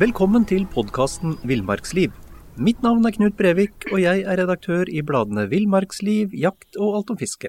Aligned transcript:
Velkommen 0.00 0.44
til 0.44 0.66
podkasten 0.68 1.38
Villmarksliv. 1.48 2.12
Mitt 2.60 2.82
navn 2.84 3.06
er 3.08 3.14
Knut 3.16 3.36
Brevik, 3.38 3.86
og 3.88 4.02
jeg 4.02 4.26
er 4.28 4.36
redaktør 4.42 4.84
i 4.92 5.00
bladene 5.00 5.46
Villmarksliv, 5.48 6.34
Jakt 6.36 6.76
og 6.76 6.98
Alt 6.98 7.14
om 7.14 7.20
fiske. 7.20 7.48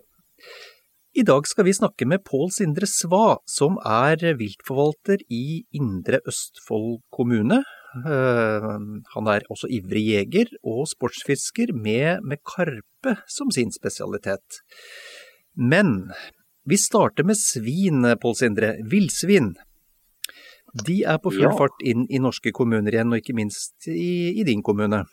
I 1.11 1.25
dag 1.27 1.43
skal 1.43 1.67
vi 1.67 1.75
snakke 1.75 2.07
med 2.07 2.23
Pål 2.23 2.53
Sindre 2.55 2.87
Sva, 2.87 3.41
som 3.43 3.75
er 3.83 4.23
viltforvalter 4.39 5.19
i 5.27 5.65
Indre 5.75 6.23
Østfold 6.23 7.01
kommune. 7.11 7.59
Eh, 8.07 8.71
Han 9.15 9.27
er 9.27 9.43
også 9.51 9.67
ivrig 9.67 10.07
jeger 10.07 10.47
og 10.63 10.87
sportsfisker 10.87 11.75
med, 11.75 12.23
med 12.23 12.39
karpe 12.47 13.17
som 13.27 13.51
sin 13.51 13.75
spesialitet. 13.75 14.63
Men 15.55 16.13
vi 16.69 16.77
starter 16.77 17.23
med 17.27 17.37
svin, 17.39 18.03
Pål 18.21 18.35
Sindre. 18.37 18.75
Villsvin. 18.91 19.55
De 20.85 21.01
er 21.03 21.17
på 21.19 21.31
full 21.33 21.49
Ja. 21.49 21.55
fart 21.57 21.81
inn 21.83 22.05
i 22.09 22.19
norske 22.19 22.51
kommuner 22.55 22.91
igjen, 22.93 23.11
og 23.11 23.19
ikke 23.19 23.35
minst 23.35 23.87
i, 23.87 24.39
i 24.39 24.43
din 24.47 24.61
kommune. 24.63 25.03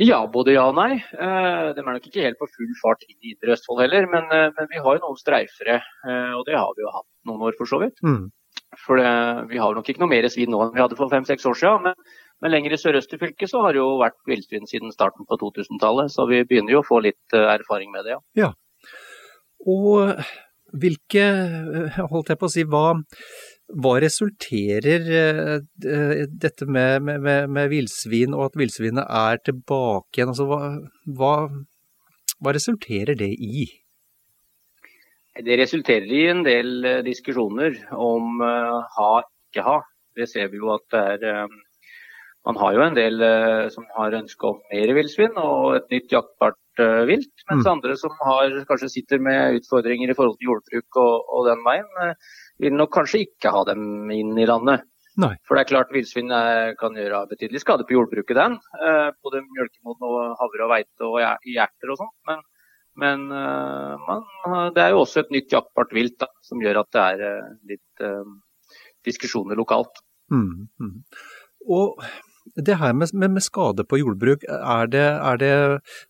Ja, 0.00 0.26
både 0.26 0.54
ja 0.54 0.64
og 0.70 0.76
nei. 0.78 0.94
Eh, 0.96 1.72
de 1.76 1.82
er 1.82 1.86
nok 1.86 2.06
ikke 2.08 2.24
helt 2.24 2.38
på 2.40 2.48
full 2.50 2.70
fart 2.80 3.02
inn 3.06 3.18
i 3.20 3.34
Indre 3.34 3.54
Østfold 3.54 3.82
heller, 3.84 4.06
men, 4.10 4.24
eh, 4.32 4.50
men 4.56 4.70
vi 4.70 4.80
har 4.82 4.96
jo 4.96 5.02
noen 5.04 5.18
streifere. 5.20 5.82
eh, 6.08 6.32
og 6.34 6.46
det 6.46 6.56
har 6.56 6.72
vi 6.76 6.82
jo 6.82 6.90
hatt 6.94 7.06
noen 7.28 7.42
år 7.48 7.54
for 7.58 7.66
så 7.66 7.78
vidt. 7.82 8.00
Mm. 8.02 8.30
For 8.86 8.96
det, 8.96 9.48
vi 9.50 9.58
har 9.60 9.74
nok 9.74 9.88
ikke 9.88 10.00
noe 10.00 10.08
mer 10.08 10.26
svin 10.32 10.50
nå 10.50 10.60
enn 10.64 10.74
vi 10.74 10.80
hadde 10.80 10.96
for 10.96 11.12
fem-seks 11.12 11.44
år 11.46 11.54
siden. 11.60 11.82
Men, 11.82 11.94
men 12.40 12.50
lenger 12.54 12.72
i 12.72 12.80
sørøst 12.80 13.12
i 13.14 13.20
fylket 13.20 13.50
så 13.52 13.60
har 13.62 13.72
det 13.76 13.82
jo 13.82 13.98
vært 14.00 14.16
villsvin 14.26 14.66
siden 14.66 14.92
starten 14.94 15.28
på 15.28 15.36
2000-tallet. 15.38 16.10
Så 16.10 16.26
vi 16.30 16.42
begynner 16.48 16.72
jo 16.72 16.80
å 16.82 16.88
få 16.88 17.02
litt 17.04 17.36
erfaring 17.36 17.92
med 17.92 18.08
det, 18.08 18.16
ja. 18.16 18.20
ja. 18.46 18.50
Og 19.68 20.14
hvilke, 20.82 21.22
eh, 21.22 21.98
holdt 22.10 22.32
jeg 22.32 22.40
på 22.40 22.48
å 22.48 22.52
si, 22.52 22.64
hva, 22.64 22.86
hva 23.82 23.92
resulterer 24.02 25.10
eh, 25.18 26.24
dette 26.28 26.66
med, 26.66 27.04
med, 27.06 27.50
med, 27.52 27.68
villsvin, 27.72 28.34
og 28.36 28.50
at 28.50 28.58
villsvinet 28.58 29.04
er 29.06 29.42
tilbake 29.44 30.18
igjen? 30.18 30.32
Altså, 30.32 30.48
hva, 30.48 30.60
hva, 31.18 31.34
hva 32.42 32.56
resulterer 32.56 33.18
det 33.18 33.32
i? 33.36 33.68
Det 35.32 35.56
resulterer 35.56 36.10
i 36.12 36.24
en 36.28 36.42
del 36.44 36.84
eh, 36.84 37.02
diskusjoner 37.06 37.78
om 37.96 38.42
eh, 38.44 38.96
ha, 38.96 39.12
ikke 39.48 39.64
ha. 39.68 39.78
Det 40.16 40.28
ser 40.28 40.50
vi 40.52 40.60
jo 40.60 40.72
at 40.74 40.84
det 40.92 41.04
er 41.14 41.28
eh, 41.30 41.60
Man 42.42 42.58
har 42.58 42.74
jo 42.74 42.82
en 42.82 42.96
del 42.96 43.22
eh, 43.22 43.68
som 43.70 43.86
har 43.96 44.18
ønske 44.18 44.48
om 44.48 44.58
mer 44.72 44.92
villsvin 44.96 45.36
og 45.38 45.76
et 45.76 45.92
nytt 45.94 46.12
jaktbart 46.12 46.58
eh, 46.80 47.02
vilt. 47.08 47.32
Mens 47.50 47.66
Mm. 47.66 47.72
andre 47.72 47.96
som 47.96 48.10
har, 48.22 48.64
kanskje 48.68 48.88
sitter 48.90 49.18
med 49.18 49.58
utfordringer 49.60 50.10
i 50.10 50.14
forhold 50.14 50.38
til 50.38 50.48
jordbruk 50.48 50.96
og, 50.96 51.26
og 51.28 51.46
den 51.50 51.64
veien, 51.66 51.88
eh, 52.02 52.14
vil 52.60 52.72
nok 52.78 52.92
kanskje 52.94 53.26
ikke 53.26 53.52
ha 53.52 53.64
dem 53.64 54.10
inn 54.10 54.38
i 54.38 54.46
landet. 54.46 54.84
Nei. 55.20 55.34
For 55.44 55.56
det 55.56 55.66
er 55.66 55.70
klart 55.74 55.92
villsvin 55.92 56.32
kan 56.80 56.94
gjøre 56.96 57.26
betydelig 57.28 57.60
skade 57.60 57.84
på 57.84 57.92
jordbruket, 57.98 58.34
den. 58.38 58.56
Eh, 58.80 59.10
Både 59.22 59.42
mjølkemoden 59.44 60.08
og 60.08 60.36
havre 60.40 60.64
og 60.64 60.72
veite 60.72 61.04
og 61.04 61.20
hjerter 61.44 61.92
og 61.92 61.98
sånt. 62.00 62.16
Men, 62.26 62.40
men 62.96 63.28
man, 63.28 64.24
det 64.72 64.80
er 64.86 64.90
jo 64.94 65.02
også 65.04 65.20
et 65.20 65.30
nytt 65.36 65.52
jaktbart 65.52 65.92
vilt 65.92 66.18
da, 66.18 66.30
som 66.42 66.60
gjør 66.64 66.80
at 66.80 66.90
det 66.96 67.04
er 67.10 67.52
litt 67.68 68.00
eh, 68.08 68.32
diskusjoner 69.04 69.56
lokalt. 69.58 70.00
Mm, 70.32 70.68
mm. 70.80 70.96
Og 71.68 72.00
det 72.56 72.78
her 72.80 72.92
med, 72.92 73.12
med, 73.14 73.30
med 73.36 73.44
skade 73.44 73.84
på 73.88 73.98
jordbruk, 74.00 74.46
er 74.48 74.88
det, 74.90 75.04
er 75.30 75.40
det 75.40 75.52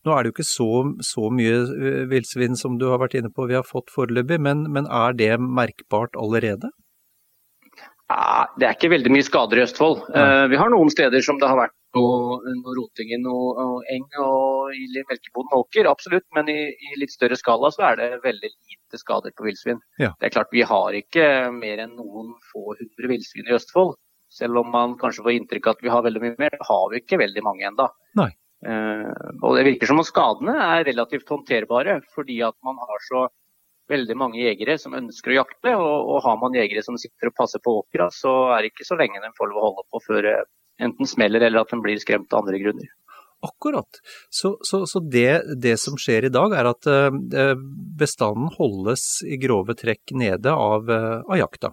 Nå 0.05 0.15
er 0.15 0.23
det 0.23 0.31
jo 0.31 0.37
ikke 0.37 0.49
så, 0.49 0.69
så 1.05 1.31
mye 1.35 1.59
eh, 1.61 2.05
villsvin 2.11 2.57
som 2.59 2.79
du 2.81 2.89
har 2.91 3.03
vært 3.03 3.19
inne 3.19 3.33
på 3.33 3.49
vi 3.51 3.59
har 3.59 3.67
fått 3.69 3.93
foreløpig, 3.93 4.41
men, 4.41 4.65
men 4.73 4.89
er 4.89 5.19
det 5.19 5.35
merkbart 5.43 6.17
allerede? 6.19 6.73
Det 8.59 8.67
er 8.67 8.75
ikke 8.75 8.91
veldig 8.93 9.13
mye 9.15 9.25
skader 9.25 9.61
i 9.61 9.63
Østfold. 9.65 10.03
Nei. 10.13 10.23
Eh, 10.23 10.47
vi 10.53 10.59
har 10.61 10.73
noen 10.73 10.91
steder 10.93 11.25
som 11.25 11.39
det 11.41 11.49
har 11.49 11.59
vært 11.59 11.77
noe, 11.97 12.41
noe 12.59 12.75
roting 12.77 13.13
i 13.15 13.21
noe, 13.21 13.53
noe 13.57 13.85
eng 13.93 14.05
og 14.21 14.75
i 14.77 14.87
melkeboden 15.09 15.57
åker, 15.59 15.89
absolutt. 15.89 16.27
Men 16.37 16.51
i, 16.53 16.59
i 16.73 17.01
litt 17.01 17.15
større 17.15 17.39
skala 17.39 17.73
så 17.75 17.87
er 17.91 18.01
det 18.01 18.11
veldig 18.25 18.51
lite 18.53 19.01
skader 19.01 19.35
på 19.37 19.47
villsvin. 19.49 19.81
Ja. 20.03 20.13
Det 20.19 20.29
er 20.29 20.37
klart 20.37 20.53
vi 20.53 20.65
har 20.69 20.99
ikke 20.99 21.27
mer 21.57 21.85
enn 21.87 21.97
noen 21.97 22.35
få 22.51 22.75
hundre 22.75 23.13
villsvin 23.15 23.49
i 23.49 23.57
Østfold. 23.57 23.97
Selv 24.33 24.63
om 24.63 24.71
man 24.73 24.97
kanskje 25.01 25.25
får 25.27 25.37
inntrykk 25.37 25.69
av 25.69 25.77
at 25.77 25.85
vi 25.85 25.93
har 25.93 26.07
veldig 26.07 26.23
mye 26.23 26.39
mer, 26.41 26.57
har 26.69 26.87
vi 26.93 27.03
ikke 27.03 27.21
veldig 27.21 27.45
mange 27.45 27.69
ennå. 27.69 27.89
Nei. 28.21 28.31
og 29.43 29.57
det 29.59 29.65
virker 29.67 29.91
som 29.91 29.99
om 30.01 30.07
skadene 30.07 30.55
er 30.55 30.87
relativt 30.87 31.29
håndterbare, 31.29 31.99
fordi 32.15 32.39
at 32.47 32.57
man 32.65 32.79
har 32.81 33.03
så 33.09 33.27
veldig 33.93 34.17
mange 34.19 34.41
jegere 34.41 34.79
som 34.81 34.97
ønsker 34.97 35.35
å 35.35 35.39
jakte. 35.43 35.75
Og, 35.77 36.11
og 36.15 36.25
har 36.27 36.41
man 36.41 36.57
jegere 36.57 36.85
som 36.87 36.99
sitter 37.01 37.31
og 37.31 37.37
passer 37.39 37.63
på 37.65 37.79
åkra, 37.83 38.09
så 38.15 38.35
er 38.55 38.63
det 38.63 38.73
ikke 38.73 38.89
så 38.89 38.99
lenge 39.01 39.23
de 39.23 39.33
får 39.37 39.51
lov 39.51 39.61
å 39.61 39.69
holde 39.69 39.87
på 39.93 40.03
før 40.07 40.27
det 40.29 40.37
enten 40.83 41.09
smeller 41.09 41.45
eller 41.45 41.63
at 41.63 41.73
de 41.73 41.79
blir 41.83 42.01
skremt 42.01 42.33
av 42.33 42.43
andre 42.43 42.61
grunner. 42.63 42.91
Akkurat. 43.43 43.99
Så, 44.31 44.55
så, 44.63 44.85
så 44.87 45.03
det, 45.03 45.43
det 45.59 45.75
som 45.83 45.97
skjer 45.99 46.29
i 46.29 46.33
dag, 46.33 46.55
er 46.55 46.69
at 46.71 46.87
eh, 46.87 47.55
bestanden 47.99 48.53
holdes 48.55 49.25
i 49.27 49.39
grove 49.43 49.75
trekk 49.79 50.15
nede 50.15 50.55
av, 50.55 50.91
eh, 50.91 51.19
av 51.27 51.41
jakta. 51.41 51.73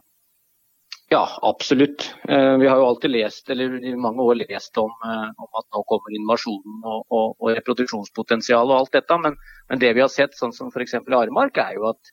Ja, 1.12 1.40
absolutt. 1.42 2.16
Eh, 2.30 2.58
Vi 2.58 2.68
har 2.68 2.78
jo 2.78 2.86
alltid 2.86 3.12
lest, 3.12 3.50
eller 3.50 3.84
i 3.84 3.96
mange 3.96 4.22
år 4.22 4.36
lest 4.36 4.78
om, 4.78 4.92
eh, 5.06 5.30
om 5.42 5.58
at 5.58 5.66
nå 5.74 5.81
kommer 5.90 6.14
invasjonen 6.14 6.84
og, 6.86 7.06
og, 7.09 7.31
og 7.40 7.56
reproduksjonspotensial 7.58 8.70
og 8.70 8.75
alt 8.75 8.94
dette. 8.94 9.18
Men, 9.18 9.38
men 9.70 9.81
det 9.81 9.96
vi 9.97 10.03
har 10.06 10.12
sett, 10.14 10.38
sånn 10.38 10.53
som 10.53 10.70
f.eks. 10.70 10.94
i 10.94 11.18
Aremark, 11.18 11.58
er 11.58 11.80
jo 11.80 11.88
at 11.90 12.12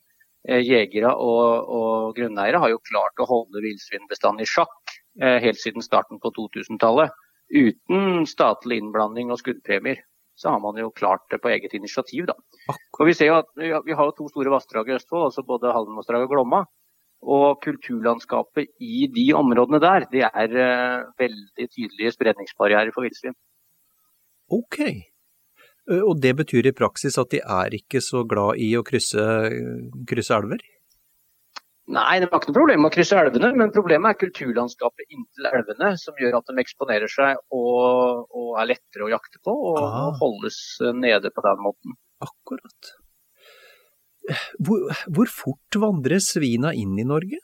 eh, 0.48 0.62
jegere 0.64 1.12
og, 1.12 1.68
og 1.76 2.16
grunneiere 2.16 2.62
har 2.62 2.72
jo 2.72 2.80
klart 2.88 3.20
å 3.20 3.28
holde 3.28 3.60
villsvinbestanden 3.66 4.46
i 4.46 4.48
sjakk 4.48 4.96
helt 5.16 5.56
siden 5.56 5.80
starten 5.80 6.18
på 6.20 6.28
2000-tallet. 6.36 7.12
Uten 7.48 8.26
statlig 8.28 8.82
innblanding 8.82 9.30
og 9.32 9.38
skuddpremier. 9.40 10.02
Så 10.36 10.52
har 10.52 10.60
man 10.60 10.76
jo 10.76 10.90
klart 10.92 11.24
det 11.32 11.38
på 11.40 11.48
eget 11.48 11.72
initiativ, 11.72 12.26
da. 12.28 12.34
Og 12.98 13.06
vi 13.08 13.14
ser 13.16 13.30
jo 13.30 13.38
at 13.38 13.48
vi 13.56 13.96
har, 13.96 14.10
to 14.12 14.28
store 14.28 14.52
vassdrag 14.52 14.90
i 14.90 14.96
Østfold, 14.98 15.30
altså 15.30 15.44
både 15.48 15.72
Haldenvassdraget 15.72 16.28
og 16.28 16.34
Glomma. 16.34 16.60
Og 17.26 17.58
kulturlandskapet 17.64 18.68
i 18.78 19.08
de 19.10 19.24
områdene 19.34 19.80
der, 19.82 20.04
det 20.12 20.22
er 20.28 20.52
eh, 20.62 21.04
veldig 21.18 21.66
tydelige 21.74 22.12
spredningsbarrierer 22.14 22.94
for 22.94 23.02
villsvin. 23.06 23.34
Ok. 24.54 24.78
Eh, 24.86 26.02
Og 26.06 26.20
det 26.22 26.36
betyr 26.38 26.66
i 26.70 26.74
praksis 26.76 27.18
at 27.18 27.30
de 27.34 27.40
er 27.42 27.74
ikke 27.80 27.98
så 28.02 28.22
glad 28.30 28.60
i 28.62 28.72
å 28.78 28.84
krysse, 28.86 29.22
krysse 30.06 30.34
elver? 30.38 30.62
Nei, 31.86 32.16
det 32.18 32.26
var 32.32 32.40
ikke 32.40 32.50
noe 32.50 32.58
problem 32.58 32.80
med 32.82 32.90
å 32.90 32.94
krysse 32.96 33.18
elvene, 33.18 33.52
men 33.54 33.70
problemet 33.74 34.10
er 34.10 34.18
kulturlandskapet 34.24 35.06
inntil 35.14 35.46
elvene, 35.52 35.92
som 36.02 36.16
gjør 36.18 36.40
at 36.40 36.48
de 36.50 36.62
eksponerer 36.62 37.10
seg 37.12 37.38
og, 37.54 38.24
og 38.34 38.56
er 38.58 38.72
lettere 38.72 39.06
å 39.06 39.10
jakte 39.12 39.38
på 39.46 39.54
og, 39.54 39.78
Ah. 39.82 40.08
og 40.08 40.18
holdes 40.22 40.58
eh, 40.82 40.90
nede 40.98 41.30
på 41.30 41.44
den 41.46 41.62
måten. 41.62 41.94
Akkurat. 42.26 42.90
Hvor, 44.58 44.88
hvor 45.14 45.30
fort 45.30 45.78
vandrer 45.82 46.22
svina 46.22 46.72
inn 46.74 46.96
i 46.98 47.04
Norge? 47.06 47.38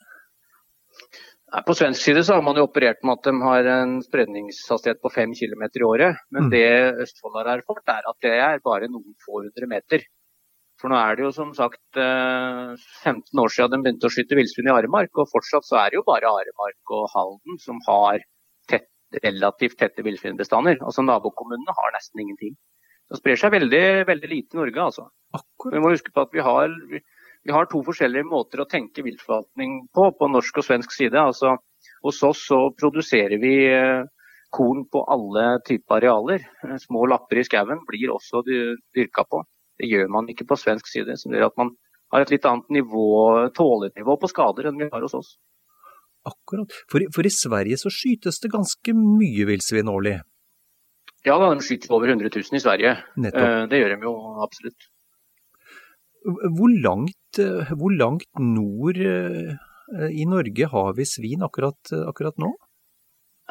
På 1.67 1.75
svensk 1.76 2.00
side 2.00 2.23
så 2.25 2.38
har 2.38 2.44
man 2.46 2.56
jo 2.56 2.64
operert 2.64 3.02
med 3.05 3.19
at 3.19 3.26
de 3.29 3.32
har 3.44 3.67
en 3.75 3.99
spredningshastighet 4.05 5.02
på 5.05 5.11
5 5.12 5.34
km 5.37 5.62
i 5.69 5.84
året. 5.84 6.17
Men 6.32 6.46
Mm. 6.49 6.50
det 6.55 7.02
Østfold 7.05 7.37
har 7.37 7.50
erfart, 7.58 7.84
er 7.93 8.08
at 8.08 8.19
det 8.25 8.32
er 8.40 8.62
bare 8.64 8.88
noen 8.88 9.12
få 9.20 9.43
hundre 9.44 9.69
meter. 9.69 10.00
For 10.81 10.88
nå 10.88 10.96
er 10.96 11.14
det 11.17 11.26
jo 11.26 11.31
som 11.37 11.52
sagt 11.55 11.79
15 11.94 13.38
år 13.38 13.52
siden 13.52 13.70
de 13.70 13.82
begynte 13.85 14.08
å 14.08 14.14
skyte 14.14 14.35
villsvin 14.38 14.67
i 14.70 14.73
Aremark, 14.75 15.12
og 15.20 15.28
fortsatt 15.31 15.69
så 15.69 15.76
er 15.85 15.90
det 15.93 16.00
jo 16.00 16.06
bare 16.08 16.26
Aremark 16.32 16.94
og 16.96 17.05
Halden 17.12 17.61
som 17.62 17.78
har 17.87 18.25
tett, 18.67 18.88
relativt 19.23 19.76
tette 19.78 20.02
villsvinbestander. 20.02 20.81
Altså 20.81 21.05
Nabokommunene 21.05 21.76
har 21.76 21.93
nesten 21.94 22.25
ingenting. 22.25 22.56
Det 23.12 23.20
sprer 23.20 23.37
seg 23.37 23.53
veldig, 23.53 23.85
veldig 24.09 24.29
lite 24.31 24.56
i 24.56 24.61
Norge, 24.62 24.87
altså. 24.87 25.11
Akkurat. 25.37 25.75
Vi 25.76 25.82
må 25.85 25.93
huske 25.93 26.12
på 26.14 26.25
at 26.25 26.32
vi 26.32 26.44
har, 26.44 26.73
vi 26.88 27.53
har 27.53 27.69
to 27.69 27.82
forskjellige 27.85 28.25
måter 28.29 28.62
å 28.62 28.69
tenke 28.70 29.05
viltforvaltning 29.05 29.82
på, 29.93 30.06
på 30.17 30.29
norsk 30.32 30.62
og 30.62 30.64
svensk 30.64 30.94
side. 30.97 31.20
Altså, 31.20 31.59
hos 32.06 32.23
oss 32.25 32.47
så 32.49 32.62
produserer 32.79 33.37
vi 33.43 33.55
korn 34.53 34.87
på 34.93 35.05
alle 35.12 35.59
typer 35.69 36.00
arealer. 36.00 36.49
Små 36.81 37.05
lapper 37.12 37.41
i 37.41 37.44
skauen 37.49 37.85
blir 37.88 38.17
også 38.17 38.43
dyrka 38.49 39.26
på. 39.29 39.44
Det 39.81 39.88
gjør 39.93 40.09
man 40.12 40.29
ikke 40.32 40.49
på 40.49 40.59
svensk 40.61 40.88
side, 40.88 41.17
som 41.20 41.37
gjør 41.37 41.50
at 41.50 41.61
man 41.61 41.76
har 42.12 42.25
et 42.25 42.32
litt 42.32 42.49
annet 42.49 42.69
nivå, 42.81 43.06
tålenivå 43.56 44.19
på 44.20 44.32
skader 44.32 44.69
enn 44.69 44.81
vi 44.81 44.88
har 44.93 45.05
hos 45.05 45.17
oss. 45.17 45.37
Akkurat. 46.29 46.73
For, 46.88 47.03
for 47.12 47.26
i 47.26 47.32
Sverige 47.35 47.81
så 47.81 47.91
skytes 47.91 48.41
det 48.41 48.53
ganske 48.53 48.94
mye 48.97 49.49
villsvin 49.49 49.91
årlig? 49.91 50.20
Ja, 51.26 51.36
da, 51.38 51.52
de 51.54 51.62
skyter 51.62 51.92
over 51.94 52.10
100 52.10 52.30
000 52.34 52.58
i 52.58 52.62
Sverige. 52.62 52.96
Nettopp. 53.22 53.70
Det 53.70 53.78
gjør 53.78 53.94
de 53.94 54.08
jo 54.08 54.14
absolutt. 54.42 54.88
Hvor 56.56 56.70
langt, 56.82 57.40
hvor 57.78 57.94
langt 57.94 58.42
nord 58.42 58.98
i 59.02 60.26
Norge 60.26 60.69
har 60.74 60.92
vi 60.98 61.06
svin 61.06 61.42
akkurat, 61.46 61.92
akkurat 62.10 62.38
nå? 62.42 62.50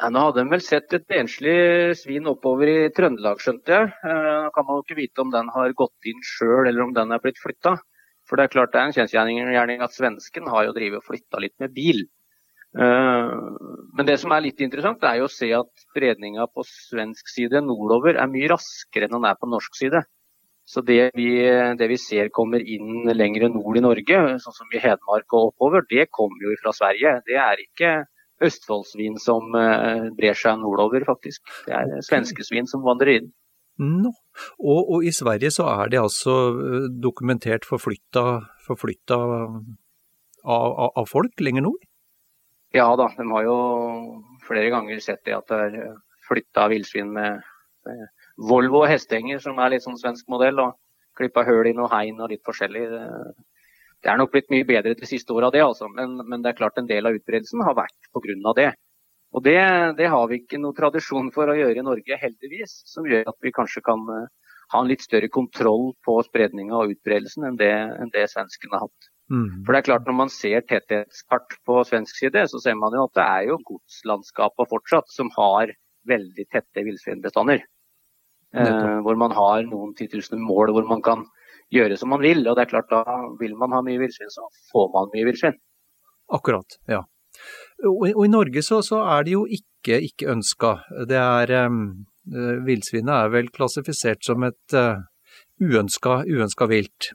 Ja, 0.00 0.08
nå 0.10 0.22
hadde 0.24 0.42
de 0.42 0.50
vel 0.50 0.62
sett 0.64 0.94
et 0.96 1.12
enslig 1.14 1.56
svin 2.00 2.28
oppover 2.30 2.66
i 2.68 2.78
Trøndelag, 2.96 3.40
skjønte 3.44 3.76
jeg. 3.76 3.90
Nå 4.02 4.48
kan 4.56 4.66
man 4.66 4.78
jo 4.78 4.84
ikke 4.86 4.98
vite 4.98 5.24
om 5.24 5.30
den 5.32 5.52
har 5.54 5.76
gått 5.78 6.08
inn 6.10 6.24
sjøl 6.26 6.64
eller 6.66 6.86
om 6.86 6.94
den 6.96 7.12
er 7.14 7.20
blitt 7.22 7.40
flytta. 7.40 7.76
For 8.28 8.38
det 8.38 8.46
er 8.46 8.54
klart 8.54 8.72
det 8.72 8.80
er 8.80 8.88
en 8.88 8.96
kjensgjerning 8.96 9.84
at 9.84 9.94
svensken 9.94 10.48
har 10.50 10.68
jo 10.68 10.74
drevet 10.76 11.00
og 11.00 11.06
flytta 11.08 11.40
litt 11.44 11.56
med 11.62 11.72
bil. 11.76 12.04
Men 12.72 14.08
det 14.08 14.16
som 14.22 14.32
er 14.32 14.46
litt 14.46 14.62
interessant, 14.64 15.02
er 15.04 15.18
jo 15.20 15.28
å 15.28 15.32
se 15.32 15.50
at 15.52 15.68
spredninga 15.90 16.46
på 16.48 16.64
svensk 16.64 17.28
side 17.28 17.60
nordover 17.66 18.16
er 18.16 18.30
mye 18.32 18.48
raskere 18.54 19.08
enn 19.08 19.16
den 19.18 19.28
er 19.28 19.36
på 19.36 19.50
norsk 19.50 19.76
side. 19.76 20.00
Så 20.64 20.80
det 20.86 21.10
vi, 21.18 21.28
det 21.76 21.88
vi 21.90 21.98
ser 22.00 22.30
kommer 22.32 22.62
inn 22.62 23.10
lenger 23.12 23.48
nord 23.52 23.76
i 23.76 23.84
Norge, 23.84 24.22
sånn 24.40 24.56
som 24.56 24.72
i 24.72 24.80
Hedmark 24.80 25.34
og 25.34 25.50
oppover, 25.50 25.84
det 25.90 26.06
kommer 26.14 26.46
jo 26.46 26.54
fra 26.62 26.72
Sverige. 26.76 27.18
Det 27.28 27.36
er 27.36 27.60
ikke 27.60 27.92
Østfoldsvin 28.42 29.18
som 29.22 29.52
brer 30.16 30.38
seg 30.38 30.58
nordover, 30.62 31.04
faktisk. 31.06 31.44
Det 31.66 31.76
er 31.76 32.06
svenske 32.06 32.46
svin 32.46 32.70
som 32.70 32.82
vandrer 32.86 33.18
inn. 33.18 33.30
No. 33.82 34.12
Og, 34.60 34.80
og, 34.80 34.98
i 35.04 35.12
Sverige 35.14 35.50
så 35.54 35.66
er 35.72 35.92
det 35.92 36.00
altså 36.00 36.34
dokumentert 37.02 37.66
forflytta, 37.66 38.24
forflytta 38.66 39.16
av, 39.16 39.56
av, 40.44 40.90
av, 40.90 41.06
folk 41.10 41.40
lenger 41.42 41.66
nord? 41.66 41.86
Ja 42.72 42.88
da, 42.96 43.08
de 43.16 43.26
har 43.28 43.44
jo 43.44 43.56
flere 44.46 44.70
ganger 44.72 45.00
sett 45.04 45.24
det 45.28 45.36
at 45.36 45.50
det 45.50 45.58
er 45.66 45.96
flytta 46.28 46.68
villsvin 46.72 47.10
med, 47.12 47.42
Volvo 48.38 48.84
og 48.84 48.90
hestehenger, 48.90 49.40
som 49.42 49.58
er 49.60 49.74
litt 49.74 49.84
sånn 49.84 49.98
svensk 49.98 50.28
modell, 50.32 50.60
og 50.62 50.76
klippa 51.18 51.44
høl 51.44 51.68
i 51.68 51.74
noe 51.76 51.90
hegn 51.92 52.20
og 52.22 52.30
litt 52.32 52.44
forskjellig. 52.46 52.84
Det 54.02 54.10
er 54.10 54.18
nok 54.18 54.32
blitt 54.32 54.48
mye 54.54 54.66
bedre 54.66 54.94
de 54.98 55.08
siste 55.08 55.34
åra, 55.34 55.50
altså. 55.62 55.88
Men, 55.92 56.16
men, 56.24 56.42
det 56.42 56.52
er 56.52 56.58
klart 56.58 56.80
en 56.80 56.88
del 56.88 57.06
av 57.06 57.18
utbredelsen 57.18 57.62
har 57.66 57.76
vært 57.78 58.10
pga. 58.14 58.54
det. 58.56 58.70
Og 59.32 59.44
det, 59.44 59.58
det, 59.98 60.08
har 60.12 60.26
vi 60.28 60.40
ikke 60.42 60.60
noe 60.60 60.76
tradisjon 60.76 61.30
for 61.34 61.48
å 61.48 61.56
gjøre 61.56 61.80
i 61.80 61.86
Norge, 61.86 62.18
heldigvis. 62.20 62.82
Som 62.88 63.06
gjør 63.08 63.30
at 63.32 63.38
vi 63.44 63.54
kanskje 63.54 63.84
kan 63.84 64.02
ha 64.08 64.80
en 64.80 64.88
litt 64.88 65.04
større 65.04 65.28
kontroll 65.32 65.92
på 66.06 66.16
spredninga 66.26 66.78
og 66.80 66.96
utbredelsen 66.96 67.46
enn 67.48 67.60
det, 67.60 67.72
enn 68.00 68.12
det 68.14 68.26
svenskene 68.32 68.78
har 68.78 68.86
hatt. 68.88 69.10
Mm. 69.32 69.62
For 69.64 69.72
det 69.72 69.78
er 69.78 69.86
klart 69.86 70.08
Når 70.08 70.16
man 70.18 70.28
ser 70.28 70.64
tetthetskart 70.68 71.54
på 71.64 71.78
svensk 71.88 72.18
side, 72.20 72.42
så 72.50 72.60
ser 72.60 72.76
man 72.76 72.92
jo 72.92 73.06
at 73.08 73.14
det 73.16 73.24
er 73.24 73.46
jo 73.48 73.60
godslandskapet 73.64 74.68
fortsatt 74.68 75.08
som 75.14 75.30
har 75.38 75.72
veldig 76.08 76.44
tette 76.52 76.84
villsvinbestander. 76.84 77.62
Eh, 78.52 78.98
hvor 79.06 79.16
man 79.16 79.32
har 79.32 79.62
noen 79.64 79.94
titusener 79.96 80.42
mål 80.42 80.74
hvor 80.76 80.84
man 80.88 81.00
kan 81.04 81.24
gjøre 81.72 81.96
som 81.96 82.12
man 82.12 82.20
vil. 82.20 82.44
Og 82.44 82.58
det 82.58 82.66
er 82.66 82.72
klart 82.74 82.92
da 82.92 83.02
vil 83.40 83.56
man 83.58 83.72
ha 83.72 83.80
mye 83.84 84.00
villsvin, 84.02 84.32
så 84.32 84.48
får 84.72 84.90
man 84.96 85.12
mye 85.14 85.28
villsvin. 85.30 85.56
Akkurat, 86.32 86.78
ja. 86.90 87.00
Og, 87.88 88.04
og, 88.12 88.24
i 88.26 88.30
Norge 88.30 88.62
så, 88.62 88.82
så, 88.84 89.00
er 89.14 89.24
det 89.24 89.32
jo 89.34 89.46
ikke 89.48 89.98
ikke 90.04 90.28
ønska. 90.30 90.76
Det 91.08 91.18
er 91.18 91.52
um, 91.66 92.04
Villsvinet 92.66 93.16
er 93.16 93.32
vel 93.32 93.48
klassifisert 93.50 94.22
som 94.22 94.44
et 94.46 94.76
uh, 94.78 95.00
uønska, 95.58 96.20
uønska 96.28 96.68
vilt. 96.70 97.10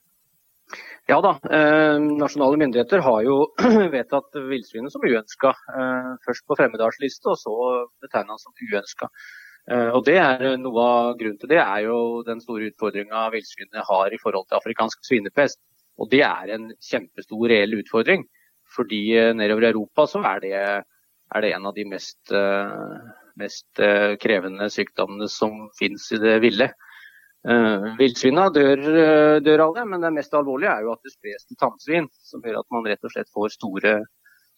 Ja 1.08 1.22
da. 1.24 1.30
Eh, 1.56 1.98
nasjonale 2.20 2.58
myndigheter 2.60 3.00
har 3.00 3.22
jo 3.24 3.36
vedtatt 3.96 4.36
villsvinet 4.50 4.92
som 4.92 5.04
uønska. 5.08 5.54
Eh, 5.80 6.10
først 6.26 6.44
på 6.44 6.58
fremmedartsliste, 6.60 7.32
og 7.32 7.40
så 7.40 7.54
betegna 8.04 8.36
som 8.42 8.52
uønska. 8.60 9.08
Eh, 9.72 9.94
og 9.96 10.02
det 10.04 10.18
er 10.20 10.58
Noe 10.60 10.84
av 10.84 11.14
grunnen 11.20 11.40
til 11.40 11.54
det 11.54 11.62
er 11.64 11.86
jo 11.86 12.00
den 12.28 12.44
store 12.44 12.68
utfordringa 12.74 13.22
villsvinet 13.32 13.88
har 13.88 14.12
i 14.12 14.20
forhold 14.20 14.50
til 14.50 14.60
afrikansk 14.60 15.08
svinepest. 15.08 15.62
Og 15.96 16.12
det 16.12 16.26
er 16.28 16.52
en 16.58 16.68
kjempestor 16.90 17.48
reell 17.54 17.80
utfordring. 17.80 18.28
Fordi 18.76 19.00
nedover 19.32 19.64
i 19.64 19.70
Europa 19.72 20.04
så 20.12 20.20
er 20.28 20.44
det, 20.44 20.58
er 20.60 21.46
det 21.46 21.54
en 21.56 21.70
av 21.70 21.74
de 21.78 21.86
mest, 21.88 22.34
mest 23.40 23.80
krevende 24.20 24.68
sykdommene 24.70 25.30
som 25.32 25.70
finnes 25.80 26.04
i 26.12 26.20
det 26.20 26.36
ville. 26.44 26.68
Uh, 27.48 27.94
Villsvina 27.96 28.50
dør, 28.52 28.82
dør 29.40 29.64
alle, 29.70 29.86
men 29.88 30.04
det 30.04 30.12
mest 30.18 30.34
alvorlige 30.36 30.74
er 30.74 30.84
jo 30.84 30.94
at 30.96 31.04
det 31.06 31.14
spres 31.14 31.46
til 31.48 31.60
tamsvin. 31.62 32.10
Som 32.28 32.44
gjør 32.44 32.62
at 32.62 32.70
man 32.76 32.88
rett 32.90 33.08
og 33.08 33.14
slett 33.14 33.32
får 33.34 33.54
store, 33.56 33.94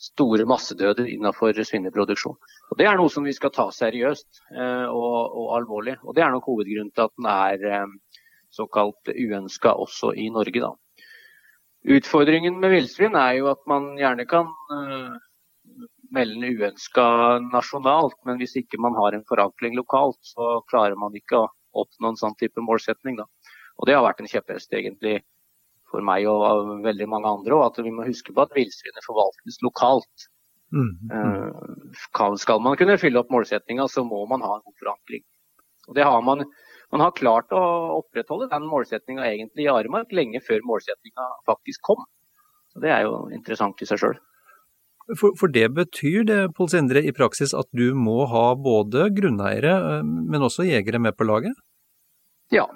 store 0.09 0.47
massedøder 0.49 1.09
innenfor 1.11 1.53
svineproduksjon. 1.53 2.39
Og 2.71 2.81
Det 2.81 2.87
er 2.89 2.97
noe 2.97 3.13
som 3.13 3.27
vi 3.27 3.35
skal 3.37 3.53
ta 3.53 3.67
seriøst 3.75 4.43
uh, 4.55 4.87
og, 4.89 5.19
og, 5.29 5.47
alvorlig. 5.59 5.99
Og 6.03 6.17
Det 6.17 6.25
er 6.25 6.33
nok 6.33 6.49
hovedgrunnen 6.49 6.93
til 6.95 7.05
at 7.05 7.15
den 7.19 7.29
er 7.35 7.85
uh, 7.85 8.19
såkalt 8.57 9.13
uønska 9.13 9.77
også 9.77 10.15
i 10.17 10.31
Norge. 10.33 10.65
da. 10.65 10.73
Utfordringen 11.95 12.57
med 12.59 12.73
villsvin 12.73 13.15
er 13.15 13.37
jo 13.37 13.51
at 13.53 13.61
man 13.69 13.93
gjerne 14.01 14.25
kan 14.27 14.49
melde 16.15 16.49
uønska 16.57 17.05
nasjonalt, 17.51 18.17
men 18.25 18.39
hvis 18.41 18.57
ikke 18.61 18.79
man 18.81 18.97
har 18.97 19.15
en 19.15 19.25
forankring 19.29 19.77
lokalt, 19.77 20.19
så 20.25 20.59
klarer 20.69 20.97
man 20.99 21.15
ikke 21.17 21.43
å 21.43 21.49
oppnå 21.77 22.13
en 22.13 22.19
sånn 22.19 22.37
type 22.39 22.61
målsetning. 22.63 23.19
Da. 23.19 23.27
Og 23.79 23.87
Det 23.87 23.95
har 23.95 24.05
vært 24.05 24.23
en 24.23 24.31
kjepphest 24.31 24.73
egentlig 24.73 25.19
for 25.89 26.05
meg 26.05 26.27
og 26.29 26.83
veldig 26.85 27.07
mange 27.09 27.31
andre. 27.31 27.55
Og 27.57 27.65
at 27.69 27.81
vi 27.83 27.93
må 27.93 28.07
huske 28.07 28.35
på 28.35 28.45
at 28.45 28.55
villsvinet 28.55 29.07
forvaltes 29.07 29.59
lokalt. 29.65 30.29
Mm, 30.69 30.91
mm. 31.09 31.93
Skal 32.37 32.61
man 32.61 32.77
kunne 32.77 32.99
fylle 33.01 33.23
opp 33.23 33.31
målsettinga, 33.33 33.87
så 33.89 34.03
må 34.05 34.21
man 34.29 34.43
ha 34.45 34.57
en 34.57 34.65
god 34.65 34.81
forankring. 34.83 35.25
Og 35.89 35.95
det 35.97 36.05
har 36.05 36.21
man, 36.21 36.45
man 36.93 37.01
har 37.01 37.15
klart 37.17 37.53
å 37.55 37.63
opprettholde 37.97 38.51
den 38.51 38.67
målsettinga 38.69 39.25
egentlig 39.25 39.65
i 39.65 39.71
Aremark 39.71 40.13
lenge 40.13 40.43
før 40.45 40.61
målsettinga 40.69 41.25
faktisk 41.49 41.81
kom. 41.89 42.05
Så 42.69 42.83
Det 42.83 42.91
er 42.93 43.07
jo 43.07 43.23
interessant 43.33 43.81
i 43.81 43.89
seg 43.89 44.03
sjøl. 44.03 44.19
For, 45.17 45.33
for, 45.39 45.49
det 45.49 45.71
betyr 45.73 46.25
det, 46.27 46.39
Pål 46.57 46.69
Sindre, 46.69 47.01
i 47.01 47.13
praksis 47.15 47.55
at 47.57 47.69
du 47.73 47.95
må 47.97 48.27
ha 48.29 48.51
både 48.53 49.07
grunneiere, 49.15 50.03
men 50.05 50.45
også 50.45 50.67
jegere 50.67 51.01
med 51.01 51.17
på 51.17 51.25
laget? 51.25 51.55
Ja, 52.53 52.67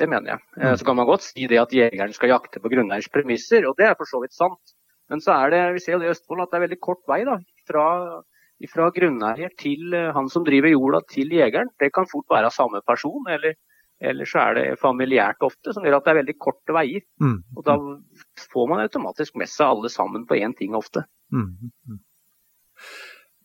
det 0.00 0.08
mener 0.08 0.34
jeg. 0.34 0.44
Mm. 0.56 0.76
Så 0.80 0.86
kan 0.88 0.96
man 0.96 1.08
godt 1.08 1.26
si 1.26 1.48
det 1.50 1.60
at 1.60 1.74
jegeren 1.76 2.14
skal 2.16 2.32
jakte 2.32 2.62
på 2.62 2.72
grunneiers 2.72 3.10
premisser, 3.12 3.66
og 3.68 3.76
det 3.80 3.90
er 3.90 3.98
for 3.98 4.08
så 4.08 4.22
vidt 4.22 4.36
sant. 4.36 4.76
Men 5.12 5.20
så 5.20 5.34
er 5.36 5.52
det, 5.52 5.62
vi 5.76 5.82
ser 5.84 5.96
jo 5.96 6.00
det 6.00 6.08
i 6.08 6.14
Østfold 6.14 6.44
at 6.44 6.52
det 6.52 6.58
er 6.58 6.64
veldig 6.66 6.80
kort 6.80 7.02
vei 7.10 7.20
da, 7.28 7.36
fra, 7.68 7.86
fra 8.72 8.88
grunneier 8.96 9.52
til 9.60 9.92
han 10.16 10.30
som 10.32 10.46
driver 10.46 10.72
jorda 10.72 11.02
til 11.12 11.34
jegeren. 11.36 11.72
Det 11.80 11.92
kan 11.92 12.08
fort 12.08 12.30
være 12.32 12.52
samme 12.54 12.80
person, 12.88 13.26
eller, 13.28 13.58
eller 14.00 14.28
så 14.28 14.46
er 14.46 14.56
det 14.56 14.66
familiært 14.80 15.44
ofte, 15.44 15.74
som 15.76 15.84
gjør 15.84 15.98
at 15.98 16.08
det 16.08 16.14
er 16.14 16.20
veldig 16.22 16.36
korte 16.40 16.76
veier. 16.76 17.04
Mm. 17.20 17.42
Og 17.58 17.66
da 17.68 17.76
får 18.54 18.70
man 18.70 18.84
automatisk 18.86 19.36
med 19.36 19.52
seg 19.52 19.74
alle 19.74 19.92
sammen 19.92 20.24
på 20.28 20.40
én 20.40 20.56
ting 20.56 20.78
ofte. 20.78 21.04
Mm. 21.32 22.00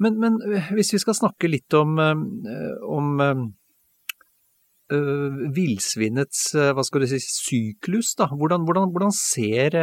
Men, 0.04 0.20
men, 0.22 0.36
hvis 0.76 0.94
vi 0.94 1.00
skal 1.02 1.16
snakke 1.18 1.50
litt 1.50 1.74
om, 1.74 1.96
om 1.98 3.08
øh, 4.94 5.40
villsvinets 5.56 6.44
hva 6.54 6.84
skal 6.86 7.02
du 7.02 7.08
si, 7.10 7.20
syklus, 7.24 8.12
da. 8.20 8.28
Hvordan, 8.30 8.68
hvordan, 8.68 8.92
hvordan 8.94 9.16
ser 9.16 9.74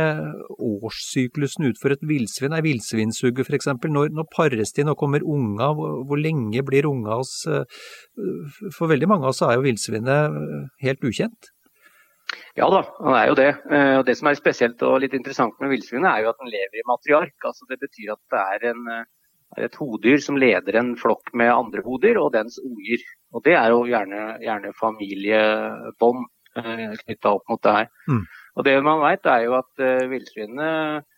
årssyklusen 0.55 1.67
ut 1.67 1.81
for 1.83 1.97
et 1.97 2.07
villsvin? 2.07 2.55
Ei 2.55 2.63
villsvinsuge 2.69 3.47
f.eks. 3.47 3.73
Når, 3.73 4.15
når 4.15 4.31
pares 4.37 4.77
de, 4.77 4.87
når 4.87 5.01
kommer 5.01 5.27
unga? 5.27 5.73
Hvor, 5.75 6.05
hvor 6.07 6.21
lenge 6.21 6.63
blir 6.63 6.87
unga 6.91 7.19
hos 7.19 7.35
For 8.79 8.87
veldig 8.93 9.11
mange 9.11 9.27
av 9.27 9.35
oss 9.35 9.43
er 9.43 9.59
jo 9.59 9.67
villsvinet 9.67 10.39
helt 10.87 11.11
ukjent. 11.11 11.54
Ja 12.59 12.69
da, 12.71 12.83
han 13.01 13.17
er 13.19 13.27
jo 13.31 13.37
det. 13.39 13.51
Og 13.99 14.05
Det 14.07 14.15
som 14.19 14.31
er 14.31 14.39
spesielt 14.39 14.83
og 14.87 15.01
litt 15.03 15.15
interessant 15.17 15.57
med 15.63 15.73
villsvinet, 15.75 16.07
er 16.11 16.25
jo 16.25 16.33
at 16.33 16.41
den 16.43 16.53
lever 16.53 16.81
i 16.81 16.87
matriark. 16.89 17.35
Altså 17.43 17.67
Det 17.71 17.81
betyr 17.83 18.15
at 18.15 18.23
det 18.35 18.43
er 18.43 18.67
en, 18.73 18.91
et 19.67 19.79
hodyr 19.81 20.23
som 20.23 20.39
leder 20.41 20.79
en 20.79 20.95
flokk 21.01 21.33
med 21.35 21.53
andre 21.53 21.83
hodyr 21.87 22.21
og 22.23 22.33
dens 22.37 22.61
unger. 22.63 23.03
Og 23.35 23.45
Det 23.47 23.57
er 23.59 23.75
jo 23.75 23.83
gjerne, 23.91 24.23
gjerne 24.45 24.75
familiebånd 24.79 26.23
eh, 26.61 26.95
knytta 27.03 27.35
opp 27.35 27.51
mot 27.51 27.63
det 27.67 27.75
her. 27.81 27.91
Mm. 28.09 28.23
Og 28.55 28.69
Det 28.69 28.77
man 28.87 29.03
vet 29.03 29.27
er 29.27 29.49
jo 29.49 29.59
at 29.59 29.85
villsvinet 30.11 31.11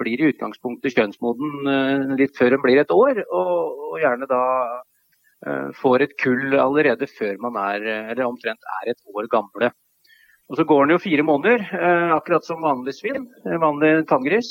blir 0.00 0.22
i 0.22 0.30
utgangspunktet 0.30 0.94
kjønnsmoden 0.96 2.14
litt 2.16 2.38
før 2.38 2.54
en 2.56 2.62
blir 2.62 2.78
et 2.80 2.94
år, 2.94 3.18
og, 3.28 3.82
og 3.90 3.98
gjerne 4.00 4.28
da 4.30 4.44
får 5.76 6.04
et 6.04 6.14
kull 6.20 6.54
allerede 6.56 7.08
før 7.10 7.36
man 7.44 7.58
er, 7.60 7.84
eller 8.12 8.28
omtrent 8.28 8.64
er 8.80 8.92
et 8.92 9.02
år 9.12 9.28
gamle. 9.32 9.70
Og 10.50 10.58
Så 10.58 10.66
går 10.66 10.84
den 10.84 10.96
jo 10.96 11.02
fire 11.02 11.22
måneder, 11.22 11.62
akkurat 12.16 12.42
som 12.42 12.64
vanlig 12.64 12.96
svin, 12.96 13.28
vanlig 13.62 14.08
tanngris. 14.10 14.48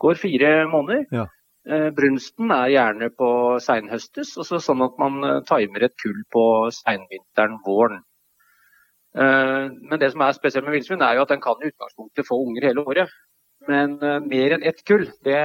Går 0.00 0.16
fire 0.16 0.52
måneder. 0.72 1.02
Ja. 1.12 1.26
Brunsten 1.92 2.50
er 2.56 2.70
gjerne 2.72 3.10
på 3.12 3.28
seinhøstes, 3.60 4.32
sånn 4.48 4.80
at 4.86 4.96
man 4.98 5.20
timer 5.44 5.84
et 5.84 5.94
kull 6.00 6.22
på 6.32 6.46
seinvinteren-våren. 6.78 8.00
Eh, 9.12 9.66
men 9.90 10.00
det 10.00 10.12
som 10.12 10.24
er 10.24 10.36
spesielt 10.36 10.66
med 10.66 10.78
villsvin, 10.78 11.02
er 11.04 11.18
jo 11.18 11.26
at 11.26 11.32
den 11.34 11.42
kan 11.44 11.60
i 11.60 11.68
utgangspunktet 11.68 12.28
få 12.28 12.38
unger 12.46 12.68
hele 12.68 12.84
året. 12.84 13.12
Men 13.68 13.98
eh, 14.02 14.20
mer 14.24 14.56
enn 14.56 14.64
ett 14.66 14.80
kull, 14.88 15.04
det, 15.26 15.42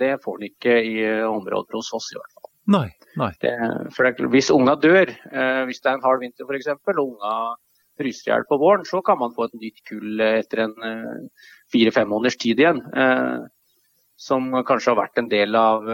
det 0.00 0.16
får 0.24 0.40
den 0.40 0.50
ikke 0.50 0.74
i 0.82 0.96
området 1.04 1.30
områder 1.30 1.78
hos 1.78 1.92
oss 1.96 2.10
i 2.12 2.18
hvert 2.18 2.34
fall. 2.34 2.50
Nei, 2.74 2.88
nei. 3.20 3.30
Det, 3.44 3.52
for 3.94 4.08
det, 4.08 4.30
hvis 4.32 4.50
unga 4.52 4.74
dør, 4.80 5.10
hvis 5.68 5.82
det 5.84 5.90
er 5.90 5.98
en 5.98 6.04
hard 6.04 6.22
vinter 6.22 6.48
f.eks., 6.48 6.70
og 6.72 7.02
unga 7.02 7.34
fryser 8.00 8.28
i 8.28 8.32
hjel 8.32 8.46
på 8.48 8.58
våren, 8.60 8.86
så 8.88 9.02
kan 9.04 9.20
man 9.20 9.34
få 9.34 9.48
et 9.48 9.58
nytt 9.60 9.82
kull 9.88 10.22
etter 10.26 10.64
en 10.66 10.74
fire-fem 11.72 12.08
måneders 12.10 12.38
tid 12.40 12.62
igjen. 12.62 12.80
Som 14.20 14.52
kanskje 14.66 14.92
har 14.92 15.00
vært 15.00 15.20
en 15.20 15.30
del 15.30 15.58
av 15.58 15.86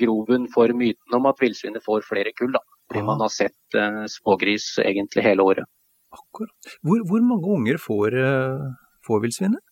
groven 0.00 0.48
for 0.52 0.72
myten 0.72 1.16
om 1.18 1.28
at 1.28 1.40
villsvinet 1.42 1.84
får 1.84 2.06
flere 2.08 2.32
kull. 2.36 2.54
da. 2.56 2.62
Fordi 2.88 3.04
man 3.04 3.20
har 3.20 3.32
sett 3.32 3.78
smågris 4.12 4.70
egentlig 4.84 5.26
hele 5.26 5.44
året. 5.44 5.68
Akkurat. 6.16 6.72
Hvor, 6.80 7.04
hvor 7.10 7.24
mange 7.24 7.56
unger 7.58 7.80
får, 7.82 8.16
får 9.04 9.24
villsvinet? 9.26 9.64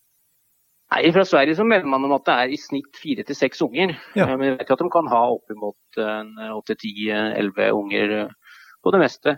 Nei, 0.87 1.09
Fra 1.11 1.25
Sverige 1.27 1.57
så 1.57 1.65
melder 1.67 1.89
man 1.91 2.05
om 2.07 2.13
at 2.15 2.23
det 2.27 2.35
er 2.35 2.53
i 2.53 2.59
snitt 2.59 2.95
fire 3.01 3.25
til 3.27 3.35
seks 3.35 3.61
unger. 3.65 3.97
Ja. 4.15 4.29
Men 4.29 4.39
vi 4.39 4.51
vet 4.53 4.69
jo 4.69 4.77
at 4.77 4.83
de 4.85 4.91
kan 4.93 5.09
ha 5.11 5.23
oppimot 5.33 5.99
åtte, 5.99 6.77
ti, 6.79 6.93
elleve 7.11 7.71
unger 7.75 8.13
eh, 8.21 8.55
på 8.83 8.93
det 8.95 9.01
meste. 9.03 9.35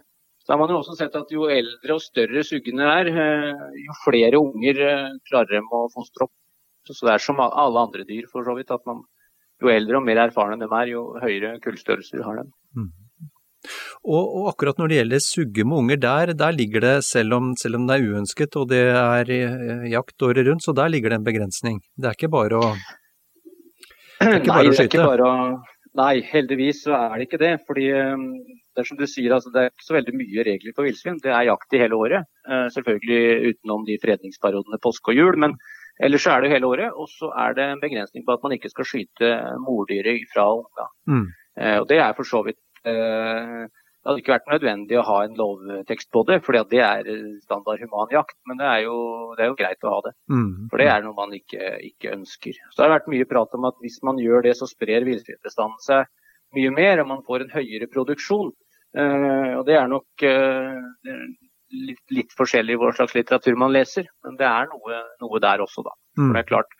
Så 0.49 0.55
har 0.55 0.57
man 0.63 0.71
jo 0.73 0.79
også 0.79 0.95
sett 0.97 1.13
at 1.13 1.29
jo 1.29 1.43
eldre 1.53 1.93
og 1.93 2.01
større 2.01 2.41
suggene 2.41 2.87
er, 2.89 3.09
eh, 3.13 3.65
jo 3.85 3.97
flere 4.01 4.39
unger 4.41 4.79
klarer 5.29 5.59
de 5.59 5.61
å 5.61 5.83
fostre 5.93 6.25
opp. 6.25 6.33
Så 6.89 7.05
det 7.05 7.11
er 7.13 7.21
som 7.21 7.37
alle 7.37 7.83
andre 7.85 8.01
dyr, 8.01 8.25
for 8.31 8.41
så 8.41 8.55
vidt. 8.57 8.71
at 8.73 8.81
man, 8.89 9.03
Jo 9.61 9.67
eldre 9.67 9.97
og 9.99 10.05
mer 10.07 10.15
erfarne 10.23 10.57
de 10.57 10.65
er, 10.65 10.87
jo 10.87 11.19
høyere 11.19 11.59
kullstørrelser 11.59 12.23
har 12.23 12.37
de. 12.37 12.45
Mm. 12.79 12.89
Og, 14.07 14.23
og, 14.23 14.45
akkurat 14.53 14.77
når 14.79 14.87
det 14.87 14.99
gjelder 14.99 15.23
sugge 15.23 15.65
med 15.67 15.77
unger, 15.81 15.99
der, 15.99 16.31
der 16.33 16.55
ligger 16.55 16.85
det, 16.85 16.93
selv 17.03 17.35
om, 17.35 17.49
selv 17.59 17.75
om, 17.75 17.87
det 17.89 17.97
er 17.97 18.07
uønsket 18.07 18.55
og 18.55 18.69
det 18.71 18.79
er 18.95 19.33
eh, 19.35 19.83
jakt 19.91 20.25
året 20.25 20.47
rundt, 20.47 20.63
så 20.63 20.73
der 20.73 20.89
ligger 20.93 21.11
det 21.11 21.19
en 21.19 21.27
begrensning. 21.27 21.81
Det 21.99 22.07
er 22.07 22.15
ikke 22.17 22.31
bare 22.31 22.61
å, 22.61 22.71
ikke 24.23 24.53
bare 24.53 24.63
nei, 24.63 24.71
å 24.71 24.77
skyte? 24.79 25.03
Å, 25.03 25.33
nei, 25.99 26.13
heldigvis 26.31 26.85
så 26.87 26.95
er 26.95 27.17
det 27.17 27.27
ikke 27.27 27.41
det. 27.43 27.53
fordi 27.67 27.89
eh, 27.99 28.25
det 28.79 28.85
er 28.85 28.89
som 28.89 28.99
du 28.99 29.03
sier, 29.09 29.35
altså, 29.35 29.51
det 29.51 29.61
er 29.61 29.73
ikke 29.73 29.87
så 29.89 29.97
veldig 29.97 30.15
mye 30.15 30.45
regler 30.47 30.77
for 30.77 30.87
villsvin. 30.87 31.19
Det 31.23 31.33
er 31.35 31.49
jakt 31.49 31.75
i 31.75 31.81
hele 31.83 31.99
året. 31.99 32.29
Eh, 32.47 32.69
selvfølgelig 32.77 33.51
utenom 33.51 33.83
de 33.89 33.99
fredningsperiodene 34.01 34.79
påske 34.81 35.11
og 35.11 35.19
jul. 35.19 35.37
men 35.45 35.59
Ellers 35.99 36.23
er 36.31 36.39
det 36.39 36.53
hele 36.53 36.63
året, 36.69 36.95
og 36.95 37.09
så 37.11 37.27
er 37.35 37.57
det 37.57 37.65
en 37.67 37.81
begrensning 37.81 38.23
på 38.23 38.31
at 38.31 38.43
man 38.45 38.53
ikke 38.55 38.71
skal 38.71 38.87
skyte 38.87 39.33
mordyret 39.59 40.29
fra 40.31 40.45
unga. 40.55 40.85
Mm. 41.11 41.25
og 41.81 41.87
Det 41.89 41.97
er 41.99 42.13
for 42.15 42.23
så 42.23 42.39
vidt 42.45 42.61
Eh, 42.87 43.67
det 43.99 44.07
hadde 44.07 44.21
ikke 44.21 44.31
vært 44.31 44.47
nødvendig 44.53 44.95
å 44.95 45.03
ha 45.09 45.17
en 45.25 45.33
lovtekst 45.37 46.07
på 46.15 46.21
det, 46.29 46.37
for 46.45 46.55
det 46.71 46.79
er 46.79 47.09
standard 47.43 47.81
human 47.83 48.13
jakt. 48.13 48.37
Men 48.47 48.61
det 48.61 48.69
er 48.69 48.85
jo, 48.85 48.95
det 49.35 49.43
er 49.43 49.51
jo 49.51 49.57
greit 49.59 49.83
å 49.83 49.91
ha 49.91 49.99
det. 50.05 50.13
Mm. 50.31 50.69
For 50.71 50.81
det 50.81 50.87
er 50.87 51.03
noe 51.03 51.17
man 51.17 51.35
ikke, 51.35 51.73
ikke, 51.89 52.13
ønsker. 52.15 52.61
Så 52.69 52.79
det 52.79 52.85
har 52.85 52.95
vært 52.95 53.11
mye 53.11 53.27
prat 53.27 53.57
om 53.57 53.67
at 53.67 53.77
hvis 53.83 53.99
man 54.07 54.21
gjør 54.23 54.47
det, 54.47 54.55
så 54.57 54.69
sprer 54.71 55.07
villsvinbestanden 55.07 55.83
seg 55.83 56.07
mye 56.55 56.71
mer, 56.73 57.03
og 57.03 57.11
man 57.11 57.25
får 57.27 57.45
en 57.45 57.53
høyere 57.57 57.89
produksjon. 57.91 58.53
Uh, 58.97 59.59
og 59.59 59.63
det 59.67 59.75
er 59.77 59.89
nok 59.89 60.23
uh, 60.25 61.09
litt, 61.69 62.01
litt, 62.09 62.31
forskjellig 62.37 62.77
hva 62.81 62.91
slags 62.97 63.13
litteratur 63.17 63.57
man 63.59 63.73
leser, 63.73 64.07
men 64.25 64.37
det 64.39 64.47
er 64.49 64.69
noe, 64.71 65.01
noe 65.21 65.41
der 65.43 65.61
også, 65.65 65.85
da. 65.85 65.93
Mm. 66.17 66.23
For 66.23 66.37
det 66.37 66.41
er 66.41 66.49
klart, 66.49 66.77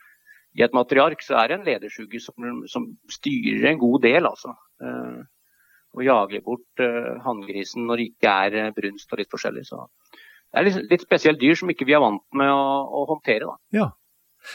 i 0.58 0.64
et 0.66 0.74
matriark 0.74 1.22
så 1.22 1.36
er 1.38 1.50
det 1.50 1.58
en 1.58 1.68
lederskygge 1.68 2.22
som, 2.24 2.48
som 2.70 2.88
styrer 3.12 3.68
en 3.70 3.78
god 3.82 4.02
del, 4.06 4.26
altså. 4.26 4.56
Uh, 4.82 5.22
og 5.94 6.04
jager 6.06 6.42
bort 6.46 6.82
uh, 6.82 7.16
hanngrisen 7.24 7.86
når 7.86 7.98
det 7.98 8.10
ikke 8.12 8.34
er 8.46 8.74
brunst 8.74 9.10
og 9.10 9.22
litt 9.22 9.30
forskjellig. 9.30 9.64
Så 9.66 9.86
det 10.10 10.60
er 10.60 10.66
litt, 10.66 10.82
litt 10.90 11.06
spesielt 11.06 11.40
dyr 11.42 11.58
som 11.58 11.70
ikke 11.70 11.86
vi 11.86 11.94
er 11.94 12.02
vant 12.02 12.22
med 12.34 12.50
å, 12.50 12.66
å 12.90 13.06
håndtere. 13.10 13.46
Da. 13.46 13.80
Ja. 13.80 13.88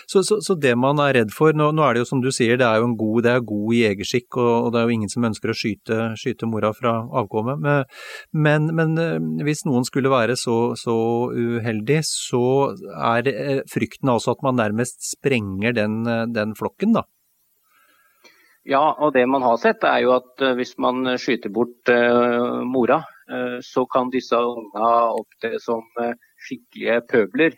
Så, 0.09 0.23
så, 0.27 0.39
så, 0.43 0.55
det 0.59 0.73
man 0.79 0.99
er 1.03 1.15
redd 1.19 1.33
for, 1.35 1.55
nå, 1.55 1.71
nå, 1.75 1.85
er 1.85 1.95
det 1.95 2.03
jo 2.03 2.09
som 2.09 2.21
du 2.23 2.31
sier, 2.33 2.57
det 2.59 2.67
er 2.67 2.81
jo 2.81 2.89
en 2.89 2.97
god, 2.99 3.23
det 3.25 3.33
er 3.33 3.47
god 3.47 3.73
jegerskikk, 3.77 4.29
og, 4.37 4.53
og, 4.53 4.69
det 4.73 4.81
er 4.81 4.87
jo 4.87 4.97
ingen 4.97 5.11
som 5.11 5.27
ønsker 5.29 5.51
å 5.51 5.57
skyte, 5.57 5.99
skyte 6.21 6.49
mora 6.49 6.71
fra 6.75 6.97
avkommet. 7.21 7.65
Men, 8.35 8.69
men, 8.75 8.95
eh, 9.01 9.17
hvis 9.45 9.65
noen 9.67 9.87
skulle 9.87 10.13
være 10.13 10.37
så, 10.39 10.59
så 10.79 10.95
uheldig, 11.33 12.01
så 12.07 12.45
er 12.95 13.33
frykten 13.71 14.11
altså 14.11 14.35
at 14.35 14.45
man 14.45 14.59
nærmest 14.59 15.03
sprenger 15.13 15.75
den, 15.75 16.01
den 16.35 16.55
flokken, 16.57 16.95
da? 16.97 17.05
Ja, 18.65 18.95
og 18.97 19.13
det 19.13 19.27
man 19.29 19.43
har 19.45 19.59
sett 19.61 19.83
er 19.85 19.99
jo 20.01 20.15
at 20.15 20.41
eh, 20.41 20.55
hvis 20.57 20.73
man 20.81 21.05
skyter 21.21 21.51
bort 21.53 21.91
uh, 21.93 22.63
mora, 22.65 22.97
uh, 23.29 23.59
så 23.61 23.83
kan 23.85 24.09
disse 24.09 24.39
unga 24.39 24.87
opptre 25.13 25.59
som 25.61 25.85
uh, 26.01 26.15
skikkelige 26.45 26.99
pøbler 27.09 27.55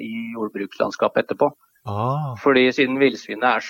i 0.00 0.12
jordbrukslandskapet 0.34 1.24
etterpå. 1.24 1.50
Ah. 1.84 2.32
Fordi 2.40 2.68
siden 2.72 3.00
villsvinet 3.00 3.44
er, 3.44 3.64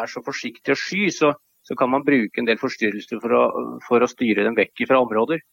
er, 0.00 0.08
så 0.10 0.22
forsiktig 0.26 0.74
og 0.74 0.80
sky, 0.80 1.04
så, 1.14 1.32
så, 1.62 1.76
kan 1.78 1.92
man 1.92 2.06
bruke 2.06 2.42
en 2.42 2.48
del 2.48 2.58
forstyrrelser 2.58 3.20
for 3.22 3.36
å, 3.38 3.44
for 3.86 4.02
å 4.02 4.10
styre 4.10 4.46
dem 4.46 4.58
vekk 4.58 4.86
fra 4.88 5.02
områder. 5.04 5.44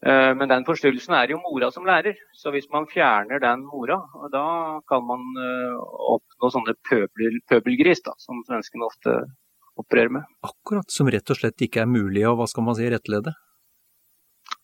Men 0.00 0.48
den 0.48 0.64
forstyrrelsen 0.64 1.12
er 1.12 1.28
jo 1.34 1.42
mora 1.42 1.68
som 1.72 1.84
lærer, 1.84 2.16
så 2.32 2.48
hvis 2.54 2.70
man 2.72 2.86
fjerner 2.88 3.40
den 3.42 3.66
mora, 3.68 3.98
da 4.32 4.44
kan 4.88 5.04
man 5.04 5.26
oppnå 5.36 6.48
sånne 6.54 6.72
pøbel, 6.88 7.36
pøbelgris, 7.52 8.00
da, 8.06 8.14
som 8.16 8.40
svenskene 8.46 8.88
ofte 8.88 9.18
opererer 9.80 10.12
med. 10.16 10.24
Akkurat, 10.46 10.88
som 10.92 11.10
rett 11.12 11.32
og 11.32 11.38
slett 11.40 11.66
ikke 11.66 11.84
er 11.84 11.90
mulig 11.90 12.24
å 12.28 12.34
hva 12.38 12.48
skal 12.50 12.66
man 12.66 12.78
si, 12.78 12.88
rettlede? 12.92 13.34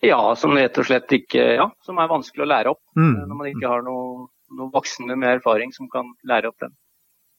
Ja, 0.04 0.20
som 0.36 0.52
rett 0.56 0.76
og 0.78 0.86
slett 0.88 1.12
ikke 1.16 1.42
Ja, 1.56 1.70
som 1.84 1.98
er 2.02 2.10
vanskelig 2.10 2.44
å 2.44 2.50
lære 2.50 2.72
opp. 2.74 2.82
Mm. 2.98 3.12
Eh, 3.12 3.22
når 3.26 3.38
man 3.38 3.50
ikke 3.52 3.70
har 3.70 3.84
noen 3.86 4.26
noe 4.56 4.70
voksne 4.70 5.16
med 5.18 5.40
erfaring 5.40 5.72
som 5.74 5.88
kan 5.90 6.12
lære 6.22 6.52
opp 6.52 6.60
den. 6.62 6.76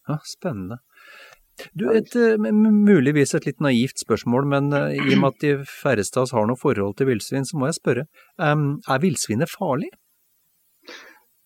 Ja, 0.10 0.18
Spennende. 0.28 0.82
Du, 1.74 1.88
et 1.90 2.12
uh, 2.20 2.36
muligvis 2.38 3.32
et 3.34 3.48
litt 3.48 3.64
naivt 3.64 4.04
spørsmål, 4.04 4.46
men 4.52 4.68
uh, 4.76 4.92
i 4.92 5.00
og 5.16 5.22
med 5.22 5.30
at 5.30 5.40
de 5.42 5.54
færreste 5.66 6.20
av 6.20 6.28
oss 6.28 6.34
har 6.36 6.46
noe 6.50 6.60
forhold 6.60 6.98
til 7.00 7.08
villsvin, 7.10 7.48
så 7.48 7.58
må 7.58 7.70
jeg 7.70 7.80
spørre. 7.80 8.04
Er 8.38 9.02
villsvinet 9.02 9.50
farlig? 9.50 9.90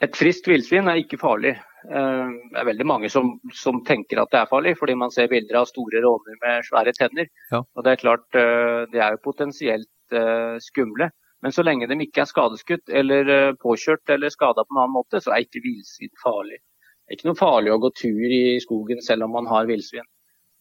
Et 0.01 0.17
friskt 0.17 0.49
villsvin 0.49 0.89
er 0.89 0.99
ikke 1.03 1.21
farlig. 1.21 1.53
Eh, 1.89 2.27
det 2.51 2.59
er 2.61 2.67
veldig 2.67 2.85
mange 2.89 3.09
som, 3.13 3.35
som, 3.53 3.81
tenker 3.85 4.21
at 4.21 4.31
det 4.33 4.39
er 4.41 4.49
farlig, 4.49 4.75
fordi 4.79 4.95
man 4.97 5.13
ser 5.13 5.29
bilder 5.31 5.61
av 5.61 5.69
store 5.69 6.01
råner 6.03 6.37
med 6.41 6.67
svære 6.67 6.93
tenner. 6.97 7.29
Ja. 7.51 7.61
Og 7.61 7.85
Det 7.85 7.91
er 7.91 8.01
klart, 8.01 8.27
eh, 8.37 8.81
det 8.93 9.01
er 9.01 9.15
jo 9.15 9.25
potensielt 9.29 9.89
eh, 10.15 10.55
skumle. 10.63 11.11
Men 11.41 11.53
så 11.55 11.65
lenge 11.65 11.87
de 11.89 11.97
ikke 12.05 12.21
er 12.21 12.29
skadeskutt 12.29 12.91
eller 12.93 13.55
påkjørt 13.61 14.11
eller 14.13 14.29
skada 14.29 14.61
på 14.61 14.75
en 14.75 14.81
annen 14.83 14.93
måte, 14.93 15.21
så 15.23 15.33
er 15.33 15.45
ikke 15.45 15.63
villsvin 15.63 16.11
farlig. 16.21 16.59
Det 16.61 17.15
er 17.15 17.17
ikke 17.17 17.29
noe 17.31 17.39
farlig 17.39 17.71
å 17.73 17.79
gå 17.81 17.89
tur 17.97 18.33
i 18.37 18.59
skogen 18.61 19.01
selv 19.01 19.25
om 19.25 19.33
man 19.33 19.49
har 19.49 19.65
villsvin. 19.69 20.05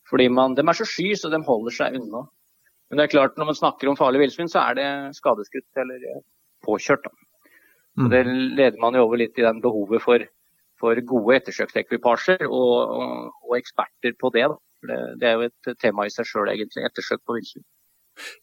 Fordi 0.08 0.30
man, 0.32 0.56
De 0.56 0.64
er 0.64 0.78
så 0.78 0.86
sky, 0.88 1.12
så 1.14 1.28
de 1.30 1.42
holder 1.46 1.76
seg 1.76 1.98
unna. 2.00 2.24
Men 2.88 2.98
det 2.98 3.04
er 3.04 3.12
klart, 3.12 3.36
når 3.36 3.50
man 3.50 3.58
snakker 3.60 3.90
om 3.90 3.98
farlig 3.98 4.24
villsvin, 4.24 4.48
så 4.50 4.64
er 4.70 4.78
det 4.80 4.88
skadeskutt 5.20 5.82
eller 5.84 6.22
påkjørt. 6.64 7.04
Da. 7.04 7.12
Mm. 8.00 8.08
Det 8.10 8.24
leder 8.56 8.80
man 8.80 8.96
jo 8.96 9.04
over 9.04 9.20
litt 9.20 9.38
i 9.38 9.44
den 9.44 9.60
behovet 9.62 10.02
for 10.02 10.24
for 10.80 11.00
gode 11.12 11.36
ettersøksekvipasjer 11.40 12.46
og, 12.46 12.76
og, 12.96 13.34
og, 13.44 13.56
eksperter 13.58 14.16
på 14.20 14.30
det, 14.36 14.46
det. 14.88 14.98
det. 15.20 15.28
er 15.28 15.36
jo 15.36 15.48
et 15.50 15.70
tema 15.82 16.06
i 16.06 16.14
seg 16.14 16.28
sjøl, 16.28 16.48
egentlig. 16.52 16.86
Ettersøk 16.88 17.22
på 17.26 17.36
villsvin. 17.36 17.66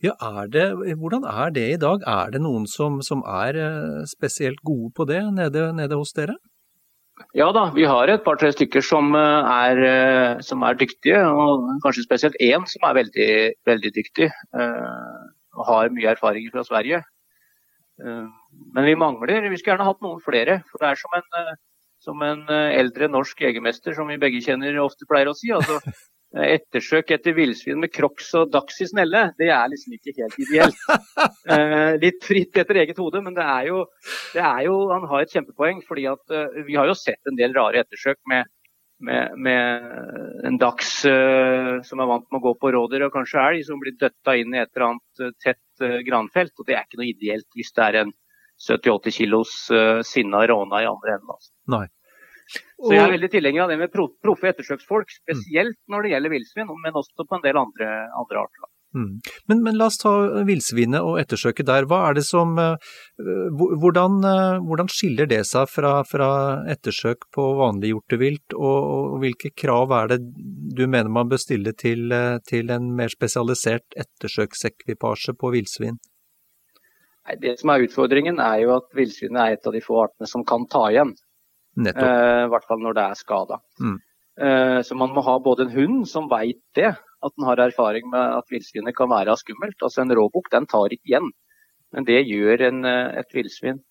Ja, 0.04 0.14
er 0.22 0.50
det, 0.52 0.66
hvordan 0.98 1.26
er 1.28 1.52
det 1.54 1.66
i 1.74 1.80
dag? 1.82 2.04
Er 2.08 2.32
det 2.34 2.42
noen 2.44 2.68
som, 2.70 3.02
som 3.06 3.24
er 3.28 3.58
eh, 3.62 4.06
spesielt 4.10 4.62
gode 4.66 4.92
på 4.98 5.08
det 5.10 5.22
nede, 5.34 5.72
nede, 5.78 6.00
hos 6.00 6.14
dere? 6.18 6.38
Ja 7.34 7.50
da, 7.54 7.68
vi 7.74 7.86
har 7.90 8.10
et 8.14 8.24
par-tre 8.26 8.52
stykker 8.54 8.84
som 8.86 9.16
eh, 9.18 9.52
er, 9.68 9.84
eh, 9.90 10.42
som 10.46 10.66
er, 10.66 10.78
dyktige. 10.80 11.22
Og 11.28 11.70
kanskje 11.86 12.06
spesielt 12.06 12.40
én 12.44 12.66
som 12.70 12.90
er 12.90 13.00
veldig, 13.02 13.30
veldig 13.70 13.94
dyktig. 13.96 14.32
Og 15.58 15.64
har 15.72 15.94
mye 15.94 16.12
erfaring 16.14 16.50
fra 16.54 16.66
Sverige. 16.66 17.02
Men 17.98 18.86
vi 18.86 18.94
mangler, 18.94 19.48
vi 19.50 19.58
skulle 19.58 19.74
gjerne 19.74 19.88
hatt 19.88 20.04
noen 20.06 20.22
flere. 20.22 20.60
For 20.70 20.82
det 20.82 20.92
er 20.92 21.00
som 21.02 21.18
en 21.18 21.56
som 21.98 22.22
en 22.22 22.44
eldre 22.54 23.08
norsk 23.10 23.40
jegermester, 23.42 23.96
som 23.98 24.06
vi 24.08 24.20
begge 24.22 24.38
kjenner, 24.46 24.76
ofte 24.84 25.08
pleier 25.10 25.32
å 25.32 25.34
si. 25.34 25.50
Altså, 25.50 25.80
ettersøk 26.36 27.14
etter 27.16 27.36
villsvin 27.38 27.80
med 27.80 27.92
crocs 27.94 28.34
og 28.36 28.52
dags 28.52 28.82
i 28.84 28.88
snelle, 28.90 29.30
det 29.40 29.48
er 29.54 29.70
liksom 29.72 29.96
ikke 29.96 30.16
helt 30.20 30.40
ideelt. 30.44 30.84
Eh, 31.48 31.96
litt 32.02 32.26
fritt 32.28 32.58
etter 32.60 32.82
eget 32.82 32.98
hode, 33.00 33.22
men 33.24 33.32
det 33.32 33.44
er, 33.44 33.70
jo, 33.70 33.86
det 34.34 34.42
er 34.44 34.66
jo, 34.66 34.74
Han 34.92 35.06
har 35.08 35.24
et 35.24 35.32
kjempepoeng. 35.32 35.80
fordi 35.88 36.04
at 36.12 36.34
eh, 36.36 36.60
Vi 36.68 36.76
har 36.76 36.90
jo 36.90 36.96
sett 36.98 37.30
en 37.30 37.38
del 37.40 37.56
rare 37.56 37.80
ettersøk 37.80 38.18
med, 38.28 38.50
med, 39.00 39.38
med 39.40 40.44
en 40.50 40.60
dags 40.60 40.92
eh, 41.08 41.80
som 41.88 42.04
er 42.04 42.12
vant 42.12 42.28
med 42.28 42.42
å 42.42 42.46
gå 42.50 42.54
på 42.60 42.74
rådyr 42.76 43.08
og 43.08 43.16
kanskje 43.16 43.46
elg, 43.46 43.64
som 43.66 43.80
blir 43.80 43.96
døtta 43.96 44.36
inn 44.36 44.54
i 44.54 44.60
et 44.60 44.74
eller 44.76 44.90
annet 44.90 45.24
uh, 45.24 45.32
tett 45.40 45.88
granfelt. 46.10 46.54
og 46.60 46.68
Det 46.68 46.76
er 46.76 46.84
ikke 46.84 47.00
noe 47.00 47.14
ideelt 47.14 47.48
hvis 47.56 47.72
det 47.72 47.88
er 47.88 48.02
en 48.04 48.16
70-80 48.60 49.18
kilos 49.22 49.56
sinna 50.10 50.44
råna 50.52 50.84
i 50.84 50.92
andre 50.92 51.16
enden. 51.16 51.32
Altså. 51.32 51.54
Nei. 51.72 51.86
Så 52.48 52.94
jeg 52.94 53.04
er 53.04 53.14
veldig 53.16 53.30
tilhenger 53.34 53.66
av 53.66 53.74
det 53.74 53.78
med 53.82 53.94
proffe 53.94 54.52
ettersøksfolk, 54.52 55.12
spesielt 55.24 55.78
når 55.92 56.06
det 56.06 56.16
gjelder 56.16 56.36
villsvin, 56.36 56.74
men 56.84 57.00
også 57.02 57.26
på 57.28 57.38
en 57.38 57.46
del 57.46 57.60
andre, 57.60 57.92
andre 58.16 58.44
arter. 58.46 58.70
Mm. 58.96 59.20
Men, 59.46 59.64
men, 59.64 59.76
la 59.78 59.90
oss 59.92 60.00
ta 60.00 60.12
villsvinet 60.48 61.04
og 61.04 61.20
ettersøket 61.22 61.68
der. 61.68 61.86
Hva 61.90 62.00
er 62.08 62.18
det 62.18 62.24
som, 62.26 62.56
uh, 62.58 62.78
hvordan, 63.84 64.22
uh, 64.24 64.64
hvordan, 64.64 64.90
skiller 64.92 65.28
det 65.30 65.44
seg 65.50 65.68
fra, 65.70 66.00
fra 66.08 66.30
ettersøk 66.72 67.28
på 67.36 67.48
vanlig 67.60 67.92
hjortevilt, 67.92 68.56
og, 68.56 68.78
og, 68.78 69.18
hvilke 69.26 69.52
krav 69.54 69.94
er 70.00 70.14
det 70.16 70.22
du 70.78 70.86
mener 70.88 71.12
man 71.14 71.30
bør 71.30 71.42
stille 71.42 71.76
til, 71.78 72.14
til 72.48 72.74
en 72.74 72.94
mer 72.96 73.12
spesialisert 73.14 73.98
ettersøksekvipasje 74.06 75.36
på 75.38 75.52
villsvin? 75.58 76.00
Det 77.42 77.58
som 77.60 77.74
er 77.74 77.84
utfordringen 77.84 78.40
er 78.40 78.62
jo 78.64 78.78
at 78.78 78.88
villsvinet 78.96 79.42
er 79.44 79.58
et 79.58 79.68
av 79.68 79.74
de 79.76 79.84
få 79.84 80.00
artene 80.06 80.30
som 80.32 80.46
kan 80.48 80.64
ta 80.72 80.86
igjen. 80.94 81.12
Eh, 81.78 82.44
I 82.46 82.52
hvert 82.52 82.70
fall 82.70 82.82
når 82.82 82.98
det 82.98 83.04
er 83.06 83.20
skada. 83.20 83.60
Mm. 83.82 83.98
Eh, 84.42 84.80
så 84.86 84.98
man 84.98 85.14
må 85.14 85.24
ha 85.26 85.38
både 85.44 85.68
en 85.68 85.76
hund 85.76 86.08
som 86.10 86.30
veit 86.32 86.62
det, 86.78 86.94
at 86.98 87.34
den 87.36 87.48
har 87.50 87.62
erfaring 87.62 88.10
med 88.14 88.38
at 88.40 88.50
villsvinet 88.54 88.96
kan 88.98 89.10
være 89.10 89.38
skummelt. 89.38 89.78
Altså 89.82 90.04
En 90.04 90.16
råbukk 90.18 90.52
den 90.54 90.70
tar 90.70 90.94
ikke 90.94 91.14
igjen, 91.14 91.32
men 91.94 92.06
det 92.06 92.26
gjør 92.26 92.68
en, 92.70 92.86
eh, 92.86 93.20
et 93.22 93.34
villsvin. 93.34 93.84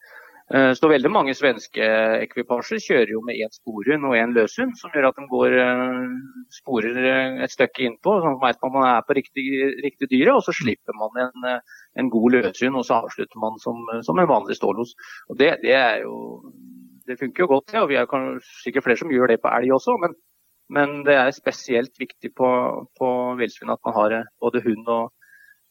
Så 0.47 0.87
veldig 0.87 1.11
mange 1.11 1.33
svenske 1.35 1.83
ekvipasjer 2.23 2.79
kjører 2.79 3.11
jo 3.11 3.21
med 3.27 3.35
én 3.35 3.51
sporhund 3.51 4.07
og 4.07 4.13
én 4.15 4.31
løshund, 4.31 4.77
som 4.79 4.93
gjør 4.95 5.09
at 5.09 5.17
de 5.19 5.25
går 5.27 5.57
sporer 6.55 7.43
et 7.43 7.51
stykke 7.51 7.83
innpå, 7.83 8.13
så 8.23 8.31
vet 8.45 8.63
man 8.63 8.73
man 8.77 8.87
er 8.87 9.03
på 9.03 9.17
riktig, 9.19 9.43
riktig 9.83 10.07
dyre, 10.07 10.37
og 10.37 10.45
så 10.47 10.55
slipper 10.55 10.95
man 10.95 11.19
en, 11.25 11.49
en 11.99 12.11
god 12.15 12.37
løshund, 12.37 12.79
og 12.79 12.87
så 12.87 13.01
avslutter 13.01 13.43
man 13.43 13.59
som, 13.59 13.83
som 14.07 14.23
en 14.23 14.31
vanlig 14.31 14.55
stålos. 14.61 14.95
Og 15.27 15.35
det, 15.43 15.51
det, 15.67 15.75
er 15.75 16.07
jo 16.07 16.15
det 17.07 17.19
funker 17.21 17.45
jo 17.45 17.51
godt, 17.55 17.75
ja, 17.75 17.83
og 17.85 17.91
vi 17.91 17.99
er 18.01 18.39
sikkert 18.63 18.87
flere 18.87 19.01
som 19.01 19.13
gjør 19.13 19.33
det 19.33 19.41
på 19.43 19.53
elg 19.53 19.75
også. 19.77 19.97
Men, 20.03 20.17
men 20.73 20.97
det 21.07 21.17
er 21.19 21.35
spesielt 21.35 21.95
viktig 22.01 22.33
på, 22.37 22.49
på 22.99 23.11
villsvin 23.41 23.75
at 23.75 23.83
man 23.87 23.97
har 23.97 24.17
eh, 24.21 24.31
både 24.43 24.63
hund 24.67 24.87
og 24.87 25.13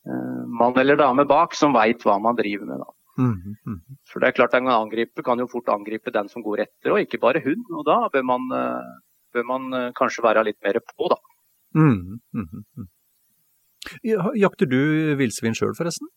eh, 0.07 0.43
mann 0.61 0.77
eller 0.81 0.99
dame 0.99 1.27
bak 1.29 1.57
som 1.57 1.75
veit 1.75 2.05
hva 2.05 2.17
man 2.23 2.37
driver 2.39 2.71
med. 2.71 2.83
da. 2.85 2.91
Mm, 3.15 3.55
mm. 3.63 3.79
For 4.11 4.19
det 4.19 4.27
er 4.27 4.35
klart 4.35 4.57
En 4.57 4.67
angriper 4.67 5.23
kan 5.23 5.39
jo 5.39 5.47
fort 5.47 5.69
angripe 5.71 6.11
den 6.11 6.27
som 6.27 6.43
går 6.43 6.65
etter, 6.65 6.91
og 6.91 6.99
ikke 7.03 7.21
bare 7.21 7.43
hund. 7.45 7.63
og 7.71 7.85
Da 7.87 8.01
bør 8.11 8.27
man, 8.33 8.49
eh, 8.55 8.91
bør 9.35 9.47
man 9.51 9.71
eh, 9.73 9.93
kanskje 9.95 10.25
være 10.25 10.43
litt 10.49 10.59
mer 10.63 10.81
på, 10.83 11.09
da. 11.13 11.21
Mm, 11.75 12.19
jakter 14.39 14.69
du 14.71 14.79
villsvin 15.19 15.55
sjøl, 15.57 15.75
forresten? 15.75 16.07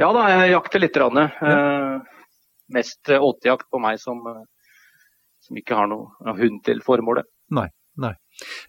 Ja 0.00 0.08
da, 0.14 0.22
jeg 0.32 0.54
jakter 0.54 0.80
litt. 0.80 0.96
Ja. 0.96 1.98
Eh, 2.68 2.74
mest 2.74 3.08
eh, 3.08 3.22
åtejakt 3.22 3.70
på 3.70 3.78
meg 3.78 3.98
som, 4.00 4.18
eh, 4.26 4.44
som 5.40 5.56
ikke 5.56 5.76
har 5.76 5.88
noe, 5.88 6.10
hund 6.38 6.62
til 6.64 6.80
formålet. 6.84 7.24
Nei, 7.50 7.68
nei. 7.96 8.14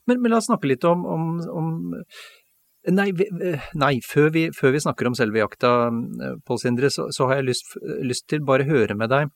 Men, 0.07 0.21
men, 0.21 0.31
la 0.31 0.37
oss 0.37 0.49
snakke 0.49 0.67
litt 0.67 0.83
om, 0.83 1.05
om, 1.05 1.33
om 1.49 1.73
Nei, 2.89 3.11
nei 3.75 3.97
før, 3.99 4.29
vi, 4.31 4.45
før, 4.55 4.71
vi, 4.71 4.79
snakker 4.79 5.09
om 5.09 5.15
selve 5.17 5.41
jakta, 5.41 5.91
eh, 6.23 6.37
Pål 6.47 6.61
Sindre, 6.61 6.89
så, 6.89 7.09
så, 7.11 7.27
har 7.27 7.41
jeg 7.41 7.49
lyst, 7.49 7.75
lyst 8.07 8.29
til 8.31 8.41
bare 8.47 8.63
å 8.63 8.69
høre 8.69 8.95
med 8.95 9.11
deg. 9.11 9.33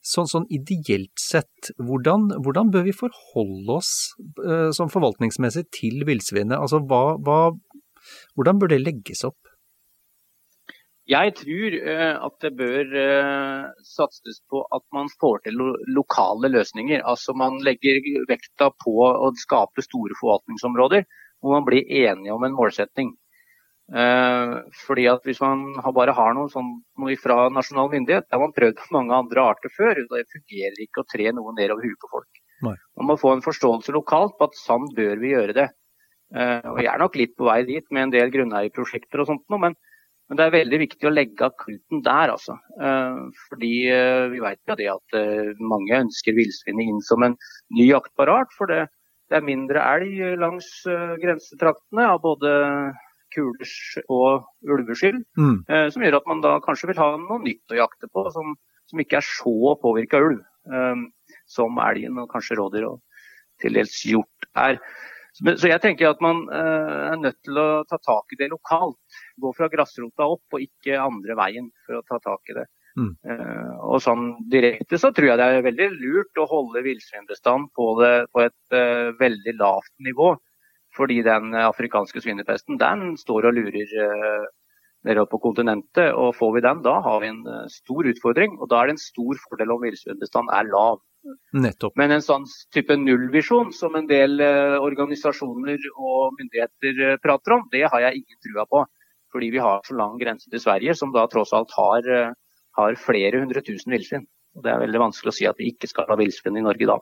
Sånn, 0.00 0.24
sånn 0.26 0.46
ideelt 0.48 1.12
sett, 1.20 1.68
hvordan, 1.76 2.30
hvordan, 2.40 2.70
bør 2.72 2.86
vi 2.86 2.94
forholde 2.96 3.74
oss 3.76 3.90
som 4.72 4.88
forvaltningsmessig 4.88 5.66
til 5.76 6.06
villsvinet? 6.08 6.56
Altså, 6.56 6.80
hva, 6.88 7.18
hva, 7.20 7.52
hvordan 8.32 8.62
bør 8.62 8.72
det 8.72 8.80
legges 8.80 9.26
opp? 9.28 9.49
Jeg 11.10 11.32
tror 11.40 11.74
uh, 11.74 12.16
at 12.26 12.44
det 12.44 12.50
bør 12.58 12.92
uh, 12.94 13.70
satses 13.86 14.38
på 14.50 14.60
at 14.76 14.84
man 14.94 15.08
får 15.20 15.42
til 15.46 15.58
lokale 15.90 16.50
løsninger. 16.52 17.02
Altså 17.02 17.34
Man 17.34 17.58
legger 17.66 17.98
vekta 18.30 18.70
på 18.84 18.94
å 19.08 19.32
skape 19.40 19.82
store 19.86 20.14
forvaltningsområder 20.20 21.08
hvor 21.40 21.56
man 21.56 21.66
blir 21.66 21.88
enige 21.88 22.36
om 22.36 22.46
en 22.46 22.54
målsetting. 22.54 23.10
Uh, 23.90 24.62
fordi 24.84 25.08
at 25.10 25.26
Hvis 25.26 25.42
man 25.42 25.72
bare 25.96 26.14
har 26.14 26.36
noe 26.36 26.52
sånn 26.52 26.76
fra 27.18 27.48
nasjonal 27.50 27.90
myndighet, 27.90 28.28
det 28.28 28.36
har 28.36 28.44
man 28.44 28.54
prøvd 28.54 28.86
mange 28.94 29.16
andre 29.16 29.48
arter 29.50 29.74
før. 29.74 30.04
Det 30.06 30.30
fungerer 30.30 30.78
ikke 30.84 31.02
å 31.02 31.10
tre 31.10 31.32
noe 31.34 31.56
nedover 31.58 31.90
huet 31.90 31.98
på 31.98 32.14
folk. 32.14 32.42
Nei. 32.68 32.76
Man 33.00 33.10
må 33.10 33.18
få 33.18 33.34
en 33.34 33.42
forståelse 33.42 33.90
lokalt 33.96 34.38
på 34.38 34.46
at 34.46 34.62
sånn 34.62 34.86
bør 34.94 35.18
vi 35.18 35.34
gjøre 35.34 35.56
det. 35.56 35.70
og 36.36 36.78
Jeg 36.78 36.90
er 36.92 37.00
nok 37.00 37.16
litt 37.16 37.32
på 37.34 37.48
vei 37.48 37.62
dit 37.66 37.86
med 37.90 38.04
en 38.04 38.12
del 38.12 38.30
grunneierprosjekter 38.30 39.24
og 39.24 39.30
sånt, 39.32 39.46
men 39.48 39.74
men 40.30 40.38
det 40.38 40.44
er 40.46 40.52
veldig 40.54 40.78
viktig 40.84 41.08
å 41.08 41.10
legge 41.10 41.42
av 41.42 41.56
kluten 41.58 42.04
der, 42.06 42.30
altså. 42.30 42.54
Eh, 42.78 43.16
fordi 43.48 43.72
eh, 43.90 44.28
vi 44.30 44.38
vet 44.44 44.60
jo 44.70 44.76
det 44.78 44.86
at 44.92 45.16
eh, 45.18 45.48
mange 45.58 45.96
ønsker 46.04 46.36
villsvinet 46.36 46.86
inn 46.86 47.00
som 47.02 47.24
en 47.26 47.34
ny 47.74 47.88
jaktparat. 47.88 48.54
For 48.54 48.70
det, 48.70 48.84
det, 49.26 49.40
er 49.40 49.48
mindre 49.48 49.82
elg 49.82 50.38
langs 50.38 50.68
grensetraktene 50.86 52.04
av 52.12 52.22
både 52.22 52.52
kulers 53.34 53.74
og 54.06 54.46
ulveskyld. 54.70 55.18
Mm. 55.34 55.56
Som 55.90 56.06
gjør 56.06 56.20
at 56.20 56.30
man 56.30 56.42
da 56.46 56.56
kanskje 56.62 56.92
vil 56.92 57.02
ha 57.02 57.10
noe 57.18 57.42
nytt 57.42 57.74
å 57.74 57.80
jakte 57.80 58.06
på, 58.10 58.24
som, 58.34 58.54
som 58.90 59.02
ikke 59.02 59.18
er 59.18 59.26
så 59.26 59.74
påvirka 59.82 60.22
ulv. 60.22 60.42
Som 61.50 61.78
elgen 61.82 62.18
og 62.22 62.30
kanskje 62.30 62.58
rådyr 62.58 62.86
og 62.86 63.02
til 63.62 63.78
dels 63.78 63.98
hjort 64.06 64.50
er. 64.58 64.78
Så 65.38 65.70
jeg 65.70 65.82
tenker 65.82 66.10
at 66.10 66.22
man 66.22 66.42
er 66.54 67.18
nødt 67.18 67.38
til 67.46 67.58
å 67.62 67.68
ta 67.90 67.98
tak 68.02 68.34
i 68.34 68.38
det 68.38 68.50
lokalt 68.50 68.98
gå 69.40 69.54
fra 69.56 69.70
grasrota 69.72 70.28
opp 70.30 70.56
og 70.56 70.62
ikke 70.64 71.00
andre 71.00 71.36
veien 71.38 71.72
for 71.86 72.00
å 72.00 72.06
ta 72.06 72.20
tak 72.22 72.52
i 72.52 72.58
det. 72.60 72.68
Mm. 72.98 73.10
Uh, 73.24 73.74
og 73.92 74.00
sånn 74.02 74.30
direkte 74.50 74.98
så 74.98 75.12
tror 75.14 75.30
jeg 75.30 75.40
det 75.40 75.48
er 75.48 75.66
veldig 75.66 75.88
lurt 76.00 76.40
å 76.40 76.48
holde 76.50 76.82
villsvinbestanden 76.84 77.68
på, 77.76 77.90
på 78.34 78.44
et 78.44 78.76
uh, 78.76 79.10
veldig 79.20 79.56
lavt 79.60 79.92
nivå. 80.06 80.34
Fordi 80.96 81.20
den 81.22 81.54
afrikanske 81.54 82.18
svinepesten 82.18 82.80
den 82.80 83.12
står 83.20 83.46
og 83.46 83.60
lurer 83.60 83.92
uh, 84.02 84.48
nede 85.06 85.26
på 85.30 85.38
kontinentet. 85.42 86.10
Og 86.18 86.34
får 86.38 86.56
vi 86.56 86.64
den, 86.66 86.82
da 86.86 86.96
har 87.04 87.22
vi 87.22 87.30
en 87.30 87.44
stor 87.70 88.10
utfordring. 88.10 88.58
Og 88.58 88.72
da 88.72 88.80
er 88.80 88.90
det 88.90 88.98
en 88.98 89.04
stor 89.04 89.38
fordel 89.46 89.76
om 89.76 89.86
villsvinbestanden 89.86 90.52
er 90.56 90.68
lav. 90.72 90.98
Nettopp. 91.52 91.94
Men 92.00 92.16
en 92.16 92.24
sånn 92.24 92.46
type 92.74 92.96
nullvisjon 92.96 93.74
som 93.76 93.96
en 93.96 94.06
del 94.08 94.40
organisasjoner 94.80 95.82
og 95.92 96.38
myndigheter 96.38 97.20
prater 97.20 97.58
om, 97.58 97.66
det 97.72 97.84
har 97.92 98.06
jeg 98.08 98.22
ingen 98.22 98.40
trua 98.40 98.64
på. 98.66 98.82
Fordi 99.30 99.50
vi 99.54 99.62
har 99.62 99.84
så 99.86 99.96
lang 99.98 100.18
grense 100.20 100.50
til 100.50 100.62
Sverige, 100.62 100.96
som 100.98 101.12
da 101.14 101.26
tross 101.30 101.52
alt 101.56 101.70
har, 101.76 102.08
eh, 102.10 102.32
har 102.78 102.98
flere 102.98 103.42
hundre 103.42 103.62
tusen 103.62 103.94
villsvin. 103.94 104.26
Det 104.60 104.70
er 104.72 104.82
veldig 104.82 105.04
vanskelig 105.04 105.30
å 105.30 105.38
si 105.38 105.46
at 105.46 105.58
vi 105.58 105.70
ikke 105.70 105.88
skal 105.90 106.08
ha 106.10 106.18
villsvin 106.18 106.58
i 106.58 106.66
Norge 106.66 106.90
da. 106.90 106.98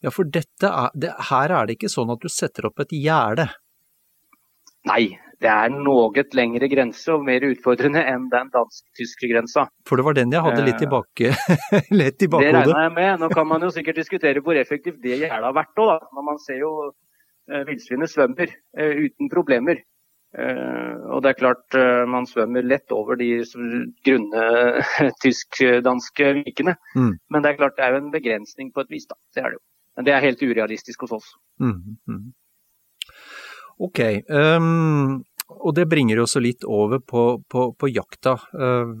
Ja, 0.00 0.10
for 0.14 0.24
er, 0.24 0.90
det, 0.96 1.12
her 1.30 1.52
er 1.52 1.68
det 1.68 1.76
ikke 1.76 1.92
sånn 1.92 2.12
at 2.14 2.22
du 2.24 2.32
setter 2.32 2.70
opp 2.70 2.80
et 2.80 2.94
gjerde? 2.96 3.50
Nei, 4.88 5.18
det 5.42 5.48
er 5.52 5.72
noe 5.74 6.24
lengre 6.38 6.68
grense 6.72 7.12
og 7.12 7.24
mer 7.26 7.44
utfordrende 7.44 8.00
enn 8.08 8.28
den 8.32 8.48
dansk-tyske 8.54 9.28
grensa. 9.28 9.66
For 9.88 10.00
det 10.00 10.06
var 10.06 10.16
den 10.16 10.32
jeg 10.32 10.44
hadde 10.46 10.62
litt 10.64 10.84
i, 10.84 10.88
litt 12.00 12.24
i 12.24 12.28
bakhodet. 12.32 12.52
Det 12.54 12.62
regner 12.62 12.86
jeg 12.86 12.94
med. 12.96 13.10
Nå 13.20 13.28
kan 13.34 13.50
man 13.50 13.66
jo 13.66 13.72
sikkert 13.74 14.00
diskutere 14.00 14.40
hvor 14.44 14.56
effektivt 14.56 15.02
det 15.02 15.18
gjerdet 15.18 15.44
har 15.44 15.56
vært 15.56 15.82
òg, 15.82 15.92
da. 15.92 16.14
Når 16.16 16.26
man 16.30 16.40
ser 16.40 16.62
jo 16.62 16.70
eh, 16.86 17.66
villsvinet 17.68 18.12
svømmer 18.12 18.48
eh, 18.48 19.04
uten 19.04 19.32
problemer. 19.32 19.82
Uh, 20.36 21.06
og 21.14 21.22
det 21.24 21.30
er 21.30 21.38
klart 21.38 21.76
uh, 21.78 22.02
man 22.10 22.26
svømmer 22.28 22.64
lett 22.66 22.92
over 22.92 23.16
de 23.16 23.28
grunne 24.04 24.42
tysk-danske 25.22 26.32
vikene. 26.42 26.74
Mm. 26.96 27.14
Men 27.32 27.44
det 27.44 27.52
er 27.52 27.60
klart 27.60 27.78
det 27.78 27.86
er 27.86 27.94
jo 27.94 28.02
en 28.02 28.12
begrensning 28.12 28.72
på 28.74 28.84
et 28.84 28.92
vis, 28.92 29.06
da. 29.08 29.16
Det 29.32 29.44
er 29.44 29.52
det 29.52 29.60
jo. 29.60 29.64
Men 29.96 30.08
det 30.08 30.12
er 30.12 30.26
helt 30.26 30.42
urealistisk 30.44 31.06
hos 31.06 31.14
oss. 31.16 31.30
Mm. 31.62 31.96
Mm. 32.10 32.26
Ok. 33.86 34.02
Um, 34.28 35.22
og 35.56 35.76
det 35.78 35.88
bringer 35.88 36.20
oss 36.20 36.36
litt 36.42 36.66
over 36.68 37.00
på, 37.00 37.24
på, 37.48 37.70
på 37.78 37.92
jakta. 37.94 38.36
Uh, 38.52 38.92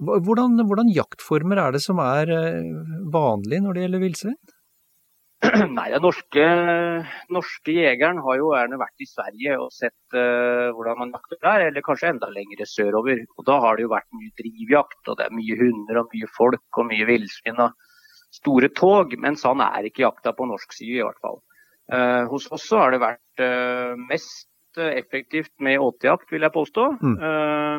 hvordan, 0.00 0.60
hvordan, 0.66 0.92
jaktformer 0.92 1.62
er 1.64 1.76
det 1.76 1.84
som 1.84 2.00
er 2.02 2.32
vanlig 3.12 3.60
når 3.60 3.76
det 3.76 3.86
gjelder 3.86 4.04
villsvin? 4.04 4.38
Nei, 5.72 5.86
Den 5.94 6.02
norske, 6.04 6.46
norske, 7.32 7.72
jegeren 7.72 8.18
har 8.24 8.36
jo 8.36 8.50
gjerne 8.52 8.78
vært 8.80 9.00
i 9.00 9.08
Sverige 9.08 9.56
og 9.62 9.70
sett 9.72 10.16
uh, 10.16 10.68
hvordan 10.76 10.98
man 11.00 11.14
jakter 11.14 11.38
der, 11.40 11.62
eller 11.68 11.84
kanskje 11.84 12.10
enda 12.12 12.28
lenger 12.32 12.60
sørover. 12.68 13.22
Og 13.38 13.46
Da 13.48 13.56
har 13.64 13.78
det 13.78 13.86
jo 13.86 13.92
vært 13.94 14.08
mye 14.18 14.34
drivjakt, 14.36 15.00
og 15.08 15.16
det 15.16 15.26
er 15.26 15.38
mye 15.38 15.56
hunder 15.62 16.02
og 16.02 16.12
mye 16.12 16.28
folk 16.36 16.80
og 16.82 16.88
mye 16.90 17.06
villsvin 17.08 17.62
og 17.64 17.72
store 18.36 18.68
tog. 18.76 19.16
Men 19.22 19.38
sånn 19.40 19.64
er 19.64 19.88
ikke 19.88 20.04
jakta 20.04 20.34
på 20.36 20.48
norsk 20.50 20.76
side, 20.76 20.98
i 21.00 21.06
hvert 21.06 21.24
fall. 21.24 21.40
Uh, 21.90 22.28
hos 22.30 22.50
oss 22.52 22.68
så 22.68 22.84
har 22.84 22.92
det 22.92 23.00
vært 23.02 23.44
uh, 23.44 23.96
mest 24.10 24.46
effektivt 24.76 25.54
med 25.58 25.80
åtejakt, 25.82 26.28
vil 26.30 26.44
jeg 26.46 26.54
påstå. 26.54 26.84
Mm. 27.02 27.16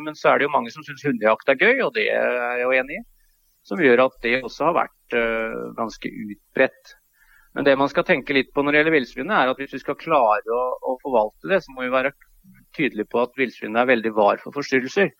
Men 0.03 0.17
så 0.19 0.27
er 0.27 0.41
det 0.41 0.49
jo 0.49 0.51
mange 0.51 0.73
som 0.73 0.83
syns 0.83 1.05
hundejakt 1.07 1.47
er 1.47 1.55
gøy, 1.55 1.77
og 1.85 1.93
det 1.95 2.03
er 2.11 2.33
jeg 2.59 2.65
jo 2.65 2.73
enig 2.81 2.97
i. 2.97 3.03
Som 3.63 3.79
gjør 3.79 4.01
at 4.09 4.17
det 4.25 4.33
også 4.41 4.65
har 4.67 4.75
vært 4.75 5.15
ganske 5.77 6.11
utbredt. 6.11 6.91
Men 7.55 7.67
det 7.67 7.75
man 7.79 7.89
skal 7.91 8.05
tenke 8.07 8.35
litt 8.35 8.51
på 8.55 8.63
når 8.63 8.73
det 8.73 8.81
gjelder 8.81 8.95
villsvinet, 8.95 9.33
er 9.35 9.51
at 9.51 9.59
hvis 9.59 9.73
vi 9.75 9.81
skal 9.81 9.99
klare 9.99 10.55
å, 10.55 10.61
å 10.87 10.95
forvalte 11.03 11.51
det, 11.51 11.59
så 11.63 11.73
må 11.75 11.83
vi 11.83 11.91
være 11.93 12.13
tydelige 12.77 13.11
på 13.11 13.25
at 13.25 13.35
villsvinet 13.39 13.81
er 13.81 13.91
veldig 13.91 14.13
var 14.15 14.39
for 14.43 14.55
forstyrrelser. 14.55 15.11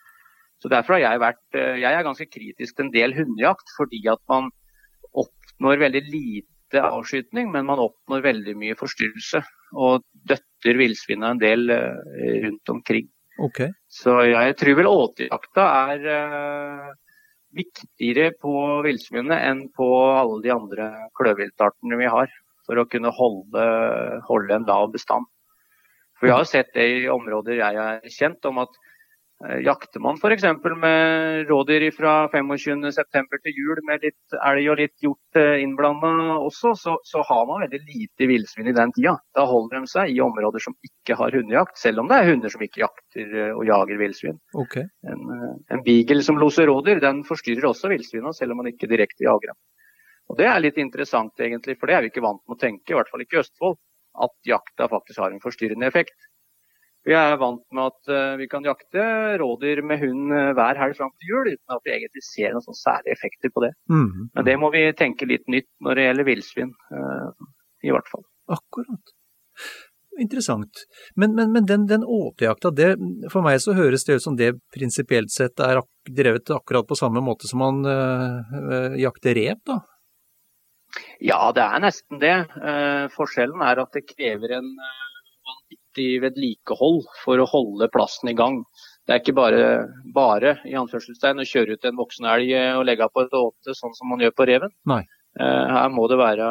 Så 0.62 0.70
Derfor 0.72 0.96
har 0.96 1.04
jeg 1.04 1.24
vært 1.24 1.58
eh, 1.58 1.82
jeg 1.82 1.98
er 1.98 2.06
ganske 2.06 2.30
kritisk 2.30 2.78
til 2.78 2.88
en 2.88 2.94
del 2.94 3.16
hundejakt, 3.18 3.74
fordi 3.78 4.04
at 4.12 4.22
man 4.32 4.52
oppnår 5.18 5.82
veldig 5.82 6.04
lite 6.08 6.84
avskytning, 6.86 7.50
men 7.52 7.68
man 7.68 7.82
oppnår 7.84 8.24
veldig 8.24 8.56
mye 8.62 8.78
forstyrrelse. 8.80 9.42
Og 9.82 10.06
døtter 10.30 10.80
villsvinet 10.80 11.34
en 11.34 11.42
del 11.42 11.74
eh, 11.74 12.38
rundt 12.46 12.74
omkring. 12.76 13.10
Okay. 13.42 13.72
Så 13.90 14.20
jeg 14.28 14.56
tror 14.60 14.78
vel 14.78 14.90
åtejakta 14.92 15.68
er 15.92 16.08
eh, 16.16 16.90
viktigere 17.56 18.32
på 18.42 18.54
villsvinet 18.86 19.44
enn 19.50 19.66
på 19.76 19.88
alle 20.06 20.40
de 20.44 20.54
andre 20.54 20.88
kløvviltartene 21.20 22.00
vi 22.00 22.10
har, 22.12 22.32
for 22.68 22.80
å 22.80 22.88
kunne 22.88 23.12
holde, 23.16 23.66
holde 24.28 24.56
en 24.56 24.68
lav 24.70 24.92
bestand. 24.94 25.28
For 26.20 26.30
Vi 26.30 26.36
har 26.36 26.46
sett 26.46 26.70
det 26.78 26.86
i 26.86 27.10
områder 27.10 27.60
jeg 27.60 27.82
er 27.82 28.14
kjent 28.14 28.46
om 28.46 28.62
at 28.62 28.76
jakter 29.66 30.00
man 30.00 30.18
f.eks. 30.20 30.44
med 30.78 31.50
rådyr 31.50 31.88
fra 31.96 32.14
25.9. 32.30 32.92
til 33.42 33.58
jul 33.58 33.82
med 33.88 34.04
litt 34.06 34.36
elg 34.38 34.70
og 34.70 34.78
litt 34.80 35.04
hjort 35.04 35.40
eh, 35.40 35.62
innblanda 35.64 36.12
også, 36.38 36.74
så, 36.78 36.96
så 37.08 37.24
har 37.26 37.48
man 37.50 37.64
veldig 37.66 37.82
lite 37.88 38.30
villsvin 38.30 38.70
i 38.70 38.76
den 38.78 38.94
tida. 38.96 39.16
Da 39.36 39.46
holder 39.50 39.82
de 39.82 39.92
seg 39.92 40.14
i 40.14 40.22
områder 40.24 40.64
som 40.64 40.76
ikke 40.86 41.18
har 41.20 41.34
hundejakt, 41.38 41.80
selv 41.82 42.04
om 42.04 42.12
det 42.12 42.20
er 42.20 42.32
hunder 42.32 42.54
som 42.54 42.66
ikke 42.66 42.84
jakter 42.84 43.38
eh, 43.46 43.54
og 43.56 43.66
jager 43.70 44.02
villsvin. 44.02 44.40
Okay. 44.66 44.88
En, 45.10 45.24
eh, 45.38 45.54
en 45.76 45.86
beagle 45.86 46.26
som 46.28 46.40
loser 46.42 46.70
rådyr, 46.70 47.02
den 47.04 47.24
forstyrrer 47.28 47.72
også 47.72 47.92
villsvina, 47.92 48.34
selv 48.38 48.54
om 48.56 48.62
man 48.62 48.72
ikke 48.74 48.90
direkte 48.92 49.26
jager 49.26 49.54
dem. 49.54 49.62
Og 50.32 50.38
Det 50.40 50.48
er 50.48 50.62
litt 50.64 50.78
interessant, 50.80 51.34
egentlig, 51.44 51.76
for 51.80 51.90
det 51.90 51.96
er 51.98 52.06
vi 52.06 52.12
ikke 52.14 52.24
vant 52.24 52.44
med 52.48 52.56
å 52.56 52.62
tenke, 52.62 52.94
i 52.94 52.96
hvert 52.96 53.10
fall 53.12 53.24
ikke 53.26 53.40
i 53.40 53.42
Østfold, 53.42 53.80
at 54.26 54.34
jakta 54.48 54.88
faktisk 54.92 55.20
har 55.20 55.32
en 55.32 55.44
forstyrrende 55.44 55.88
effekt. 55.88 56.16
Vi 57.08 57.14
er 57.18 57.38
vant 57.42 57.64
med 57.74 57.90
at 57.90 58.12
eh, 58.14 58.34
vi 58.38 58.48
kan 58.50 58.66
jakte 58.66 59.04
rådyr 59.42 59.82
med 59.90 60.02
hund 60.04 60.34
eh, 60.38 60.52
hver 60.58 60.78
helg 60.78 60.98
fram 61.00 61.14
til 61.18 61.32
jul, 61.32 61.50
uten 61.50 61.76
at 61.76 61.88
vi 61.88 61.96
egentlig 61.96 62.26
ser 62.28 62.54
noen 62.54 62.78
særlige 62.78 63.18
effekter 63.18 63.54
på 63.54 63.64
det. 63.66 63.72
Mm. 63.90 64.28
Men 64.36 64.48
det 64.48 64.58
må 64.62 64.70
vi 64.74 64.84
tenke 64.98 65.30
litt 65.30 65.48
nytt 65.50 65.70
når 65.82 65.98
det 65.98 66.06
gjelder 66.06 66.30
villsvin, 66.30 66.76
eh, 66.98 67.48
i 67.90 67.96
hvert 67.96 68.12
fall. 68.12 68.28
Akkurat. 68.54 69.16
Interessant. 70.22 70.84
Men, 71.16 71.34
men, 71.34 71.50
men 71.56 71.66
den, 71.66 71.88
den 71.90 72.04
åtejakta, 72.06 72.70
det, 72.78 72.92
for 73.34 73.46
meg 73.46 73.62
så 73.64 73.74
høres 73.74 74.06
det 74.06 74.20
ut 74.20 74.26
som 74.28 74.38
det 74.38 74.54
prinsipielt 74.76 75.34
sett 75.34 75.62
er 75.64 75.82
ak 75.82 75.90
drevet 76.06 76.52
akkurat 76.54 76.86
på 76.86 76.98
samme 77.00 77.24
måte 77.24 77.50
som 77.50 77.64
man 77.64 77.82
øh, 77.88 79.00
jakter 79.00 79.38
rev, 79.38 79.58
da? 79.66 79.80
Ja, 81.24 81.40
det 81.56 81.64
er 81.64 81.84
nesten 81.84 82.20
det. 82.22 82.36
Uh, 82.58 83.08
forskjellen 83.16 83.62
er 83.64 83.80
at 83.80 83.96
det 83.96 84.04
krever 84.10 84.58
en 84.58 84.68
eh, 84.76 85.11
vanvittig 85.92 86.22
vedlikehold 86.22 87.06
for 87.24 87.40
å 87.40 87.46
holde 87.46 87.90
plassen 87.92 88.30
i 88.30 88.36
gang. 88.36 88.64
Det 89.06 89.14
er 89.14 89.20
ikke 89.22 89.34
bare, 89.34 89.88
bare 90.14 90.60
i 90.66 90.76
anførselstegn, 90.76 91.40
å 91.40 91.46
kjøre 91.46 91.74
ut 91.74 91.86
en 91.86 91.98
voksen 91.98 92.26
elg 92.26 92.52
eh, 92.52 92.78
og 92.78 92.86
legge 92.86 93.08
på 93.12 93.22
et 93.24 93.34
åte, 93.34 93.74
sånn 93.74 93.94
som 93.94 94.10
man 94.10 94.22
gjør 94.22 94.32
på 94.36 94.46
reven. 94.48 94.72
Nei. 94.86 95.04
Eh, 95.40 95.68
her 95.72 95.90
må 95.90 96.08
det 96.08 96.18
være 96.20 96.48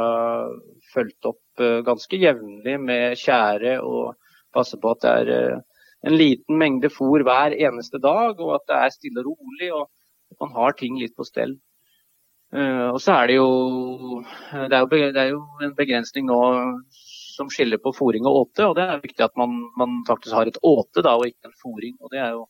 fulgt 0.92 1.24
opp 1.26 1.60
eh, 1.60 1.82
ganske 1.84 2.16
jevnlig 2.16 2.78
med 2.80 3.16
tjære 3.16 3.80
og 3.82 4.16
passe 4.52 4.76
på 4.80 4.90
at 4.90 5.02
det 5.02 5.10
er 5.10 5.62
en 6.08 6.16
liten 6.16 6.56
mengde 6.56 6.88
fôr 6.90 7.22
hver 7.22 7.52
eneste 7.52 8.00
dag, 8.00 8.38
og 8.40 8.54
at 8.56 8.66
det 8.68 8.76
er 8.76 8.94
stille 8.94 9.20
og 9.22 9.34
rolig, 9.36 9.72
og 9.72 9.86
at 10.32 10.40
man 10.40 10.54
har 10.56 10.72
ting 10.74 10.96
litt 10.98 11.14
på 11.14 11.24
stell. 11.24 11.58
Og 12.50 12.96
så 12.98 13.14
er 13.14 13.28
det 13.30 13.34
jo 13.36 14.22
det 14.50 14.74
er 14.74 14.80
jo, 14.80 14.88
det 14.90 15.20
er 15.22 15.28
jo 15.30 15.42
en 15.62 15.74
begrensning 15.76 16.24
nå 16.26 16.38
som 17.30 17.50
skiller 17.52 17.80
på 17.82 17.92
fòring 17.96 18.26
og 18.28 18.38
åte, 18.44 18.66
og 18.68 18.76
det 18.78 18.86
er 18.86 19.02
viktig 19.04 19.24
at 19.26 19.36
man, 19.40 19.56
man 19.78 20.00
faktisk 20.08 20.34
har 20.36 20.50
et 20.50 20.58
åte 20.66 21.02
da, 21.06 21.16
og 21.18 21.26
ikke 21.28 21.50
en 21.50 21.56
fòring. 21.62 21.94
Og 22.00 22.10
det 22.14 22.20
er 22.24 22.32
jo 22.36 22.46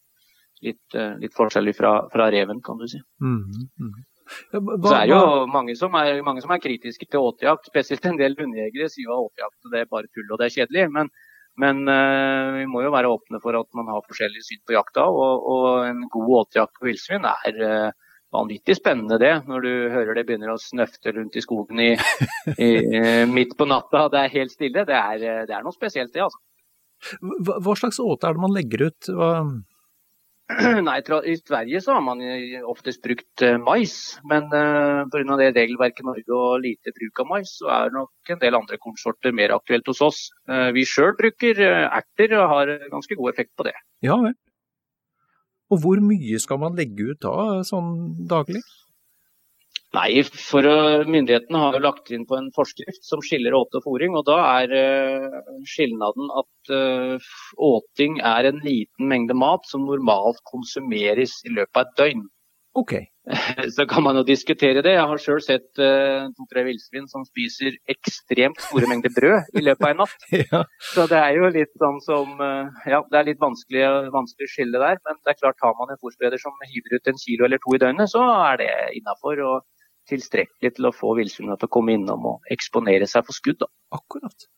litt, 0.67 0.97
eh, 0.99 1.15
litt 1.23 1.37
forskjellig 1.37 1.75
fra, 1.79 1.93
fra 2.13 2.29
reven, 2.33 2.61
kan 2.65 2.79
du 2.81 2.87
si. 2.91 3.01
Mm, 3.23 3.43
mhm. 3.81 4.07
Ja, 4.53 4.61
hva- 4.61 4.77
Så 4.87 4.95
er 4.95 5.07
det 5.09 5.15
jo 5.17 5.47
mange 5.51 5.75
som 5.77 5.95
er, 5.99 6.21
mange 6.23 6.43
som 6.45 6.53
er 6.55 6.61
kritiske 6.63 7.09
til 7.11 7.21
åtejakt. 7.21 7.67
Spesielt 7.67 8.05
en 8.07 8.17
del 8.21 8.37
hundejegere 8.39 8.87
sier 8.93 9.11
at 9.11 9.25
åtejakt 9.27 9.73
det 9.73 9.81
er 9.81 9.89
bare 9.91 10.07
tull 10.15 10.29
og 10.31 10.39
det 10.39 10.47
er 10.47 10.55
kjedelig. 10.61 10.85
Men, 10.95 11.09
men 11.59 11.81
eh, 11.89 12.61
vi 12.61 12.67
må 12.71 12.85
jo 12.85 12.93
være 12.95 13.11
åpne 13.11 13.41
for 13.43 13.59
at 13.59 13.67
man 13.75 13.91
har 13.91 14.05
forskjellige 14.07 14.47
syn 14.47 14.63
på 14.69 14.77
jakta. 14.77 15.09
Og, 15.11 15.49
og 15.51 15.89
en 15.89 16.05
god 16.15 16.31
åtejakt 16.45 16.79
på 16.79 16.87
villsvin 16.87 17.27
er 17.27 17.59
eh, 17.67 17.91
vanvittig 18.35 18.77
spennende 18.79 19.19
det. 19.23 19.33
Når 19.49 19.67
du 19.67 19.73
hører 19.95 20.19
det 20.19 20.27
begynner 20.29 20.55
å 20.55 20.61
snøfte 20.61 21.15
rundt 21.17 21.39
i 21.39 21.45
skogen 21.45 21.83
i, 21.83 21.91
i, 22.57 22.71
eh, 23.01 23.25
midt 23.31 23.57
på 23.59 23.69
natta. 23.71 24.09
Det 24.13 24.23
er 24.23 24.37
helt 24.37 24.55
stille. 24.55 24.87
Det 24.89 24.97
er, 24.97 25.25
eh, 25.25 25.43
det 25.49 25.57
er 25.57 25.67
noe 25.67 25.77
spesielt 25.77 26.15
det, 26.15 26.25
altså. 26.29 26.41
hva, 27.21 27.59
hva 27.65 27.77
slags 27.79 28.01
åte 28.03 28.29
er 28.29 28.37
det 28.37 28.45
man 28.45 28.57
legger 28.57 28.89
ut? 28.91 29.13
Hva, 29.17 29.35
Nei, 30.89 30.99
I 31.31 31.37
Sverige 31.39 31.81
så 31.85 31.95
har 31.95 32.03
man 32.05 32.23
oftest 32.67 33.03
brukt 33.05 33.43
eh, 33.47 33.59
mais, 33.61 33.95
men 34.27 34.49
uh, 34.51 35.07
pga. 35.13 35.37
det 35.39 35.51
regelverket 35.57 36.07
Norge 36.07 36.37
og 36.37 36.63
lite 36.65 36.95
bruk 36.97 37.23
av 37.23 37.29
mais, 37.31 37.53
så 37.61 37.71
er 37.77 37.95
nok 37.95 38.33
en 38.35 38.41
del 38.43 38.59
andre 38.59 38.79
kornsorter 38.83 39.35
mer 39.37 39.55
aktuelt 39.55 39.87
hos 39.91 40.03
oss. 40.05 40.21
Eh, 40.51 40.71
vi 40.77 40.87
sjøl 40.89 41.15
bruker 41.19 41.61
eh, 41.67 41.87
erter 41.87 42.35
og 42.39 42.55
har 42.55 42.75
eh, 42.75 42.89
ganske 42.91 43.19
god 43.19 43.35
effekt 43.35 43.55
på 43.59 43.69
det. 43.69 43.77
ja 44.07 44.19
vel. 44.23 44.35
Og 45.71 45.83
hvor 45.85 46.03
mye 46.03 46.39
skal 46.43 46.61
man 46.63 46.77
legge 46.79 47.13
ut 47.13 47.23
da, 47.23 47.63
sånn 47.67 47.91
daglig? 48.31 48.63
Nei, 49.91 50.23
for 50.23 50.63
Myndighetene 51.11 51.59
har 51.59 51.75
jo 51.75 51.83
lagt 51.83 52.13
inn 52.15 52.23
på 52.27 52.37
en 52.39 52.53
forskrift 52.55 53.03
som 53.07 53.23
skiller 53.27 53.57
åte 53.59 53.81
og 53.81 53.89
fòring. 53.89 54.15
og 54.19 54.27
Da 54.29 54.37
er 54.63 54.75
eh, 54.79 55.39
skilnaden 55.67 56.31
at 56.43 56.75
eh, 56.77 57.31
åting 57.59 58.21
er 58.23 58.47
en 58.53 58.61
liten 58.63 59.11
mengde 59.11 59.35
mat 59.35 59.67
som 59.67 59.89
normalt 59.89 60.39
konsumeres 60.47 61.41
i 61.43 61.55
løpet 61.57 61.81
av 61.81 61.89
et 61.89 61.99
døgn. 62.03 62.23
Ok. 62.81 62.95
Så 63.77 63.85
kan 63.87 64.03
man 64.03 64.17
jo 64.17 64.23
diskutere 64.27 64.83
det. 64.83 64.95
Jeg 64.97 65.09
har 65.11 65.21
sjøl 65.23 65.41
sett 65.45 65.81
uh, 65.83 66.31
to-tre 66.37 66.65
villsvin 66.67 67.07
som 67.11 67.27
spiser 67.29 67.77
ekstremt 67.93 68.63
store 68.65 68.89
mengder 68.91 69.13
brød 69.15 69.59
i 69.61 69.65
løpet 69.67 69.87
av 69.87 69.93
en 69.93 70.01
natt. 70.05 70.29
Ja. 70.41 70.63
Så 70.93 71.05
det 71.11 71.19
er 71.21 71.37
jo 71.37 71.51
litt 71.53 71.73
sånn 71.83 72.01
som 72.05 72.41
uh, 72.41 72.71
Ja, 72.89 73.03
det 73.11 73.21
er 73.21 73.29
litt 73.29 73.43
vanskelig, 73.43 73.85
vanskelig 74.15 74.49
skille 74.55 74.81
der. 74.83 75.03
Men 75.07 75.21
det 75.21 75.35
er 75.35 75.41
klart, 75.43 75.61
har 75.63 75.77
man 75.79 75.93
en 75.93 76.01
fòrspreder 76.01 76.41
som 76.41 76.57
hiver 76.71 76.97
ut 76.97 77.13
en 77.13 77.21
kilo 77.21 77.47
eller 77.47 77.61
to 77.63 77.77
i 77.77 77.83
døgnet, 77.83 78.11
så 78.13 78.25
er 78.51 78.63
det 78.63 78.73
innafor. 79.01 79.45
Og 79.51 79.69
tilstrekkelig 80.11 80.73
til 80.75 80.89
å 80.89 80.95
få 80.97 81.13
villsvinene 81.19 81.59
til 81.61 81.69
å 81.69 81.75
komme 81.77 81.95
innom 81.95 82.25
og 82.33 82.49
eksponere 82.51 83.07
seg 83.11 83.27
for 83.29 83.37
skudd. 83.37 83.61
Da. 83.61 83.69
Akkurat. 83.95 84.49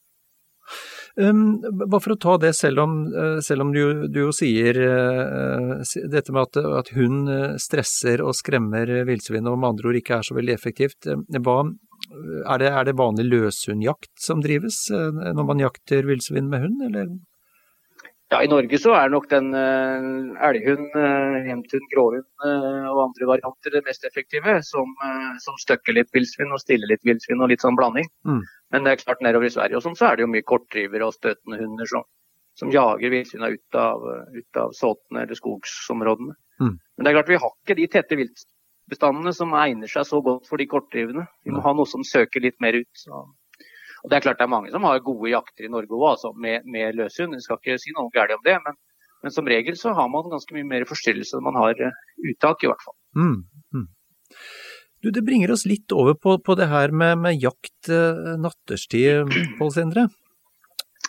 Um, 1.17 1.61
bare 1.61 2.01
for 2.01 2.15
å 2.15 2.21
ta 2.21 2.39
det, 2.41 2.55
selv 2.57 2.81
om, 2.87 2.93
eh, 3.13 3.39
selv 3.45 3.67
om 3.67 3.73
du, 3.75 4.07
du 4.09 4.21
jo 4.23 4.31
sier 4.33 4.79
eh, 4.81 5.83
dette 6.09 6.33
med 6.33 6.47
at, 6.47 6.61
at 6.81 6.93
hund 6.97 7.29
eh, 7.29 7.59
stresser 7.61 8.23
og 8.25 8.33
skremmer 8.39 8.89
eh, 8.89 9.05
villsvin 9.09 9.51
og 9.51 9.59
med 9.59 9.75
andre 9.75 9.91
ord 9.91 9.99
ikke 10.01 10.17
er 10.19 10.29
så 10.29 10.37
veldig 10.39 10.55
effektivt. 10.55 11.11
Hva, 11.37 11.59
er, 11.67 12.63
det, 12.63 12.71
er 12.73 12.89
det 12.89 12.97
vanlig 12.97 13.29
løshundjakt 13.29 14.15
som 14.21 14.41
drives 14.45 14.87
når 14.91 15.45
man 15.47 15.61
jakter 15.63 16.09
villsvin 16.09 16.49
med 16.49 16.65
hund, 16.65 16.81
eller? 16.89 17.13
Ja, 18.33 18.39
I 18.41 18.49
Norge 18.49 18.79
så 18.81 18.95
er 18.97 19.11
nok 19.13 19.27
den 19.29 19.51
uh, 19.53 20.45
elghund, 20.47 20.95
uh, 20.97 21.35
hjemthund, 21.45 21.85
gråhund 21.93 22.25
uh, 22.41 22.87
og 22.89 23.01
andre 23.03 23.29
varianter 23.29 23.75
det 23.75 23.83
mest 23.85 24.07
effektive. 24.09 24.55
Som, 24.65 24.95
uh, 25.05 25.35
som 25.45 25.59
støkker 25.61 25.99
litt 25.99 26.09
villsvin 26.17 26.55
og 26.55 26.63
stiller 26.63 26.89
litt 26.95 27.05
villsvin 27.05 27.45
og 27.45 27.53
litt 27.53 27.65
sånn 27.65 27.77
blanding. 27.77 28.09
Mm. 28.25 28.41
Men 28.73 28.87
det 28.87 28.93
er 28.93 29.03
klart 29.03 29.23
nedover 29.25 29.49
i 29.49 29.53
Sverige 29.53 29.79
og 29.79 29.85
sånn, 29.85 29.97
så 29.99 30.09
er 30.09 30.17
det 30.17 30.25
jo 30.25 30.33
mye 30.33 30.47
kortdrivere 30.49 31.09
og 31.09 31.17
støtende 31.17 31.61
hunder 31.61 31.89
som, 31.91 32.07
som 32.59 32.73
jager 32.73 33.13
villsvina 33.13 33.51
ut 33.53 33.79
av, 33.79 34.07
ut 34.33 34.61
av 34.63 34.73
såtene 34.77 35.27
eller 35.27 35.39
skogsområdene. 35.39 36.37
Mm. 36.63 36.75
Men 36.79 37.05
det 37.05 37.13
er 37.13 37.19
klart 37.19 37.33
vi 37.33 37.41
har 37.43 37.53
ikke 37.53 37.77
de 37.79 37.89
tette 37.93 38.19
viltbestandene 38.21 39.35
som 39.37 39.53
egner 39.61 39.93
seg 39.93 40.09
så 40.09 40.23
godt 40.25 40.49
for 40.49 40.63
de 40.63 40.69
kortdrivende. 40.71 41.27
Vi 41.45 41.53
må 41.53 41.65
ha 41.65 41.75
noe 41.77 41.89
som 41.89 42.05
søker 42.07 42.45
litt 42.45 42.57
mer 42.65 42.81
ut. 42.81 42.91
Så. 42.97 43.25
Og 44.03 44.11
det 44.11 44.19
er 44.19 44.25
klart 44.25 44.41
det 44.41 44.49
er 44.49 44.55
mange 44.55 44.73
som 44.75 44.89
har 44.89 45.05
gode 45.05 45.31
jakter 45.31 45.69
i 45.69 45.73
Norge 45.73 45.93
òg, 45.93 46.09
altså 46.15 46.33
med, 46.33 46.65
med 46.67 46.97
løshund. 46.99 47.37
Jeg 47.37 47.45
skal 47.45 47.61
ikke 47.61 47.79
si 47.83 47.95
noe 47.95 48.11
galt 48.15 48.35
om 48.35 48.43
det, 48.47 48.57
men, 48.65 48.79
men 49.23 49.35
som 49.35 49.49
regel 49.49 49.77
så 49.79 49.95
har 49.99 50.09
man 50.11 50.33
ganske 50.33 50.57
mye 50.57 50.69
mer 50.69 50.89
forstyrrelse 50.89 51.39
enn 51.39 51.47
man 51.47 51.61
har 51.61 51.77
eh, 51.77 52.01
uttak, 52.33 52.65
i 52.65 52.73
hvert 52.73 52.85
fall. 52.89 52.97
Mm. 53.21 53.37
Mm. 53.77 53.89
Du, 55.03 55.11
det 55.11 55.25
bringer 55.27 55.51
oss 55.51 55.65
litt 55.67 55.91
over 55.93 56.15
på, 56.15 56.37
på 56.39 56.55
det 56.59 56.69
her 56.71 56.93
med, 56.95 57.19
med 57.19 57.41
jakt 57.43 57.91
eh, 57.91 58.35
natterstid, 58.39 59.33
Pål 59.59 59.73
Sindre. 59.75 60.09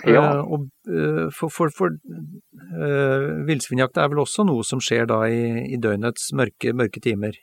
Ja. 0.02 0.24
Eh, 0.24 0.40
og, 0.42 0.68
eh, 0.90 1.28
for 1.36 1.54
for, 1.54 1.72
for 1.76 1.94
eh, 1.94 3.28
villsvinjakt 3.48 4.00
er 4.02 4.10
vel 4.12 4.24
også 4.24 4.46
noe 4.48 4.66
som 4.68 4.82
skjer 4.84 5.06
da 5.12 5.24
i, 5.30 5.44
i 5.76 5.80
døgnets 5.82 6.32
mørke, 6.36 6.74
mørke 6.76 7.04
timer? 7.04 7.38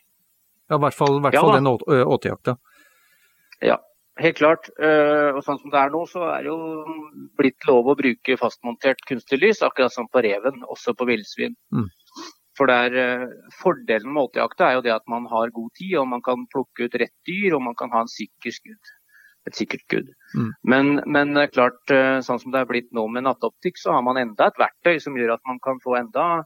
Ja, 0.69 0.77
i 0.77 0.83
hvert 0.83 0.97
fall, 0.97 1.17
i 1.17 1.23
hvert 1.23 1.35
Ja 1.35 1.45
fall 1.45 1.57
den 1.57 1.71
åtejakta. 1.71 2.57
Ja, 3.61 3.77
helt 4.21 4.37
klart. 4.37 4.69
Og 4.79 5.41
sånn 5.43 5.59
som 5.59 5.71
det 5.73 5.79
er 5.81 5.91
nå, 5.91 6.05
så 6.07 6.23
er 6.31 6.45
det 6.45 6.53
jo 6.53 6.85
blitt 7.37 7.67
lov 7.67 7.89
å 7.91 7.97
bruke 7.99 8.37
fastmontert 8.39 9.03
kunstig 9.09 9.41
lys, 9.41 9.59
akkurat 9.67 9.91
som 9.91 10.07
på 10.07 10.23
reven, 10.23 10.63
også 10.71 10.95
på 10.95 11.09
villsvin. 11.09 11.57
Mm. 11.75 11.89
For 12.61 12.69
der, 12.69 12.93
Fordelen 13.57 14.13
med 14.13 14.27
åtejakta 14.27 14.67
er 14.67 14.75
jo 14.77 14.85
det 14.85 14.91
at 14.93 15.07
man 15.09 15.25
har 15.31 15.49
god 15.55 15.71
tid, 15.79 15.95
og 15.97 16.11
man 16.11 16.21
kan 16.21 16.43
plukke 16.53 16.85
ut 16.85 16.97
rett 17.01 17.15
dyr, 17.25 17.55
og 17.57 17.63
man 17.65 17.77
kan 17.79 17.89
ha 17.89 18.03
en 18.05 18.11
sikker 18.11 18.53
skudd 18.53 18.91
et 19.49 19.57
sikkert 19.57 19.81
skudd. 19.87 20.09
Mm. 20.37 20.49
Men, 20.69 20.89
men, 21.09 21.33
klart, 21.53 21.81
eh, 21.89 22.19
sånn 22.25 22.37
som 22.41 22.53
det 22.53 22.61
er 22.61 22.69
blitt 22.69 22.91
nå 22.93 23.07
med 23.09 23.25
nattoptikk, 23.25 23.79
så 23.81 23.95
har 23.95 24.03
man 24.05 24.19
enda 24.21 24.51
et 24.51 24.59
verktøy 24.61 24.99
som 25.01 25.17
gjør 25.17 25.35
at 25.37 25.45
man 25.49 25.57
kan 25.63 25.81
få 25.81 25.97
enda, 25.97 26.43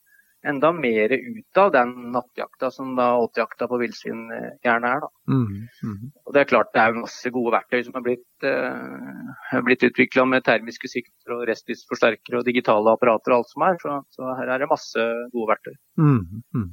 enda 0.49 0.71
mer 0.75 1.11
ut 1.13 1.59
av 1.59 1.71
den 1.73 1.93
nattjakta 2.13 2.69
som 2.71 2.93
da 2.97 3.11
åtejakta 3.21 3.67
på 3.71 3.79
villsvin 3.81 4.23
eh, 4.33 4.51
gjerne 4.65 4.91
er. 4.97 5.07
Mm. 5.31 5.65
Mm. 5.83 6.11
Og 6.25 6.35
det 6.35 6.43
er 6.43 6.51
klart 6.51 6.71
det 6.75 6.83
er 6.83 6.99
masse 6.99 7.31
gode 7.33 7.55
verktøy 7.55 7.81
som 7.87 7.97
er 7.99 8.05
blitt, 8.05 8.47
eh, 8.47 9.57
blitt 9.65 9.85
utvikla 9.89 10.27
med 10.29 10.45
termiske 10.45 10.91
sikter 10.91 11.37
og 11.37 11.45
restlysforsterkere 11.49 12.41
og 12.41 12.47
digitale 12.47 12.93
apparater 12.93 13.33
og 13.33 13.43
alt 13.43 13.53
som 13.53 13.67
er. 13.67 13.79
Så, 13.81 13.97
så 14.17 14.37
her 14.39 14.53
er 14.53 14.63
det 14.63 14.71
masse 14.71 15.09
gode 15.33 15.51
verktøy. 15.53 15.75
Mm. 16.01 16.43
mm. 16.55 16.71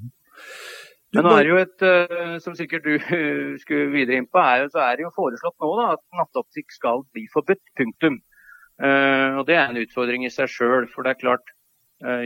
Men 1.12 1.26
nå 1.26 1.32
er 1.36 1.44
det 1.44 1.50
jo 1.50 1.56
et, 1.60 1.82
uh, 1.84 2.36
som 2.40 2.54
sikkert 2.56 2.86
du 2.88 2.94
uh, 2.96 3.56
skulle 3.60 3.90
videre 3.92 4.16
inn 4.16 4.28
på, 4.32 4.40
er, 4.40 4.64
så 4.72 4.80
er 4.80 4.96
det 4.96 5.04
jo 5.04 5.12
foreslått 5.12 5.58
nå 5.60 5.72
da, 5.76 5.90
at 5.98 6.00
nattoptikk 6.16 6.72
skal 6.72 7.04
bli 7.12 7.26
forbudt. 7.34 7.60
Punktum. 7.76 8.16
Uh, 8.80 9.36
og 9.36 9.44
Det 9.50 9.58
er 9.58 9.66
en 9.66 9.82
utfordring 9.82 10.24
i 10.24 10.32
seg 10.32 10.48
sjøl. 10.48 10.88
For 10.88 11.04
det 11.04 11.12
er 11.12 11.20
klart, 11.20 11.52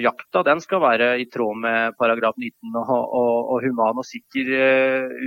jakta 0.00 0.40
den 0.46 0.60
skal 0.64 0.80
være 0.80 1.08
i 1.20 1.26
tråd 1.28 1.58
med 1.60 1.96
paragraf 2.00 2.36
19 2.38 2.76
og, 2.80 2.90
og, 2.90 3.50
og 3.52 3.64
human 3.64 4.00
og 4.00 4.06
sikker 4.08 4.52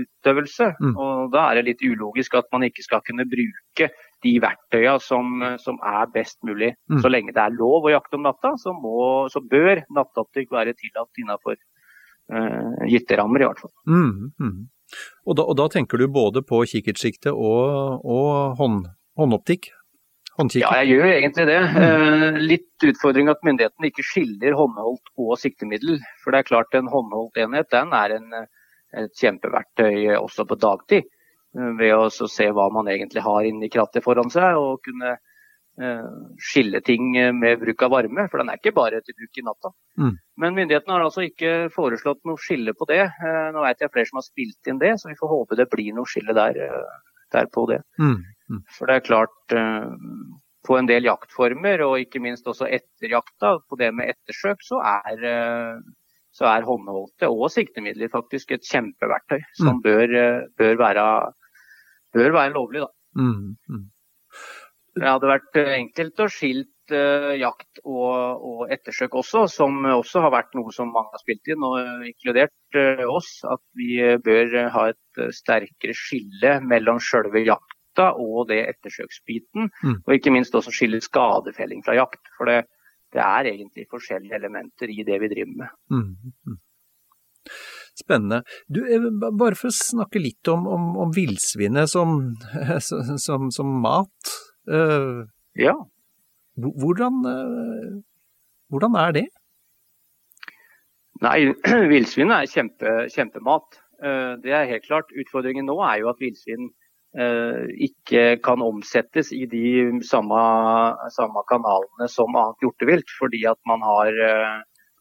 utøvelse. 0.01 0.71
Mm. 0.79 0.93
Og 0.95 1.31
Da 1.35 1.43
er 1.49 1.59
det 1.59 1.67
litt 1.67 1.83
ulogisk 1.85 2.39
at 2.39 2.49
man 2.55 2.65
ikke 2.65 2.85
skal 2.85 3.03
kunne 3.05 3.27
bruke 3.29 3.89
de 4.25 4.33
verktøyene 4.43 4.99
som, 5.03 5.43
som 5.61 5.79
er 5.85 6.09
best 6.13 6.39
mulig. 6.47 6.73
Mm. 6.91 7.01
Så 7.03 7.11
lenge 7.11 7.35
det 7.35 7.43
er 7.43 7.55
lov 7.55 7.87
å 7.87 7.93
jakte 7.93 8.19
om 8.19 8.25
natta, 8.27 8.55
så, 8.59 8.73
må, 8.75 9.27
så 9.31 9.41
bør 9.43 9.83
nattoptikk 9.95 10.51
være 10.55 10.75
tillatt 10.79 11.21
innenfor 11.21 11.55
uh, 11.55 12.85
gitte 12.89 13.19
rammer, 13.19 13.43
i 13.43 13.49
hvert 13.49 13.63
fall. 13.63 13.73
Mm, 13.87 14.31
mm. 14.39 14.59
Og, 15.27 15.35
da, 15.37 15.45
og, 15.45 15.55
da, 15.59 15.67
tenker 15.71 16.01
du 16.01 16.07
både 16.11 16.43
på 16.45 16.63
kikkertsikte 16.71 17.33
og, 17.33 18.01
og 18.03 18.59
hånd, 18.59 18.87
håndoptikk? 19.19 19.71
Ja, 20.63 20.83
jeg 20.83 20.95
gjør 20.95 21.11
egentlig 21.11 21.45
det. 21.49 21.59
Mm. 21.75 22.39
litt 22.49 22.87
utfordring 22.91 23.31
at 23.31 23.41
myndighetene 23.45 23.89
ikke 23.91 24.05
skiller 24.07 24.57
håndholdt 24.57 25.13
og 25.19 25.33
siktemiddel. 25.41 25.99
For 26.23 26.31
det 26.31 26.41
er 26.41 26.49
klart 26.49 26.77
en 26.77 26.91
håndholdt 26.91 27.41
enhet 27.43 27.71
den 27.73 27.95
er 27.95 28.15
en, 28.17 28.35
et 29.03 29.15
kjempeverktøy 29.19 30.15
også 30.17 30.47
på 30.49 30.59
dagtid. 30.59 31.09
Uh, 31.57 31.73
ved 31.79 31.95
å 31.95 32.29
se 32.29 32.45
hva 32.53 32.67
man 32.71 32.91
egentlig 32.91 33.23
har 33.25 33.47
inni 33.47 33.71
krattet 33.73 34.05
foran 34.05 34.29
seg, 34.29 34.57
og 34.59 34.83
kunne 34.85 35.17
Eh, 35.79 36.07
skille 36.43 36.81
ting 36.81 37.13
eh, 37.17 37.31
med 37.31 37.59
bruk 37.61 37.83
av 37.85 37.93
varme, 37.93 38.25
for 38.27 38.41
den 38.41 38.49
er 38.51 38.57
ikke 38.59 38.73
bare 38.75 38.99
til 38.99 39.15
bruk 39.15 39.37
i 39.39 39.43
natta. 39.47 39.69
Mm. 40.01 40.17
Men 40.43 40.57
myndighetene 40.57 40.91
har 40.97 41.05
altså 41.05 41.23
ikke 41.23 41.53
foreslått 41.71 42.19
noe 42.27 42.41
skille 42.41 42.73
på 42.75 42.87
det. 42.89 43.05
Eh, 43.07 43.45
nå 43.55 43.63
vet 43.63 43.85
jeg 43.85 43.93
flere 43.93 44.09
som 44.09 44.19
har 44.19 44.25
spilt 44.25 44.67
inn 44.67 44.81
det, 44.81 44.91
så 44.99 45.07
vi 45.07 45.15
får 45.21 45.31
håpe 45.31 45.55
det 45.55 45.69
blir 45.71 45.95
noe 45.95 46.09
skille 46.09 46.35
der, 46.35 46.59
der 47.31 47.47
på 47.55 47.63
det. 47.71 47.79
Mm. 48.01 48.17
Mm. 48.49 48.61
For 48.75 48.89
det 48.89 48.95
er 48.97 49.05
klart, 49.05 49.55
på 50.65 50.77
en 50.77 50.89
del 50.89 51.05
jaktformer, 51.07 51.83
og 51.85 52.01
ikke 52.01 52.21
minst 52.23 52.47
også 52.49 52.67
etter 52.67 53.13
jakta, 53.13 53.55
på 53.69 53.77
det 53.79 53.91
med 53.95 54.09
ettersøk, 54.11 54.63
så 54.65 54.81
er, 54.85 55.21
så 56.35 56.49
er 56.49 56.65
håndholdte 56.67 57.29
og 57.29 57.47
siktemidler 57.53 58.11
faktisk 58.11 58.55
et 58.57 58.65
kjempeverktøy 58.65 59.39
som 59.61 59.77
mm. 59.77 59.83
bør, 59.85 60.15
bør, 60.57 60.75
være, 60.81 61.05
bør 62.17 62.35
være 62.39 62.55
lovlig. 62.57 62.83
da. 62.87 63.21
Mm. 63.21 63.55
mm. 63.69 63.87
Det 64.99 65.07
hadde 65.07 65.29
vært 65.29 65.59
eh, 65.59 65.71
enkelt 65.77 66.21
å 66.23 66.27
skilt 66.31 66.93
uh, 66.93 67.31
jakt 67.37 67.81
og, 67.83 68.41
og, 68.49 68.61
ettersøk 68.73 69.15
også, 69.21 69.45
som 69.51 69.85
også 69.93 70.23
har 70.25 70.33
vært 70.33 70.57
noe 70.57 70.73
som 70.75 70.91
mange 70.93 71.13
har 71.13 71.21
spilt 71.21 71.51
inn, 71.51 71.63
og 71.65 72.07
inkludert 72.09 72.79
uh, 72.79 73.05
oss. 73.07 73.29
At 73.47 73.61
vi 73.79 73.99
bør 74.25 74.55
ha 74.73 74.89
et 74.91 75.23
sterkere 75.35 75.95
skille 75.97 76.57
mellom 76.65 76.99
selve 77.03 77.43
jakta 77.89 78.13
og 78.17 78.47
det 78.49 78.67
ettersøksbiten. 78.69 79.69
Mm. 79.83 80.03
Og 80.05 80.13
ikke 80.13 80.31
minst 80.31 80.55
også 80.55 80.71
skille 80.71 81.01
skadefelling 81.01 81.83
fra 81.83 81.95
jakt. 81.95 82.21
For 82.37 82.45
det, 82.45 82.65
det, 83.13 83.21
er 83.21 83.45
egentlig 83.45 83.87
forskjellige 83.89 84.35
elementer 84.35 84.89
i 84.89 85.03
det 85.03 85.19
vi 85.21 85.27
driver 85.27 85.55
med. 85.57 85.67
Mm. 85.89 86.33
Mm. 86.47 86.57
Spennende. 87.99 88.43
Du, 88.67 88.81
bare 89.37 89.55
for 89.55 89.69
å 89.69 89.75
snakke 89.75 90.19
litt 90.19 90.47
om, 90.47 90.67
om, 90.67 90.97
om 90.97 91.11
villsvinet 91.11 91.89
som, 91.89 92.35
som, 93.25 93.49
som, 93.51 93.81
mat. 93.81 94.35
Uh, 94.69 95.25
ja. 95.55 95.75
Hvordan, 96.55 97.23
uh, 97.25 98.01
hvordan, 98.69 98.95
er 98.95 99.11
det? 99.11 99.27
Nei, 101.21 101.51
villsvinet 101.93 102.35
er 102.45 102.51
kjempe, 102.51 102.97
kjempemat. 103.11 103.81
Det 103.99 104.53
er 104.55 104.69
helt 104.69 104.85
klart. 104.85 105.09
Utfordringen 105.11 105.65
nå 105.67 105.73
er 105.83 105.97
jo 105.99 106.07
at 106.07 106.21
villsvin 106.23 106.69
ikke 107.09 108.37
kan 108.45 108.61
omsettes 108.61 109.31
i 109.33 109.45
de 109.49 109.99
samme, 110.05 110.41
samme 111.09 111.41
kanalene 111.49 112.05
som 112.11 112.35
annet 112.37 112.61
hjortevilt, 112.61 113.09
fordi 113.17 113.45
at 113.49 113.57
man 113.65 113.81
har, 113.81 114.19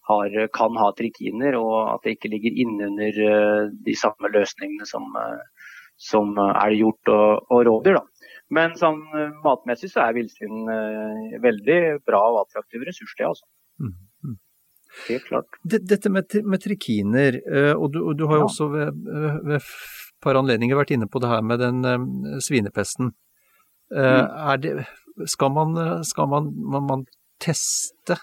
har, 0.08 0.38
kan 0.56 0.78
ha 0.80 0.88
trikiner, 0.96 1.58
og 1.60 1.92
at 1.92 2.06
det 2.06 2.16
ikke 2.16 2.32
ligger 2.32 2.62
innunder 2.64 3.20
de 3.84 3.96
samme 3.98 4.32
løsningene 4.32 4.88
som, 4.88 5.12
som 6.00 6.32
elghjort 6.38 7.12
og, 7.12 7.52
og 7.52 7.64
rovdyr. 7.68 8.00
Men 8.48 8.72
sånn 8.80 9.02
eh, 9.12 9.32
matmessig 9.44 9.90
så 9.92 10.06
er 10.06 10.14
villsvin 10.16 10.68
veldig 11.44 11.80
bra 12.08 12.22
og 12.32 12.46
attraktiv 12.46 12.86
ressurs, 12.88 13.12
det 13.18 13.28
altså. 13.28 13.44
Mm. 13.84 13.92
mm. 14.24 14.38
Helt 15.10 15.26
klart. 15.28 15.58
Dette 15.68 16.08
med, 16.08 16.32
med 16.48 16.62
trikiner, 16.64 17.36
og, 17.76 17.90
du, 17.92 18.00
og 18.00 18.16
du, 18.16 18.24
har 18.30 18.40
jo 18.40 18.46
ja. 18.46 18.48
også 18.48 18.70
ved, 18.72 19.02
ved 19.44 19.66
par 20.24 20.38
anledninger 20.40 20.78
vært 20.78 20.94
inne 20.96 21.08
på 21.10 21.22
det 21.22 21.30
her 21.30 21.44
med 21.44 21.62
den 21.62 21.84
um, 21.84 22.08
svinepesten. 22.44 23.12
Uh, 23.94 24.24
mm. 24.24 24.60
det, 24.62 24.74
skal 25.30 25.52
man, 25.54 25.78
skal 26.06 26.28
man, 26.30 26.50
man, 26.74 26.84
man 26.88 27.06
teste, 27.42 28.18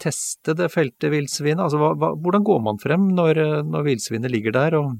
teste 0.00 0.54
det 0.56 0.70
feltet 0.72 1.10
villsvinet? 1.12 1.62
Altså, 1.64 1.80
hva, 1.80 1.94
hva, 1.98 2.12
hvordan 2.16 2.44
går 2.46 2.62
man 2.64 2.78
frem 2.82 3.10
når, 3.16 3.40
når 3.68 3.88
villsvinet 3.90 4.32
ligger 4.32 4.54
der? 4.56 4.78
og 4.78 4.94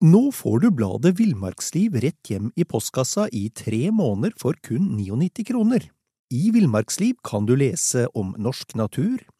Nå 0.00 0.30
får 0.32 0.62
du 0.62 0.70
bladet 0.72 1.10
Villmarksliv 1.18 1.98
rett 2.00 2.28
hjem 2.32 2.46
i 2.56 2.64
postkassa 2.64 3.26
i 3.36 3.50
tre 3.52 3.90
måneder 3.92 4.32
for 4.40 4.56
kun 4.64 4.94
99 4.96 5.44
kroner. 5.50 5.84
I 6.32 6.48
Villmarksliv 6.54 7.18
kan 7.26 7.44
du 7.44 7.52
lese 7.52 8.06
om 8.16 8.30
norsk 8.40 8.72
natur, 8.80 9.20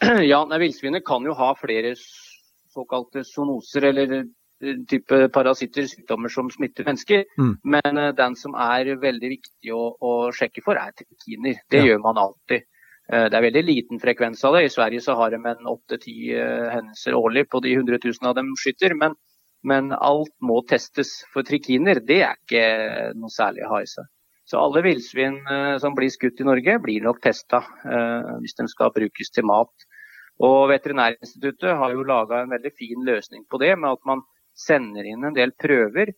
Ja, 0.30 0.58
Villsvinet 0.58 1.04
kan 1.06 1.26
jo 1.26 1.34
ha 1.34 1.52
flere 1.58 1.94
såkalte 2.74 3.24
zoonoser 3.24 3.88
eller 3.90 4.12
eh, 4.18 4.80
type 4.90 5.28
parasitter, 5.34 5.86
sykdommer 5.90 6.32
som 6.32 6.50
smitter 6.50 6.86
mennesker. 6.86 7.24
Mm. 7.38 7.54
Men 7.74 8.00
uh, 8.00 8.10
den 8.16 8.36
som 8.38 8.56
er 8.58 8.94
veldig 9.02 9.30
viktig 9.36 9.72
å, 9.74 9.84
å 9.98 10.12
sjekke 10.34 10.64
for, 10.64 10.78
er 10.78 10.94
trikiner. 10.98 11.62
Det 11.70 11.82
ja. 11.82 11.92
gjør 11.92 12.04
man 12.06 12.20
alltid. 12.22 12.66
Uh, 13.08 13.26
det 13.26 13.38
er 13.38 13.46
veldig 13.48 13.64
liten 13.66 14.02
frekvens 14.02 14.44
av 14.46 14.58
det. 14.58 14.66
I 14.68 14.74
Sverige 14.74 15.02
så 15.04 15.16
har 15.18 15.34
de 15.34 15.40
en 15.42 15.72
åtte-ti 15.72 16.18
uh, 16.34 16.68
hendelser 16.74 17.18
årlig 17.18 17.48
på 17.50 17.62
de 17.64 17.74
100 17.78 18.02
000 18.04 18.30
av 18.30 18.36
dem 18.38 18.54
skytter. 18.60 18.94
Men, 18.98 19.18
men, 19.66 19.90
alt 19.96 20.34
må 20.44 20.60
testes. 20.68 21.18
For 21.34 21.46
trikiner 21.46 22.02
det 22.04 22.22
er 22.28 22.38
ikke 22.38 22.64
noe 23.18 23.34
særlig 23.34 23.66
å 23.66 23.74
ha 23.74 23.82
i 23.82 23.90
seg. 23.90 24.06
Så 24.48 24.56
alle 24.56 24.80
villsvin 24.80 25.34
som 25.76 25.92
blir 25.92 26.08
skutt 26.08 26.38
i 26.40 26.44
Norge, 26.46 26.78
blir 26.80 27.02
nok 27.04 27.18
testa 27.20 27.58
hvis 28.40 28.56
de 28.56 28.64
skal 28.72 28.94
brukes 28.94 29.28
til 29.28 29.44
mat. 29.44 29.84
Og 30.44 30.68
Veterinærinstituttet 30.70 31.76
har 31.80 31.94
jo 31.94 32.06
laga 32.06 32.42
en 32.42 32.52
veldig 32.54 32.72
fin 32.78 33.04
løsning 33.06 33.44
på 33.50 33.60
det, 33.62 33.74
med 33.78 33.96
at 33.96 34.04
man 34.06 34.22
sender 34.58 35.06
inn 35.06 35.24
en 35.26 35.36
del 35.36 35.54
prøver 35.58 36.14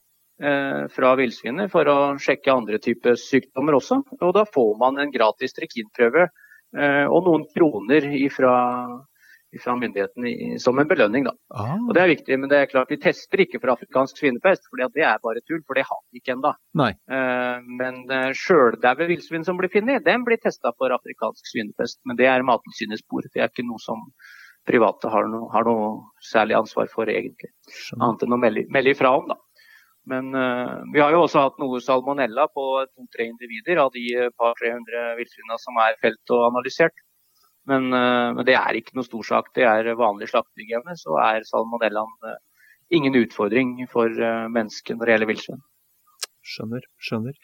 fra 0.95 1.11
villsvinet 1.21 1.69
for 1.69 1.85
å 1.93 1.97
sjekke 2.17 2.53
andre 2.53 2.79
typer 2.81 3.19
sykdommer 3.21 3.77
også. 3.77 3.99
Og 4.25 4.31
da 4.33 4.47
får 4.49 4.71
man 4.81 4.97
en 5.03 5.13
gratis 5.13 5.53
trikinprøve 5.53 6.31
og 6.73 7.27
noen 7.27 7.45
kroner 7.53 8.07
ifra 8.17 8.55
fra 9.59 9.75
myndighetene 9.79 10.59
som 10.63 10.79
en 10.79 10.89
belønning. 10.89 11.27
Da. 11.27 11.33
Ah. 11.51 11.75
Og 11.89 11.95
Det 11.95 12.03
er 12.03 12.13
viktig, 12.13 12.39
men 12.39 12.51
det 12.53 12.59
er 12.61 12.71
klart 12.71 12.93
vi 12.93 13.01
tester 13.03 13.43
ikke 13.43 13.59
for 13.59 13.75
afrikansk 13.75 14.21
svinepest, 14.21 14.69
for 14.71 14.79
det 14.79 15.03
er 15.03 15.19
bare 15.25 15.43
tull, 15.43 15.63
for 15.67 15.79
det 15.79 15.87
har 15.89 16.01
vi 16.13 16.23
ikke 16.23 16.37
ennå. 16.37 16.53
Uh, 17.11 17.59
men 17.81 18.05
uh, 18.13 18.31
sjøldaue 18.37 19.09
villsvin 19.11 19.47
som 19.47 19.59
blir 19.59 19.73
funnet, 19.73 20.05
den 20.07 20.27
blir 20.27 20.39
testa 20.43 20.75
for 20.79 20.95
afrikansk 20.95 21.51
svinepest. 21.51 22.01
Men 22.07 22.21
det 22.21 22.31
er 22.31 22.47
Mattilsynets 22.47 23.03
spor. 23.03 23.27
Det 23.27 23.43
er 23.43 23.51
ikke 23.51 23.67
noe 23.67 23.83
som 23.83 24.07
private 24.69 25.11
har 25.11 25.27
noe, 25.27 25.51
har 25.51 25.67
noe 25.67 25.93
særlig 26.31 26.61
ansvar 26.61 26.91
for, 26.93 27.11
egentlig. 27.11 27.51
Annet 27.99 28.27
enn 28.27 28.37
å 28.37 28.41
melde, 28.41 28.67
melde 28.71 28.95
ifra 28.95 29.17
om, 29.19 29.31
da. 29.33 29.41
Men 30.11 30.33
uh, 30.33 30.81
vi 30.95 31.03
har 31.03 31.13
jo 31.13 31.27
også 31.27 31.43
hatt 31.45 31.59
noe 31.61 31.83
salmonella 31.85 32.47
på 32.55 32.65
to-tre 32.89 33.27
individer 33.29 33.83
av 33.83 33.93
de 33.95 34.31
par 34.39 34.55
300 34.63 35.15
villsvinene 35.19 35.59
som 35.61 35.79
er 35.83 35.99
felt 36.03 36.35
og 36.35 36.47
analysert. 36.49 36.97
Men, 37.71 37.91
eh, 37.95 38.29
men, 38.35 38.45
det 38.49 38.57
er 38.59 38.79
ikke 38.79 38.97
noe 38.99 39.07
stor 39.07 39.27
sak. 39.33 39.51
Det 39.57 39.67
er 39.69 39.95
vanlig 39.99 40.31
slaktehygiene, 40.33 40.97
så 40.99 41.19
er 41.23 41.47
salmonellaen 41.49 42.31
eh, 42.31 42.39
ingen 42.99 43.19
utfordring 43.23 43.77
for 43.93 44.11
eh, 44.11 44.47
mennesket 44.51 44.99
når 44.99 45.07
det 45.07 45.15
gjelder 45.15 45.31
villsvin. 45.31 45.61
Skjønner, 46.51 46.87
skjønner. 46.99 47.35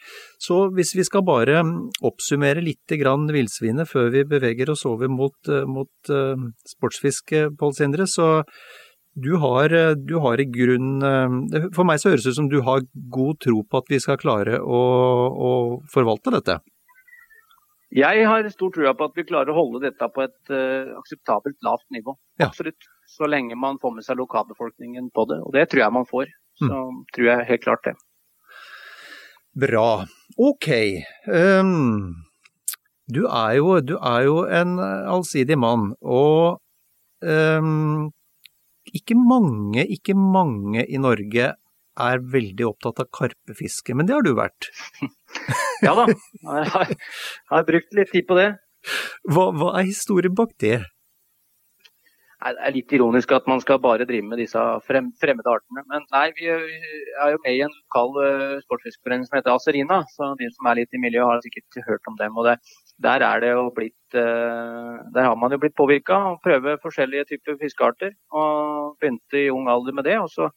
Så 0.41 0.57
hvis 0.75 0.91
vi 0.97 1.05
skal 1.07 1.23
bare 1.23 1.61
mm, 1.63 1.75
oppsummere 2.09 2.63
litt 2.65 2.91
villsvinet 2.91 3.87
før 3.87 4.09
vi 4.11 4.25
beveger 4.27 4.71
oss 4.73 4.83
over 4.89 5.07
mot, 5.07 5.51
mot 5.69 6.11
sportsfiske, 6.67 7.51
Pål 7.59 7.75
Sindre, 7.77 8.07
så 8.09 8.41
du 9.13 9.37
har, 9.37 9.69
du 9.95 10.17
har, 10.21 10.41
i 10.41 10.45
grunn 10.45 10.99
For 11.73 11.85
meg 11.87 11.97
så 11.97 12.11
høres 12.11 12.25
det 12.25 12.35
ut 12.35 12.39
som 12.41 12.49
du 12.51 12.59
har 12.65 12.83
god 13.09 13.39
tro 13.41 13.63
på 13.63 13.79
at 13.79 13.87
vi 13.89 14.01
skal 14.01 14.19
klare 14.21 14.59
å, 14.59 14.81
å 15.31 15.53
forvalte 15.93 16.33
dette? 16.35 16.59
Jeg 17.95 18.25
har 18.27 18.49
stor 18.51 18.71
trua 18.75 18.91
på 18.97 19.07
at 19.07 19.15
vi 19.15 19.23
klarer 19.27 19.53
å 19.53 19.55
holde 19.55 19.85
dette 19.85 20.09
på 20.11 20.25
et 20.25 20.51
uh, 20.51 20.97
akseptabelt 20.99 21.55
lavt 21.63 21.85
nivå. 21.95 22.17
Ja. 22.39 22.49
Absolutt. 22.49 22.89
Så 23.07 23.29
lenge 23.31 23.55
man 23.55 23.79
får 23.79 23.93
med 23.95 24.03
seg 24.03 24.19
lokalbefolkningen 24.19 25.07
på 25.15 25.23
det. 25.31 25.39
Og 25.45 25.55
det 25.55 25.69
tror 25.71 25.85
jeg 25.85 25.95
man 25.95 26.07
får. 26.09 26.33
Så 26.59 26.67
mm. 26.67 26.99
tror 27.15 27.29
jeg 27.29 27.47
helt 27.47 27.63
klart 27.63 27.87
det. 27.87 27.95
Bra. 29.57 29.87
Ok. 30.37 30.67
Um, 31.31 32.17
du, 33.07 33.23
er 33.23 33.55
jo, 33.61 33.79
du, 33.79 33.95
er 33.95 34.27
jo, 34.27 34.41
en 34.51 34.75
allsidig 34.83 35.55
mann. 35.57 35.93
Og 36.03 36.59
um, 37.23 38.09
ikke 38.91 39.15
mange, 39.15 39.87
ikke 39.87 40.17
mange 40.17 40.83
i 40.83 40.99
Norge 40.99 41.53
er 42.05 42.23
veldig 42.33 42.67
opptatt 42.69 43.01
av 43.03 43.09
karpefiske, 43.15 43.95
men 43.97 44.09
det 44.09 44.17
har 44.17 44.25
du 44.25 44.33
vært? 44.37 44.69
ja 45.85 45.95
da, 45.97 46.07
jeg 46.09 46.69
har, 46.75 46.93
har, 47.53 47.65
brukt 47.67 47.97
litt 47.97 48.13
tid 48.13 48.27
på 48.29 48.37
det. 48.37 48.51
Hva, 49.27 49.49
hva 49.57 49.73
er 49.79 49.89
historien 49.89 50.35
bak 50.37 50.53
det? 50.63 50.79
Det 52.37 52.51
er 52.61 52.73
litt 52.75 52.93
ironisk 52.93 53.31
at 53.33 53.47
man 53.49 53.59
skal 53.63 53.79
bare 53.81 54.05
drive 54.05 54.27
med 54.29 54.37
disse 54.37 54.61
frem, 54.85 55.07
fremmede 55.17 55.49
artene. 55.49 55.81
Men 55.89 56.03
nei, 56.13 56.27
vi 56.37 56.45
er 56.51 57.31
jo 57.33 57.39
med 57.41 57.55
i 57.55 57.63
en 57.65 57.73
lokal 57.73 58.13
uh, 58.21 58.59
sportsfiskeforening 58.61 59.25
som 59.25 59.39
heter 59.39 59.55
Aserina. 59.55 60.03
Så 60.13 60.29
de 60.37 60.51
som 60.53 60.69
er 60.69 60.83
litt 60.83 60.93
i 60.93 61.01
miljøet 61.01 61.31
har 61.31 61.41
sikkert 61.41 61.79
hørt 61.87 62.11
om 62.11 62.19
dem. 62.19 62.37
og 62.37 62.45
det, 62.45 62.59
Der 63.01 63.25
er 63.25 63.41
det 63.41 63.49
jo 63.55 63.65
blitt 63.73 64.19
uh, 64.19 65.01
Der 65.17 65.25
har 65.25 65.35
man 65.35 65.55
jo 65.55 65.59
blitt 65.63 65.75
påvirka 65.81 66.19
og 66.29 66.39
prøver 66.45 66.77
forskjellige 66.85 67.25
typer 67.33 67.57
fiskearter. 67.63 68.13
Og 68.29 68.93
begynte 69.01 69.41
i 69.41 69.49
ung 69.49 69.65
alder 69.73 69.97
med 69.97 70.05
det. 70.05 70.19
og 70.21 70.29
så 70.29 70.51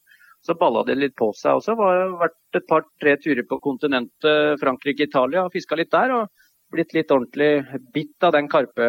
så 0.47 0.57
balla 0.59 0.85
det 0.89 0.97
litt 0.99 1.17
på 1.19 1.31
seg 1.37 1.59
også. 1.61 1.77
Har 1.81 2.15
vært 2.21 2.61
et 2.61 2.69
par-tre 2.69 3.17
turer 3.21 3.45
på 3.49 3.61
kontinentet, 3.65 4.61
Frankrike, 4.63 5.09
Italia, 5.11 5.45
og 5.45 5.53
fiska 5.55 5.79
litt 5.79 5.93
der. 5.93 6.15
og 6.17 6.49
blitt 6.71 6.95
litt 6.95 7.11
ordentlig 7.11 7.81
bitt 7.95 8.27
av 8.27 8.35
den 8.37 8.49
karpe, 8.51 8.87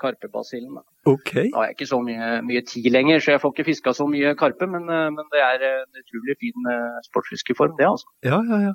karpebasillen. 0.00 0.78
Okay. 1.04 1.50
Da 1.50 1.60
har 1.60 1.68
jeg 1.68 1.76
ikke 1.78 1.90
så 1.90 2.00
mye, 2.04 2.30
mye, 2.46 2.62
tid 2.68 2.88
lenger, 2.94 3.20
så 3.20 3.34
jeg 3.34 3.42
får 3.42 3.54
ikke 3.54 3.68
fiska 3.70 3.94
så 3.96 4.06
mye 4.10 4.34
karpe. 4.40 4.68
Men, 4.70 4.88
eh, 4.88 5.10
men, 5.14 5.28
det 5.34 5.42
er 5.42 5.66
en 5.72 6.02
utrolig 6.04 6.38
fin 6.40 6.72
eh, 6.72 7.02
sportsfiskeform, 7.08 7.76
det 7.80 7.90
altså. 7.90 8.10
Ja, 8.26 8.40
ja, 8.50 8.62
ja. 8.70 8.74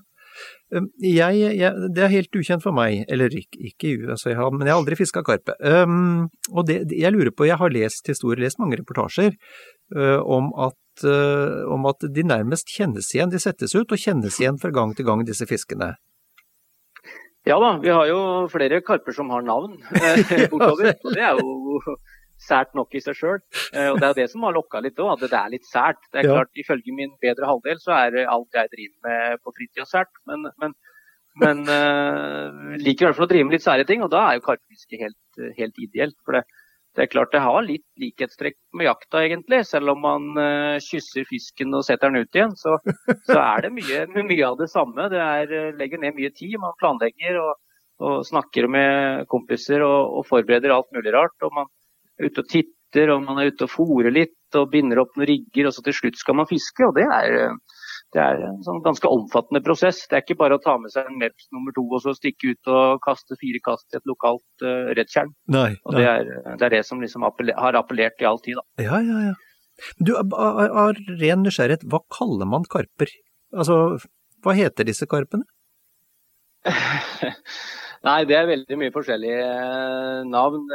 Jeg, 1.01 1.39
jeg, 1.57 1.87
det 1.95 2.03
er 2.05 2.11
helt 2.13 2.35
ukjent 2.37 2.63
for 2.63 2.75
meg, 2.75 3.01
eller 3.11 3.33
ikke, 3.33 3.59
ikke 3.71 3.89
altså 4.13 4.29
jeg 4.29 4.37
har, 4.39 4.51
men 4.53 4.67
jeg 4.67 4.75
har 4.75 4.81
aldri 4.83 4.95
fiska 4.99 5.23
karpe. 5.25 5.55
Um, 5.59 6.29
og 6.53 6.67
det, 6.69 6.83
jeg 6.95 7.11
lurer 7.11 7.33
på, 7.35 7.47
jeg 7.49 7.57
har 7.59 7.73
lest 7.73 8.07
historier, 8.07 8.45
lest 8.45 8.61
mange 8.61 8.77
reportasjer 8.79 9.33
uh, 9.97 10.19
om 10.21 10.53
at 10.67 10.77
uh, 11.07 11.65
om 11.73 11.87
at 11.89 12.05
de 12.15 12.23
nærmest 12.25 12.69
kjennes 12.73 13.09
igjen. 13.15 13.31
De 13.33 13.41
settes 13.41 13.75
ut 13.75 13.91
og 13.91 13.99
kjennes 13.99 14.39
igjen 14.41 14.59
fra 14.61 14.71
gang 14.75 14.95
til 14.97 15.07
gang, 15.07 15.25
disse 15.27 15.47
fiskene. 15.49 15.93
Ja 17.47 17.55
da, 17.61 17.73
vi 17.81 17.89
har 17.89 18.05
jo 18.09 18.19
flere 18.51 18.81
karper 18.85 19.15
som 19.15 19.31
har 19.33 19.45
navn 19.45 19.77
bortover 20.51 20.51
bortover. 20.51 20.91
Det 21.15 21.23
er 21.23 21.39
jo 21.39 21.95
sært 22.39 22.75
nok 22.77 22.93
i 22.95 23.01
seg 23.03 23.17
sjøl. 23.17 23.39
Eh, 23.73 23.89
og 23.89 23.99
det 23.99 24.05
er 24.05 24.11
jo 24.11 24.19
det 24.19 24.27
som 24.31 24.45
har 24.47 24.55
lokka 24.55 24.81
litt 24.83 24.99
òg, 24.99 25.11
at 25.15 25.25
det 25.25 25.39
er 25.39 25.53
litt 25.55 25.67
sært. 25.67 25.99
Det 26.11 26.21
er 26.21 26.29
klart, 26.29 26.51
Ifølge 26.59 26.95
min 26.95 27.15
bedre 27.23 27.49
halvdel 27.49 27.81
så 27.83 27.95
er 27.97 28.21
alt 28.25 28.59
jeg 28.59 28.71
driver 28.75 29.09
med 29.09 29.43
på 29.43 29.55
fritida 29.55 29.87
sært. 29.89 30.11
Men, 30.29 30.47
men, 30.61 30.75
men 31.43 31.65
uh, 31.67 32.77
liker 32.79 33.05
i 33.05 33.09
hvert 33.09 33.19
fall 33.19 33.27
å 33.27 33.33
drive 33.33 33.49
med 33.49 33.57
litt 33.57 33.65
sære 33.65 33.87
ting, 33.89 34.03
og 34.05 34.11
da 34.13 34.25
er 34.27 34.39
jo 34.39 34.45
karpefiske 34.47 35.01
helt, 35.01 35.43
helt 35.59 35.83
ideelt. 35.83 36.17
For 36.23 36.39
det, 36.39 36.45
det 36.97 37.05
er 37.05 37.11
klart 37.11 37.31
det 37.31 37.41
har 37.43 37.61
litt 37.63 37.85
likhetstrekk 38.01 38.57
med 38.77 38.87
jakta, 38.87 39.21
egentlig. 39.21 39.61
Selv 39.67 39.93
om 39.93 40.01
man 40.03 40.25
uh, 40.39 40.81
kysser 40.83 41.27
fisken 41.29 41.75
og 41.77 41.85
setter 41.85 42.09
den 42.09 42.25
ut 42.25 42.35
igjen, 42.35 42.55
så, 42.57 42.77
så 43.27 43.37
er 43.37 43.65
det 43.65 43.73
mye, 43.75 44.05
mye, 44.31 44.45
av 44.47 44.57
det 44.59 44.69
samme. 44.71 45.09
Det 45.13 45.21
er, 45.21 45.53
uh, 45.53 45.77
legger 45.79 46.01
ned 46.01 46.17
mye 46.17 46.33
tid. 46.35 46.57
Man 46.61 46.77
planlegger 46.81 47.39
og, 47.43 47.53
og 48.09 48.25
snakker 48.27 48.67
med 48.71 49.27
kompiser 49.31 49.85
og, 49.85 50.17
og, 50.17 50.27
forbereder 50.31 50.73
alt 50.75 50.89
mulig 50.95 51.13
rart. 51.15 51.37
Og 51.45 51.55
man 51.61 51.69
er 52.17 52.31
ute 52.31 52.43
og 52.43 52.51
titter, 52.51 53.13
og 53.13 53.23
man 53.27 53.39
er 53.39 53.53
ute 53.53 53.69
og 53.69 53.75
fòrer 53.75 54.15
litt 54.15 54.57
og 54.57 54.71
binder 54.73 55.03
opp 55.03 55.13
noen 55.15 55.29
rigger. 55.29 55.69
Og 55.69 55.77
så 55.77 55.85
til 55.85 55.95
slutt 56.01 56.17
skal 56.19 56.41
man 56.41 56.49
fiske. 56.49 56.89
og 56.89 56.97
det 56.97 57.05
er... 57.05 57.53
Uh, 57.53 57.78
det 58.15 58.21
er 58.23 58.39
en 58.47 58.61
sånn 58.65 58.79
ganske 58.85 59.09
omfattende 59.11 59.61
prosess. 59.61 60.01
Det 60.09 60.17
er 60.17 60.23
ikke 60.23 60.39
bare 60.39 60.57
å 60.57 60.61
ta 60.63 60.75
med 60.81 60.93
seg 60.93 61.09
en 61.09 61.19
MEPS 61.21 61.49
nummer 61.53 61.75
to 61.75 61.83
og 61.85 62.01
så 62.01 62.15
stikke 62.17 62.53
ut 62.53 62.71
og 62.73 63.01
kaste 63.05 63.37
fire 63.41 63.61
kast 63.65 63.85
i 63.93 63.99
et 63.99 64.09
lokalt 64.09 64.65
uh, 64.65 64.89
rettjern. 64.97 65.29
Nei, 65.53 65.75
og 65.85 65.97
det 65.97 66.07
er, 66.09 66.31
det 66.49 66.65
er, 66.67 66.73
det 66.79 66.81
som 66.87 67.03
liksom 67.03 67.27
appeller, 67.27 67.57
har 67.59 67.77
appellert 67.77 68.21
i 68.23 68.27
all 68.29 68.41
tid. 68.41 68.57
Da. 68.57 68.87
Ja, 68.87 69.01
ja, 69.05 69.29
ja. 69.29 69.35
Du, 70.01 70.15
Av 70.17 70.97
ren 71.21 71.45
nysgjerrighet, 71.45 71.85
hva 71.91 72.01
kaller 72.11 72.49
man 72.49 72.65
karper? 72.71 73.13
Altså, 73.55 73.99
hva 74.43 74.55
heter 74.57 74.89
disse 74.89 75.07
karpene? 75.09 75.45
Nei, 78.07 78.19
det 78.27 78.35
er 78.35 78.49
veldig 78.49 78.79
mye 78.79 78.95
forskjellige 78.95 79.45
eh, 79.45 80.25
navn. 80.27 80.65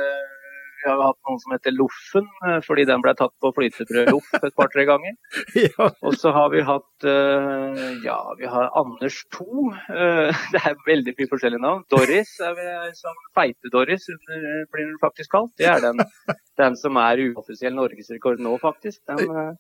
Eh, 0.85 0.90
vi 0.90 0.90
har 0.90 0.99
jo 0.99 1.07
hatt 1.09 1.29
noen 1.29 1.40
som 1.40 1.53
heter 1.55 1.75
Loffen, 1.75 2.27
eh, 2.47 2.59
fordi 2.64 2.85
den 2.88 3.03
ble 3.05 3.14
tatt 3.16 3.33
på 3.40 3.51
flytebrød 3.57 4.11
Loff 4.12 4.29
et 4.37 4.57
par-tre 4.57 4.85
ganger. 4.88 5.16
ja. 5.64 5.88
Og 6.05 6.16
så 6.20 6.33
har 6.35 6.51
vi 6.53 6.61
hatt 6.64 7.07
uh, 7.09 7.81
ja, 8.05 8.18
vi 8.38 8.49
har 8.51 8.70
Anders 8.77 9.23
2. 9.37 9.47
Uh, 9.88 9.97
eh, 9.97 10.44
det 10.55 10.61
er 10.61 10.77
veldig 10.87 11.16
mye 11.16 11.31
forskjellige 11.33 11.64
navn. 11.64 11.85
Doris 11.92 12.35
er 12.44 12.55
vi 12.59 12.68
som 12.99 13.25
Feite-Doris 13.38 14.09
blir 14.29 14.85
den 14.85 15.01
faktisk 15.03 15.33
kalt. 15.35 15.55
Det 15.61 15.68
er 15.70 15.83
den, 15.85 16.05
den 16.61 16.79
som 16.81 17.01
er 17.01 17.25
uoffisiell 17.31 17.77
norgesrekord 17.77 18.42
nå, 18.44 18.57
faktisk. 18.62 19.01
Den, 19.09 19.57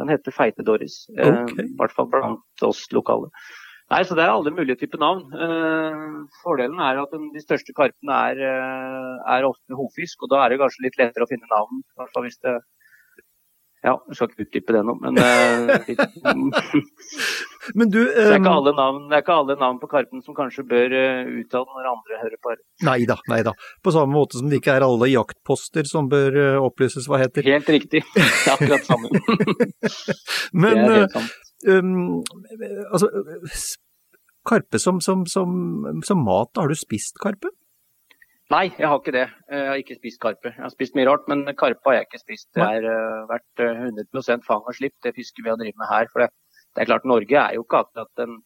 den 0.00 0.12
heter 0.12 0.36
Feite-Doris. 0.36 1.06
Okay. 1.16 1.68
I 1.68 1.76
hvert 1.80 1.96
fall 1.96 2.10
blant 2.12 2.66
oss 2.68 2.84
lokale. 2.92 3.32
Nei, 3.92 4.02
så 4.08 4.16
Det 4.16 4.24
er 4.24 4.32
alle 4.32 4.52
mulige 4.54 4.78
typer 4.80 5.00
navn. 5.02 5.24
Uh, 5.36 6.28
fordelen 6.42 6.80
er 6.80 7.00
at 7.02 7.10
den, 7.12 7.28
de 7.34 7.42
største 7.44 7.74
karpene 7.76 8.20
er, 8.30 8.40
uh, 8.40 9.18
er 9.36 9.48
ofte 9.48 9.76
hovfisk, 9.76 10.24
og 10.24 10.32
da 10.32 10.44
er 10.44 10.52
det 10.52 10.62
kanskje 10.62 10.86
litt 10.86 11.00
lettere 11.00 11.26
å 11.26 11.30
finne 11.32 11.50
navn. 11.52 11.82
Hvis 12.22 12.40
det 12.40 12.60
Ja, 13.82 13.96
jeg 14.06 14.14
skal 14.14 14.28
ikke 14.30 14.44
utdype 14.44 14.74
det 14.76 14.80
nå, 14.86 14.92
men, 15.02 15.16
uh, 15.18 15.72
men 17.78 17.90
du, 17.90 17.98
um... 17.98 18.14
det, 18.14 18.38
er 18.38 18.48
alle 18.52 18.74
navn, 18.78 19.02
det 19.10 19.18
er 19.18 19.24
ikke 19.24 19.38
alle 19.42 19.58
navn 19.58 19.80
på 19.82 19.90
karpen 19.90 20.22
som 20.22 20.36
kanskje 20.38 20.64
bør 20.70 20.94
uttale 21.42 21.76
når 21.76 21.92
andre 21.92 22.20
hører 22.22 22.38
på. 22.40 22.56
Nei 22.86 23.42
da. 23.44 23.56
På 23.82 23.92
samme 23.92 24.14
måte 24.14 24.38
som 24.38 24.48
det 24.48 24.62
ikke 24.62 24.78
er 24.78 24.86
alle 24.86 25.10
jaktposter 25.10 25.90
som 25.90 26.08
bør 26.08 26.62
opplyses 26.62 27.10
hva 27.10 27.20
heter. 27.26 27.44
Helt 27.44 27.74
riktig. 27.74 28.06
Det 28.14 28.24
er 28.24 28.54
akkurat 28.54 28.86
samme. 28.86 29.10
men, 30.62 30.78
det 30.78 30.86
er 30.86 31.00
helt 31.02 31.18
sant. 31.18 31.40
Um, 31.68 32.22
altså, 32.90 33.08
karpe 34.48 34.80
som, 34.82 35.00
som, 35.04 35.26
som, 35.30 35.50
som, 36.04 36.22
mat, 36.26 36.50
har 36.58 36.70
du 36.70 36.78
spist 36.78 37.20
karpe? 37.22 37.52
Nei, 38.52 38.66
jeg 38.76 38.88
har 38.90 38.98
ikke 38.98 39.14
det. 39.14 39.26
Jeg 39.48 39.68
har 39.70 39.80
ikke 39.80 39.96
spist 39.96 40.20
karpe. 40.20 40.50
Jeg 40.52 40.60
har 40.60 40.72
spist 40.74 40.96
mye 40.98 41.08
rart, 41.08 41.28
men 41.30 41.46
karpe 41.56 41.88
har 41.88 42.00
jeg 42.00 42.08
ikke 42.08 42.22
spist. 42.24 42.48
Det 42.52 42.64
har 42.64 42.84
uh, 42.84 43.22
vært 43.30 43.62
100 43.64 44.42
fang 44.44 44.66
og 44.66 44.76
slipp, 44.76 44.96
det 45.04 45.14
fisket 45.16 45.44
vi 45.44 45.52
har 45.52 45.60
drevet 45.60 45.78
med 45.80 45.88
her. 45.88 46.10
For 46.12 46.24
det, 46.24 46.32
det, 46.74 46.82
er 46.82 46.90
klart, 46.90 47.06
Norge 47.08 47.38
er 47.38 47.56
jo 47.56 47.64
ikke 47.64 47.84
akkurat 47.86 48.26
en 48.26 48.40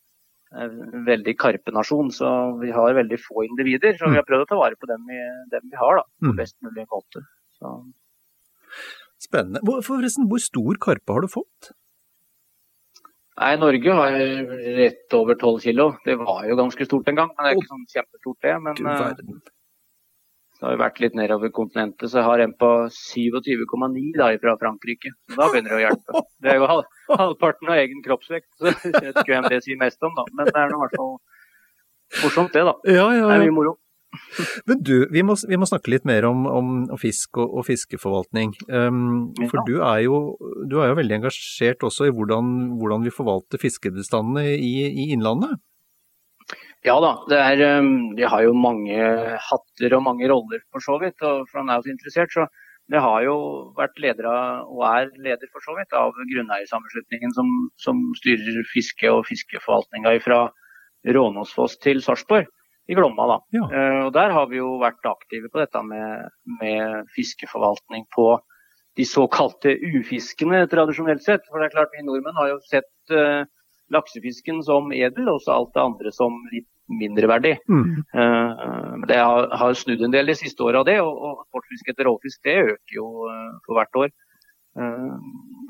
veldig 1.06 1.34
karpenasjon, 1.42 2.12
så 2.14 2.28
vi 2.60 2.70
har 2.70 2.94
veldig 2.94 3.18
få 3.18 3.42
individer. 3.48 3.96
Så 3.98 4.12
vi 4.12 4.20
har 4.20 4.26
prøvd 4.28 4.44
å 4.44 4.50
ta 4.52 4.60
vare 4.60 4.78
på 4.78 4.86
dem 4.86 5.02
vi, 5.08 5.18
dem 5.52 5.66
vi 5.72 5.80
har, 5.80 5.98
da, 5.98 6.04
på 6.22 6.30
Mm. 6.30 6.36
best 6.38 6.56
mulig 6.62 6.86
måte. 6.92 7.24
Så, 7.58 7.72
Spennende. 9.18 9.60
Forresten, 9.82 10.28
hvor 10.28 10.38
stor 10.38 10.76
karpe 10.78 11.12
har 11.12 11.24
du 11.24 11.28
fått? 11.32 11.72
Nei, 13.40 13.52
Norge 13.60 13.98
har 13.98 14.16
rett 14.78 15.16
over 15.18 15.36
12 15.36 15.60
kilo. 15.66 15.90
Det 16.06 16.16
var 16.20 16.46
jo 16.48 16.56
ganske 16.58 16.88
stort 16.88 17.08
en 17.12 17.20
gang, 17.20 17.30
men 17.34 17.44
det 17.46 17.52
er 17.52 17.60
ikke 17.60 17.74
sånn 17.74 17.86
kjempestort 17.92 18.48
det. 18.48 18.56
Men 18.64 18.90
eh, 18.92 19.54
det 20.56 20.64
har 20.64 20.72
jo 20.72 20.80
vært 20.80 21.00
litt 21.04 21.16
nedover 21.18 21.50
kontinentet, 21.52 22.08
så 22.08 22.22
jeg 22.22 22.26
har 22.30 22.42
en 22.46 22.54
på 22.56 22.68
27,9 22.96 24.04
da 24.16 24.30
fra 24.40 24.54
Frankrike. 24.62 25.12
Så 25.28 25.36
da 25.36 25.50
begynner 25.52 25.74
det 25.74 25.76
å 25.76 25.82
hjelpe. 25.82 26.22
Det 26.40 26.52
er 26.52 26.60
jo 26.62 26.68
halv, 26.70 26.86
halvparten 27.12 27.72
av 27.74 27.80
egen 27.82 28.00
kroppsvekt, 28.06 28.48
så 28.56 28.72
jeg 28.72 28.78
vet 28.94 29.20
ikke 29.20 29.34
hvem 29.34 29.50
det 29.52 29.60
sier 29.66 29.80
mest 29.80 30.00
om, 30.06 30.16
da. 30.16 30.24
Men 30.32 30.48
det 30.48 30.62
er 30.62 30.72
nå 30.72 30.78
i 30.78 30.84
hvert 30.86 30.96
fall 30.96 31.12
morsomt 32.22 32.56
det, 32.56 32.64
da. 32.70 32.74
Ja, 32.88 33.04
ja, 33.12 33.26
Det 33.28 33.36
er 33.36 33.44
mye 33.44 33.56
moro. 33.58 33.74
Men 34.68 34.82
du, 34.84 34.94
vi 35.12 35.22
må, 35.26 35.36
vi 35.48 35.58
må 35.60 35.68
snakke 35.68 35.92
litt 35.92 36.06
mer 36.08 36.26
om, 36.28 36.46
om 36.46 36.72
fisk 37.00 37.40
og, 37.42 37.60
og 37.60 37.66
fiskeforvaltning. 37.68 38.54
Um, 38.68 39.30
for 39.50 39.62
du 39.68 39.78
er, 39.78 40.02
jo, 40.06 40.20
du 40.70 40.78
er 40.80 40.92
jo 40.92 40.98
veldig 41.00 41.20
engasjert 41.20 41.86
også 41.86 42.08
i 42.08 42.14
hvordan, 42.14 42.52
hvordan 42.80 43.06
vi 43.06 43.14
forvalter 43.14 43.62
fiskebestandene 43.62 44.56
i, 44.56 44.74
i 44.88 45.08
Innlandet. 45.16 45.58
Ja 46.86 47.00
da, 47.02 47.16
det 47.26 47.38
er, 47.42 47.82
de 48.14 48.28
har 48.30 48.44
jo 48.44 48.52
mange 48.54 48.98
hatter 49.48 49.96
og 49.96 50.04
mange 50.06 50.28
roller 50.30 50.60
for 50.70 50.84
så 50.84 51.00
vidt. 51.02 51.18
og 51.22 51.48
For 51.50 51.62
han 51.62 51.72
er 51.72 51.80
jo 51.80 51.88
så 51.88 51.94
interessert, 51.96 52.34
så 52.34 52.46
det 52.92 53.02
har 53.02 53.24
jo 53.26 53.36
vært 53.78 53.98
leder 54.02 54.28
av, 54.30 54.68
og 54.70 54.84
er 54.86 55.08
leder 55.18 55.50
for 55.50 55.64
så 55.64 55.74
vidt, 55.78 55.94
av 55.96 56.14
grunneiersammenslutningen 56.14 57.34
som, 57.34 57.48
som 57.82 58.02
styrer 58.20 58.60
fiske 58.70 59.10
og 59.10 59.24
fiskeforvaltninga 59.26 60.14
fra 60.22 60.44
Rånåsfoss 61.16 61.80
til 61.82 62.02
Sarpsborg 62.02 62.46
i 62.88 62.94
Glomma. 62.94 63.26
da. 63.26 63.38
Ja. 63.56 63.64
Eh, 63.66 64.00
og 64.06 64.12
Der 64.14 64.30
har 64.30 64.46
vi 64.50 64.60
jo 64.60 64.76
vært 64.82 65.06
aktive 65.06 65.50
på 65.50 65.58
dette 65.62 65.82
med, 65.82 66.28
med 66.60 67.08
fiskeforvaltning 67.16 68.06
på 68.14 68.36
de 68.96 69.04
såkalte 69.04 69.74
ufiskene 69.76 70.64
tradisjonelt 70.72 71.24
sett. 71.24 71.44
For 71.50 71.60
det 71.60 71.68
er 71.68 71.76
klart 71.76 71.92
vi 71.92 72.04
nordmenn 72.06 72.38
har 72.38 72.54
jo 72.54 72.60
sett 72.64 73.12
uh, 73.12 73.44
laksefisken 73.92 74.62
som 74.64 74.88
edel, 74.96 75.28
og 75.28 75.42
så 75.44 75.52
alt 75.52 75.74
det 75.74 75.82
andre 75.82 76.12
som 76.14 76.38
litt 76.52 76.68
mindreverdig. 76.88 77.58
Mm. 77.68 78.06
Uh, 78.14 78.94
Det 79.10 79.18
har, 79.18 79.50
har 79.52 79.76
snudd 79.76 80.00
en 80.06 80.14
del 80.14 80.32
de 80.32 80.38
siste 80.38 80.64
åra, 80.64 80.80
det. 80.86 80.96
Og, 81.04 81.44
og 81.52 81.60
etter 81.90 82.08
råfisk 82.08 82.40
det 82.46 82.56
øker 82.62 82.96
jo 82.96 83.10
uh, 83.28 83.58
for 83.66 83.76
hvert 83.76 84.00
år. 84.00 84.14
Uh, 84.80 85.12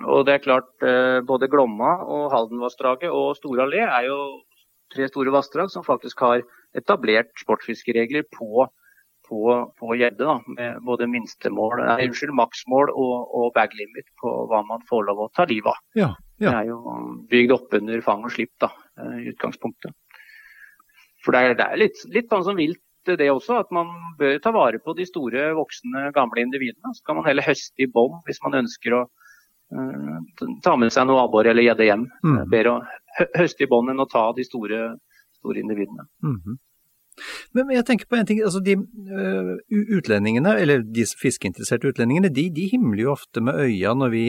Og 0.06 0.22
det 0.28 0.36
er 0.36 0.44
klart, 0.44 0.70
både 1.26 1.48
Glomma 1.48 1.96
og 2.04 2.30
Haldenvassdraget 2.30 3.10
og 3.10 3.34
Store 3.38 3.64
Allé 3.64 3.80
er 3.80 4.06
jo 4.06 4.18
tre 4.92 5.08
store 5.08 5.32
vassdrag 5.34 5.70
som 5.72 5.86
faktisk 5.86 6.20
har 6.20 6.42
etablert 6.76 7.32
sportsfiskeregler 7.40 8.26
på 8.32 8.68
på, 9.28 9.72
på 9.78 9.94
gjedde, 9.98 10.38
med 10.56 10.82
både 10.86 11.08
minstemål, 11.10 11.80
nei, 11.82 12.06
unnskyld, 12.06 12.34
maksmål 12.36 12.92
og, 12.92 13.14
og 13.34 13.52
bag 13.56 13.74
limit 13.74 14.08
på 14.20 14.32
hva 14.50 14.62
man 14.68 14.84
får 14.88 15.06
lov 15.08 15.24
å 15.24 15.30
ta 15.34 15.46
livet 15.50 15.72
av. 15.72 15.80
Ja, 15.98 16.10
ja. 16.38 16.50
Det 16.50 16.56
er 16.60 16.70
jo 16.70 16.96
bygd 17.30 17.54
opp 17.56 17.76
under 17.78 18.02
fang 18.06 18.26
og 18.26 18.34
slipp 18.34 18.52
da, 18.62 18.70
eh, 19.00 19.16
i 19.24 19.30
utgangspunktet. 19.32 19.94
For 21.24 21.34
det 21.34 21.42
er, 21.42 21.56
det 21.58 21.66
er 21.66 21.80
litt, 21.80 22.02
litt 22.14 22.30
sånn 22.30 22.44
som 22.46 22.58
vilt 22.58 22.82
det 23.06 23.28
også, 23.30 23.60
at 23.62 23.70
man 23.74 23.90
bør 24.18 24.38
ta 24.42 24.50
vare 24.54 24.80
på 24.82 24.94
de 24.98 25.06
store, 25.06 25.52
voksne, 25.54 26.08
gamle 26.14 26.42
individene. 26.42 26.90
Så 26.94 27.06
kan 27.06 27.18
man 27.20 27.26
heller 27.28 27.46
høste 27.46 27.84
i 27.84 27.90
bånd 27.90 28.18
hvis 28.26 28.40
man 28.42 28.58
ønsker 28.58 28.96
å 28.98 29.02
uh, 29.06 30.48
ta 30.64 30.74
med 30.74 30.90
seg 30.94 31.06
noe 31.06 31.22
abbor 31.22 31.46
eller 31.46 31.62
gjedde 31.62 31.86
hjem. 31.86 32.08
Mm. 32.26 32.40
Bedre 32.50 32.72
å 32.72 33.28
høste 33.38 33.62
i 33.62 33.70
bånd 33.70 33.92
enn 33.92 34.02
å 34.02 34.08
ta 34.10 34.24
de 34.34 34.46
store, 34.46 34.80
store 35.38 35.62
individene. 35.62 36.08
Mm 36.26 36.34
Men 36.42 36.58
men 37.56 37.72
jeg 37.74 37.86
tenker 37.88 38.08
på 38.10 38.18
en 38.18 38.28
ting, 38.28 38.42
altså 38.44 38.60
de 38.64 38.76
utlendingene, 39.96 40.56
eller 40.60 40.84
de 40.84 41.06
fiskeinteresserte 41.20 41.90
utlendingene, 41.90 42.32
de, 42.32 42.48
de 42.54 42.68
himler 42.72 43.06
jo 43.06 43.12
ofte 43.14 43.42
med 43.44 43.58
øya 43.66 43.94
når, 43.96 44.12
vi, 44.14 44.24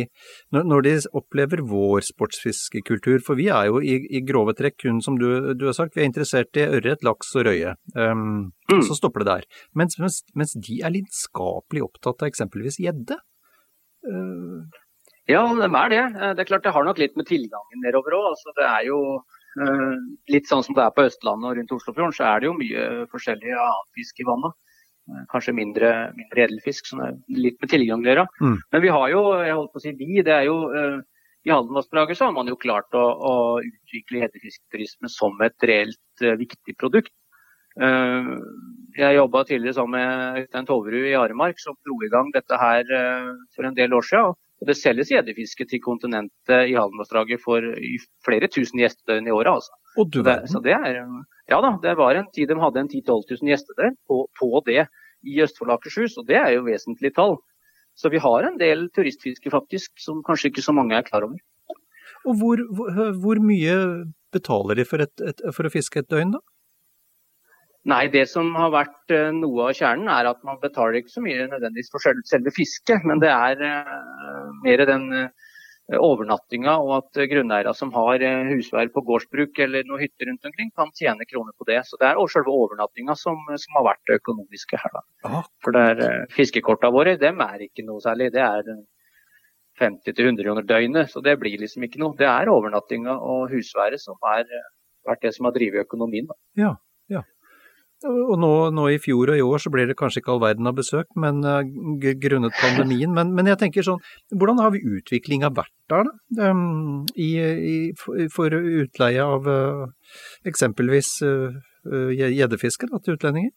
når, 0.56 0.86
de 0.88 0.96
opplever 1.18 1.64
vår 1.68 2.06
sportsfiskekultur, 2.10 3.20
for 3.26 3.40
vi 3.40 3.50
er 3.54 3.72
jo 3.72 3.82
i, 3.82 4.00
i 4.20 4.24
grove 4.28 4.56
trekk 4.58 4.80
kun 4.86 5.02
som 5.04 5.18
du, 5.20 5.54
du 5.58 5.68
har 5.70 5.78
sagt, 5.78 5.96
vi 5.98 6.06
er 6.06 6.12
interessert 6.12 6.60
i 6.60 6.68
ørret, 6.68 7.06
laks 7.06 7.34
og 7.38 7.50
røye. 7.50 7.76
Um, 7.98 8.54
Mm. 8.68 8.82
Så 8.84 8.98
stopper 8.98 9.24
det 9.24 9.30
der. 9.32 9.44
Mens, 9.80 9.96
mens, 9.96 10.18
mens 10.36 10.52
de 10.60 10.82
er 10.84 10.92
lidenskapelig 10.92 11.86
opptatt 11.86 12.20
av 12.20 12.28
eksempelvis 12.28 12.82
gjedde. 12.84 13.16
Uh, 14.04 14.68
Ja, 15.28 15.42
de 15.52 15.68
er 15.68 15.90
det. 15.92 16.04
Det 16.38 16.44
er 16.44 16.48
klart 16.48 16.64
det 16.64 16.72
har 16.72 16.86
nok 16.88 17.00
litt 17.02 17.18
med 17.20 17.28
tilgangen 17.28 17.82
nedover 17.84 18.16
òg. 18.16 18.30
Altså, 18.32 18.54
det 18.56 18.64
er 18.64 18.86
jo 18.88 19.00
litt 20.30 20.50
sånn 20.50 20.64
som 20.66 20.76
det 20.78 20.84
er 20.84 20.94
på 20.94 21.06
Østlandet 21.08 21.50
og 21.50 21.58
rundt 21.58 21.72
Oslofjorden, 21.74 22.14
så 22.14 22.28
er 22.30 22.42
det 22.42 22.50
jo 22.50 22.58
mye 22.58 22.82
forskjellig 23.12 23.54
annen 23.56 23.92
fisk 23.98 24.22
i 24.22 24.28
vannet. 24.28 24.56
Eh, 25.08 25.26
Kanskje 25.32 25.56
mindre, 25.56 25.92
mindre 26.18 26.48
edelfisk, 26.48 26.90
som 26.90 27.04
er 27.04 27.16
litt 27.32 27.60
med 27.62 27.72
tilgang 27.72 28.04
å 28.04 28.10
gjøre. 28.10 28.26
Mm. 28.42 28.58
Men 28.74 28.84
vi 28.84 28.96
har 28.96 29.14
jo, 29.14 29.22
jeg 29.44 29.60
holdt 29.60 29.76
på 29.76 29.82
å 29.82 29.86
si 29.86 29.94
vi, 30.00 30.10
det 30.26 30.34
er 30.36 30.48
jo 30.50 30.58
eh, 30.72 30.98
I 31.48 31.54
Haldenvassdraget 31.54 32.20
så 32.20 32.28
har 32.28 32.36
man 32.36 32.50
jo 32.52 32.60
klart 32.60 32.98
å, 32.98 33.06
å 33.32 33.36
utvikle 33.64 34.24
gjeddefisketurisme 34.24 35.12
som 35.12 35.38
et 35.46 35.68
reelt 35.70 36.26
uh, 36.26 36.34
viktig 36.36 36.76
produkt. 36.76 37.14
Uh, 37.80 38.36
jeg 38.98 39.16
jobba 39.16 39.46
tidligere 39.48 39.78
sammen 39.78 39.96
med 39.96 40.42
Øystein 40.42 40.68
Toverud 40.68 41.08
i 41.08 41.16
Aremark, 41.16 41.62
som 41.62 41.78
dro 41.88 41.96
i 42.04 42.10
gang 42.12 42.34
dette 42.36 42.60
her 42.60 42.84
uh, 42.92 43.32
for 43.56 43.70
en 43.70 43.78
del 43.78 43.96
år 43.96 44.10
siden. 44.10 44.36
Og 44.58 44.70
det 44.70 44.78
selges 44.80 45.12
gjeddefiske 45.14 45.68
til 45.70 45.82
kontinentet 45.84 46.72
i 46.72 46.76
Haldenvassdraget 46.78 47.42
for 47.44 47.66
flere 48.26 48.50
tusen 48.50 48.82
gjestedøgn 48.82 49.30
i 49.30 49.34
året. 49.36 49.60
Altså. 49.60 49.76
og 49.98 50.10
du 50.14 50.24
verden. 50.24 50.50
så 50.50 50.62
det 50.66 50.74
er 50.74 51.04
Ja 51.48 51.62
da, 51.64 51.76
det 51.84 51.94
var 51.98 52.18
en 52.18 52.32
tid 52.34 52.50
de 52.50 52.58
hadde 52.60 52.82
en 52.82 52.90
10 52.90 53.04
000-12 53.08 53.38
000 53.42 53.52
gjestedøgn 53.52 53.94
på, 54.10 54.24
på 54.40 54.50
det 54.66 54.88
i 55.24 55.38
Østfold 55.44 55.72
og 55.72 55.78
Akershus, 55.78 56.18
og 56.18 56.28
det 56.28 56.36
er 56.40 56.50
jo 56.56 56.66
vesentlig 56.66 57.14
tall. 57.16 57.38
Så 57.98 58.12
vi 58.14 58.20
har 58.22 58.46
en 58.46 58.58
del 58.60 58.90
turistfiske 58.94 59.50
faktisk, 59.54 59.94
som 60.02 60.20
kanskje 60.26 60.52
ikke 60.52 60.66
så 60.66 60.76
mange 60.76 60.98
er 60.98 61.06
klar 61.08 61.26
over. 61.26 61.40
Og 62.28 62.36
hvor, 62.38 62.62
hvor, 62.76 62.92
hvor 63.24 63.40
mye 63.42 63.78
betaler 64.34 64.78
de 64.78 64.86
for, 64.86 65.02
et, 65.02 65.24
et, 65.24 65.42
for 65.56 65.70
å 65.70 65.74
fiske 65.74 66.04
et 66.04 66.10
døgn, 66.12 66.36
da? 66.36 66.44
Nei, 67.88 68.08
det 68.12 68.26
som 68.28 68.50
har 68.60 68.72
vært 68.74 69.14
eh, 69.16 69.30
noe 69.36 69.70
av 69.70 69.78
kjernen, 69.78 70.10
er 70.12 70.28
at 70.28 70.42
man 70.44 70.60
betaler 70.60 71.00
ikke 71.00 71.14
så 71.14 71.22
mye 71.24 71.46
nødvendigvis 71.48 71.92
for 71.94 72.04
selve- 72.04 72.52
fisket, 72.56 73.06
men 73.08 73.22
det 73.24 73.30
er 73.32 73.62
eh, 73.64 74.50
mer 74.66 74.84
den 74.90 75.06
eh, 75.16 75.30
overnattinga 75.96 76.74
og 76.84 76.90
at 76.98 77.20
grunneiere 77.32 77.72
som 77.80 77.94
har 77.96 78.20
husvær 78.50 78.90
på 78.92 79.04
gårdsbruk 79.08 79.62
eller 79.64 79.88
noen 79.88 80.02
hytter 80.04 80.28
rundt 80.28 80.50
omkring, 80.50 80.74
kan 80.76 80.92
tjene 81.00 81.24
kroner 81.30 81.56
på 81.56 81.68
det. 81.70 81.78
Så 81.88 81.96
det 82.02 82.10
er 82.10 82.20
selve 82.34 82.52
overnattinga 82.52 83.16
som, 83.16 83.40
som 83.56 83.80
har 83.80 83.86
vært 83.94 84.04
det 84.10 84.18
økonomiske 84.20 84.82
her. 84.82 84.98
Da. 84.98 85.06
For 85.64 85.78
det 85.78 85.86
er, 85.94 86.28
fiskekorta 86.36 86.92
våre 86.92 87.16
dem 87.22 87.40
er 87.46 87.64
ikke 87.70 87.88
noe 87.88 88.04
særlig. 88.04 88.34
Det 88.36 88.44
er 88.44 88.68
eh, 88.74 88.84
50-100 89.80 90.44
kroner 90.44 90.68
døgnet, 90.68 91.08
så 91.14 91.24
det 91.24 91.38
blir 91.40 91.56
liksom 91.62 91.88
ikke 91.88 92.04
noe. 92.04 92.18
Det 92.20 92.28
er 92.28 92.52
overnattinga 92.52 93.16
og 93.16 93.48
husværet 93.54 94.04
som 94.04 94.20
har 94.26 94.44
vært 95.08 95.24
det 95.24 95.34
som 95.38 95.48
har 95.48 95.56
drevet 95.56 95.88
økonomien. 95.88 96.28
Da. 96.28 96.38
Ja, 96.60 96.74
ja. 97.14 97.24
Og 98.06 98.36
nå, 98.38 98.52
nå 98.78 98.84
i 98.94 99.00
fjor 99.02 99.32
og 99.34 99.40
i 99.40 99.46
år 99.46 99.62
så 99.64 99.72
blir 99.74 99.88
det 99.90 99.98
kanskje 99.98 100.22
ikke 100.22 100.36
all 100.36 100.42
verden 100.44 100.70
av 100.70 100.76
besøk, 100.78 101.08
men 101.18 101.40
uh, 101.42 101.64
grunnet 102.22 102.54
pandemien. 102.62 103.10
Men, 103.16 103.32
men 103.34 103.50
jeg 103.50 103.58
tenker 103.64 103.88
sånn, 103.88 104.04
hvordan 104.38 104.62
har 104.62 104.76
vi 104.76 104.84
utviklinga 105.00 105.50
vært 105.58 105.74
der, 105.90 106.06
da? 106.06 106.50
Um, 106.52 107.08
i, 107.18 107.32
i, 107.42 107.78
for, 107.98 108.54
utleie 108.54 109.24
av 109.24 109.50
uh, 109.50 109.88
eksempelvis 110.46 111.16
gjeddefiske 111.88 112.92
uh, 112.92 113.00
til 113.02 113.18
utlendinger? 113.18 113.56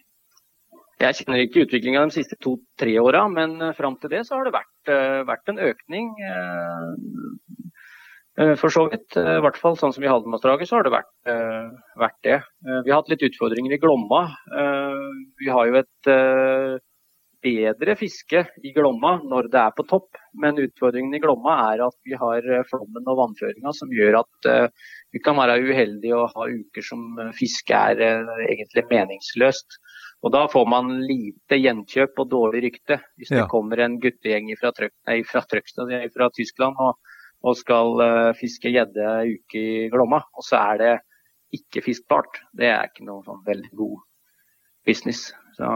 Jeg 1.01 1.17
kjenner 1.17 1.41
ikke 1.41 1.63
utviklinga 1.65 2.03
de 2.09 2.13
siste 2.19 2.37
to-tre 2.45 2.93
åra, 3.01 3.23
men 3.33 3.55
eh, 3.65 3.77
fram 3.77 3.97
til 4.01 4.13
det 4.13 4.27
så 4.29 4.37
har 4.37 4.45
det 4.45 4.53
vært, 4.53 4.91
eh, 4.93 5.21
vært 5.29 5.53
en 5.53 5.61
økning. 5.71 6.11
Eh, 8.41 8.55
For 8.61 8.73
så 8.73 8.87
vidt. 8.91 9.17
Eh, 9.17 9.37
I 9.39 9.43
hvert 9.45 9.59
fall 9.61 9.77
sånn 9.79 9.95
som 9.95 10.05
i 10.05 10.11
Haldenvassdraget 10.11 10.69
så 10.71 10.79
har 10.79 10.87
det 10.87 10.95
vært, 10.95 11.11
eh, 11.29 11.71
vært 12.01 12.21
det. 12.27 12.39
Vi 12.85 12.91
har 12.91 13.01
hatt 13.03 13.11
litt 13.13 13.27
utfordringer 13.31 13.75
i 13.77 13.81
Glomma. 13.83 14.23
Vi 15.41 15.49
har 15.51 15.67
jo 15.67 15.81
et 15.81 16.81
bedre 17.41 17.95
fiske 17.97 18.43
i 18.63 18.73
Glomma 18.77 19.15
når 19.25 19.49
det 19.51 19.61
er 19.61 19.71
på 19.77 19.87
topp. 19.89 20.19
Men 20.35 20.61
utfordringen 20.61 21.15
i 21.17 21.21
Glomma 21.23 21.73
er 21.73 21.87
at 21.87 21.97
vi 22.05 22.13
har 22.13 22.43
flommen 22.69 23.09
og 23.09 23.17
vannføringa 23.23 23.73
som 23.75 23.89
gjør 23.89 24.21
at 24.21 24.73
vi 25.11 25.23
kan 25.25 25.37
være 25.37 25.57
uheldige 25.65 26.15
og 26.17 26.35
ha 26.37 26.45
uker 26.53 26.85
som 26.85 27.17
fiske 27.33 27.73
er 27.73 27.97
egentlig 28.45 28.85
meningsløst. 28.93 29.81
Og 30.23 30.33
da 30.35 30.45
får 30.53 30.67
man 30.69 30.93
lite 31.01 31.57
gjenkjøp 31.57 32.19
og 32.21 32.29
dårlig 32.29 32.61
rykte. 32.67 33.01
Hvis 33.17 33.31
det 33.33 33.39
Ja. 33.41 33.47
kommer 33.49 33.81
en 33.81 33.99
guttegjeng 33.99 34.53
fra, 34.61 34.71
Trøk, 34.71 34.93
nei, 35.09 35.23
fra, 35.23 35.41
Trøgstad, 35.41 35.89
fra 36.13 36.29
Tyskland 36.29 36.77
og, 36.79 36.97
og 37.41 37.57
skal 37.57 38.03
eh, 38.05 38.31
fiske 38.39 38.73
gjedde 38.73 39.07
ei 39.21 39.37
uke 39.39 39.61
i 39.61 39.89
Glomma, 39.93 40.23
og 40.37 40.47
så 40.47 40.61
er 40.61 40.81
det 40.81 40.95
ikke 41.57 41.83
fiskbart. 41.85 42.43
Det 42.57 42.69
er 42.71 42.91
ikke 42.91 43.07
noe 43.09 43.25
sånn 43.27 43.41
veldig 43.47 43.73
god 43.79 44.03
business. 44.87 45.31
Så, 45.57 45.71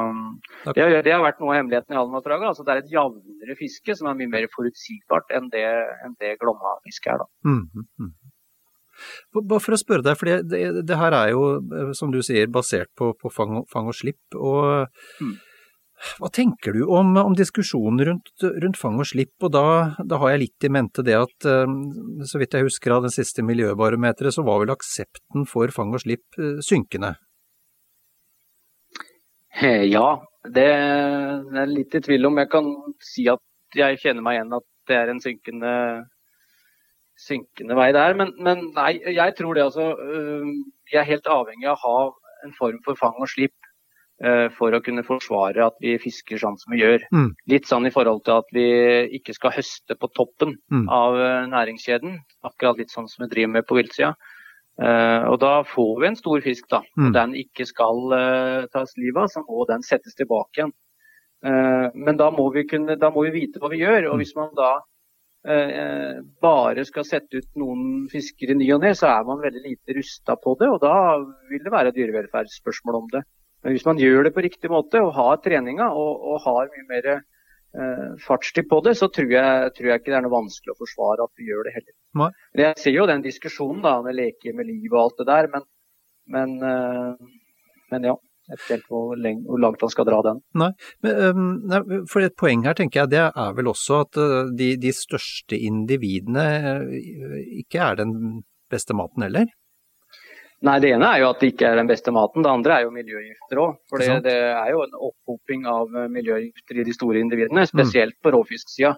det, 0.73 0.81
har, 0.81 0.95
det 1.05 1.12
har 1.12 1.25
vært 1.25 1.41
noe 1.43 1.53
av 1.53 1.59
hemmeligheten 1.59 1.93
i 1.93 1.99
Haldenvassdraget. 1.99 2.51
Altså, 2.53 2.65
det 2.65 2.73
er 2.73 2.83
et 2.83 2.93
jevnere 2.93 3.57
fiske 3.59 3.97
som 3.99 4.09
er 4.09 4.21
mye 4.21 4.31
mer 4.33 4.47
forutsigbart 4.53 5.35
enn 5.37 5.51
det, 5.53 5.65
enn 6.07 6.15
det 6.23 6.37
Glomma-fisket 6.41 7.17
er. 7.17 7.25
Da. 7.25 7.51
Mhm, 7.51 7.89
mhm. 8.01 8.15
Bare 9.35 9.59
for 9.59 9.75
å 9.75 9.81
spørre 9.81 10.07
deg, 10.07 10.17
for 10.21 10.31
det, 10.31 10.37
det, 10.47 10.61
det, 10.87 10.97
her 11.01 11.17
er 11.19 11.33
jo, 11.33 11.43
eh, 11.59 11.91
som 11.99 12.12
du 12.15 12.21
sier, 12.25 12.47
basert 12.53 12.93
på, 12.97 13.11
på 13.19 13.33
fang, 13.33 13.65
fang, 13.71 13.91
og 13.91 13.97
slipp. 13.99 14.23
og 14.39 14.87
mm. 15.21 15.35
Hva 16.21 16.31
tenker 16.33 16.77
du 16.77 16.85
om, 16.87 17.15
om 17.21 17.35
diskusjonen 17.37 18.03
rundt, 18.09 18.33
rundt, 18.43 18.79
fang 18.81 18.99
og 19.01 19.09
slipp, 19.09 19.35
og 19.43 19.53
da, 19.55 19.67
da, 20.05 20.19
har 20.23 20.35
jeg 20.35 20.43
litt 20.45 20.67
i 20.67 20.73
mente 20.73 21.05
det 21.07 21.17
at 21.19 21.49
eh, 21.49 21.77
så 22.29 22.41
vidt 22.41 22.57
jeg 22.57 22.69
husker 22.69 22.95
av 22.95 23.07
den 23.07 23.15
siste 23.15 23.45
miljøbarometeret, 23.47 24.35
så 24.35 24.45
var 24.47 24.63
vel 24.63 24.75
aksepten 24.75 25.49
for 25.51 25.73
fang 25.75 25.95
og 25.95 26.05
slipp 26.05 26.39
eh, 26.41 26.61
synkende? 26.65 27.15
Ja, 29.65 30.09
det 30.51 30.67
er 30.67 31.69
litt 31.71 31.95
i 31.95 32.03
tvil 32.03 32.27
om. 32.27 32.41
Jeg 32.43 32.51
kan 32.53 32.73
si 33.03 33.29
at 33.31 33.79
jeg 33.79 34.01
kjenner 34.03 34.25
meg 34.27 34.41
igjen 34.41 34.57
at 34.57 34.67
det 34.91 34.97
er 34.99 35.13
en 35.13 35.23
synkende, 35.23 35.75
synkende 37.23 37.77
vei 37.79 37.93
der. 37.95 38.17
Men, 38.19 38.35
men, 38.43 38.67
nei, 38.75 38.97
jeg 39.15 39.37
tror 39.39 39.55
det 39.55 39.63
altså 39.69 39.93
Vi 40.91 40.99
er 40.99 41.07
helt 41.07 41.31
avhengig 41.31 41.71
av 41.71 41.79
å 41.79 41.85
ha 41.85 42.01
en 42.45 42.57
form 42.59 42.83
for 42.85 42.99
fang 42.99 43.15
og 43.23 43.31
slipp 43.31 43.55
for 44.57 44.75
å 44.75 44.81
kunne 44.85 45.05
forsvare 45.05 45.66
at 45.66 45.75
vi 45.83 45.97
fisker 46.01 46.41
sånn 46.41 46.57
som 46.61 46.75
vi 46.75 46.81
gjør. 46.81 47.03
Mm. 47.12 47.33
Litt 47.51 47.68
sånn 47.68 47.89
i 47.89 47.93
forhold 47.95 48.22
til 48.27 48.39
at 48.41 48.55
vi 48.55 48.68
ikke 49.18 49.35
skal 49.37 49.53
høste 49.57 49.97
på 49.99 50.11
toppen 50.16 50.55
mm. 50.72 50.87
av 50.93 51.18
uh, 51.18 51.49
næringskjeden. 51.53 52.16
Akkurat 52.47 52.81
litt 52.81 52.95
sånn 52.95 53.11
som 53.11 53.25
vi 53.25 53.33
driver 53.33 53.53
med 53.59 53.68
på 53.68 53.79
viltsida. 53.81 54.14
Uh, 54.81 55.29
og 55.31 55.37
da 55.43 55.59
får 55.68 55.93
vi 56.01 56.09
en 56.09 56.18
stor 56.18 56.41
fisk, 56.47 56.70
da. 56.72 56.81
Mm. 56.97 57.05
Og 57.09 57.18
den 57.18 57.37
ikke 57.45 57.68
skal 57.68 58.16
tas 58.72 58.97
livet 59.01 59.20
av, 59.27 59.29
så 59.35 59.45
må 59.45 59.68
den 59.70 59.85
settes 59.87 60.16
tilbake 60.18 60.62
igjen. 60.62 60.75
Men 61.45 62.16
da 62.16 62.31
må, 62.33 62.47
kunne, 62.70 62.95
da 62.97 63.11
må, 63.12 63.27
vi 63.27 63.35
vite 63.35 63.61
hva 63.61 63.68
vi 63.68 63.83
gjør. 63.83 64.07
Og 64.09 64.14
mm. 64.16 64.20
hvis 64.22 64.33
man 64.39 64.55
da 64.57 64.72
bare 66.41 66.87
skal 66.89 67.05
sette 67.05 67.37
ut 67.37 67.51
noen 67.61 68.07
fisker 68.09 68.55
i 68.55 68.57
ny 68.57 68.70
og 68.72 68.81
ne, 68.81 68.95
så 68.97 69.11
er 69.11 69.27
man 69.29 69.43
veldig 69.43 69.61
lite 69.66 69.99
rusta 69.99 70.39
på 70.41 70.55
det. 70.62 70.70
Og 70.72 70.81
da 70.81 70.95
vil 71.51 71.61
det 71.61 71.75
være 71.75 71.93
dyrevelferdsspørsmål 71.99 73.03
om 73.03 73.11
det. 73.12 73.27
Men 73.65 73.75
hvis 73.75 73.87
man 73.89 74.01
gjør 74.01 74.27
det 74.27 74.35
på 74.37 74.45
riktig 74.45 74.71
måte 74.73 75.01
og 75.01 75.15
har 75.17 75.39
treninga 75.45 75.89
og, 75.97 76.27
og 76.33 76.43
har 76.45 76.69
mye 76.75 76.85
mer 76.91 77.09
eh, 77.15 78.11
fartstid 78.27 78.69
på 78.69 78.83
det, 78.85 78.93
så 79.01 79.09
tror 79.12 79.33
jeg, 79.33 79.71
tror 79.77 79.89
jeg, 79.91 80.03
ikke 80.03 80.12
det 80.12 80.19
er 80.19 80.27
noe 80.27 80.35
vanskelig 80.35 80.75
å 80.75 80.83
forsvare 80.83 81.25
at 81.25 81.41
vi 81.41 81.49
gjør 81.49 81.65
det 81.69 81.73
heller. 81.79 81.95
Nei. 82.21 82.29
Jeg 82.61 82.83
ser 82.83 82.97
jo 82.99 83.09
den 83.09 83.25
diskusjonen 83.25 83.81
da, 83.87 83.97
med 84.05 84.19
leke 84.21 84.53
med 84.57 84.69
liv 84.69 84.93
og 84.93 85.01
alt 85.07 85.23
det 85.23 85.29
der, 85.33 85.51
men, 85.57 85.67
men, 86.37 86.55
eh, 86.69 87.59
men 87.95 88.09
ja. 88.12 88.21
Jeg 88.45 88.61
vet 88.61 88.83
ikke 88.83 88.93
hvor, 88.93 89.17
hvor, 89.17 89.61
langt 89.62 89.81
han 89.81 89.89
skal 89.89 90.05
dra 90.05 90.19
den. 90.27 90.41
Nei, 90.61 90.67
men, 91.01 91.21
um, 91.33 91.45
nei, 91.71 91.79
for 92.12 92.21
Et 92.21 92.35
poeng 92.37 92.67
her 92.67 92.77
tenker 92.77 93.01
jeg, 93.01 93.15
det 93.15 93.23
er 93.25 93.55
vel 93.57 93.71
også 93.71 94.03
at 94.05 94.19
uh, 94.21 94.51
de, 94.53 94.75
de, 94.77 94.93
største 94.93 95.57
individene 95.57 96.45
uh, 96.85 97.39
ikke 97.62 97.81
er 97.87 98.03
den 98.03 98.12
beste 98.69 98.93
maten 98.97 99.25
heller? 99.25 99.49
Nei, 100.65 100.79
Det 100.81 100.95
ene 100.97 101.09
er 101.12 101.21
jo 101.21 101.31
at 101.31 101.43
det 101.43 101.51
ikke 101.53 101.67
er 101.69 101.77
den 101.77 101.89
beste 101.91 102.12
maten. 102.15 102.45
Det 102.45 102.51
andre 102.51 102.79
er 102.79 102.87
jo 102.87 102.93
miljøgifter 102.95 103.61
òg. 103.61 103.75
For 103.91 104.01
det, 104.01 104.23
det, 104.25 104.37
er 104.57 104.71
jo 104.73 104.85
en 104.87 104.95
opphoping 105.11 105.67
av 105.69 105.93
miljøgifter 106.12 106.81
i 106.81 106.87
de 106.87 106.95
store 106.97 107.21
individene, 107.21 107.67
spesielt 107.69 108.17
på 108.25 108.33
råfisksida. 108.33 108.95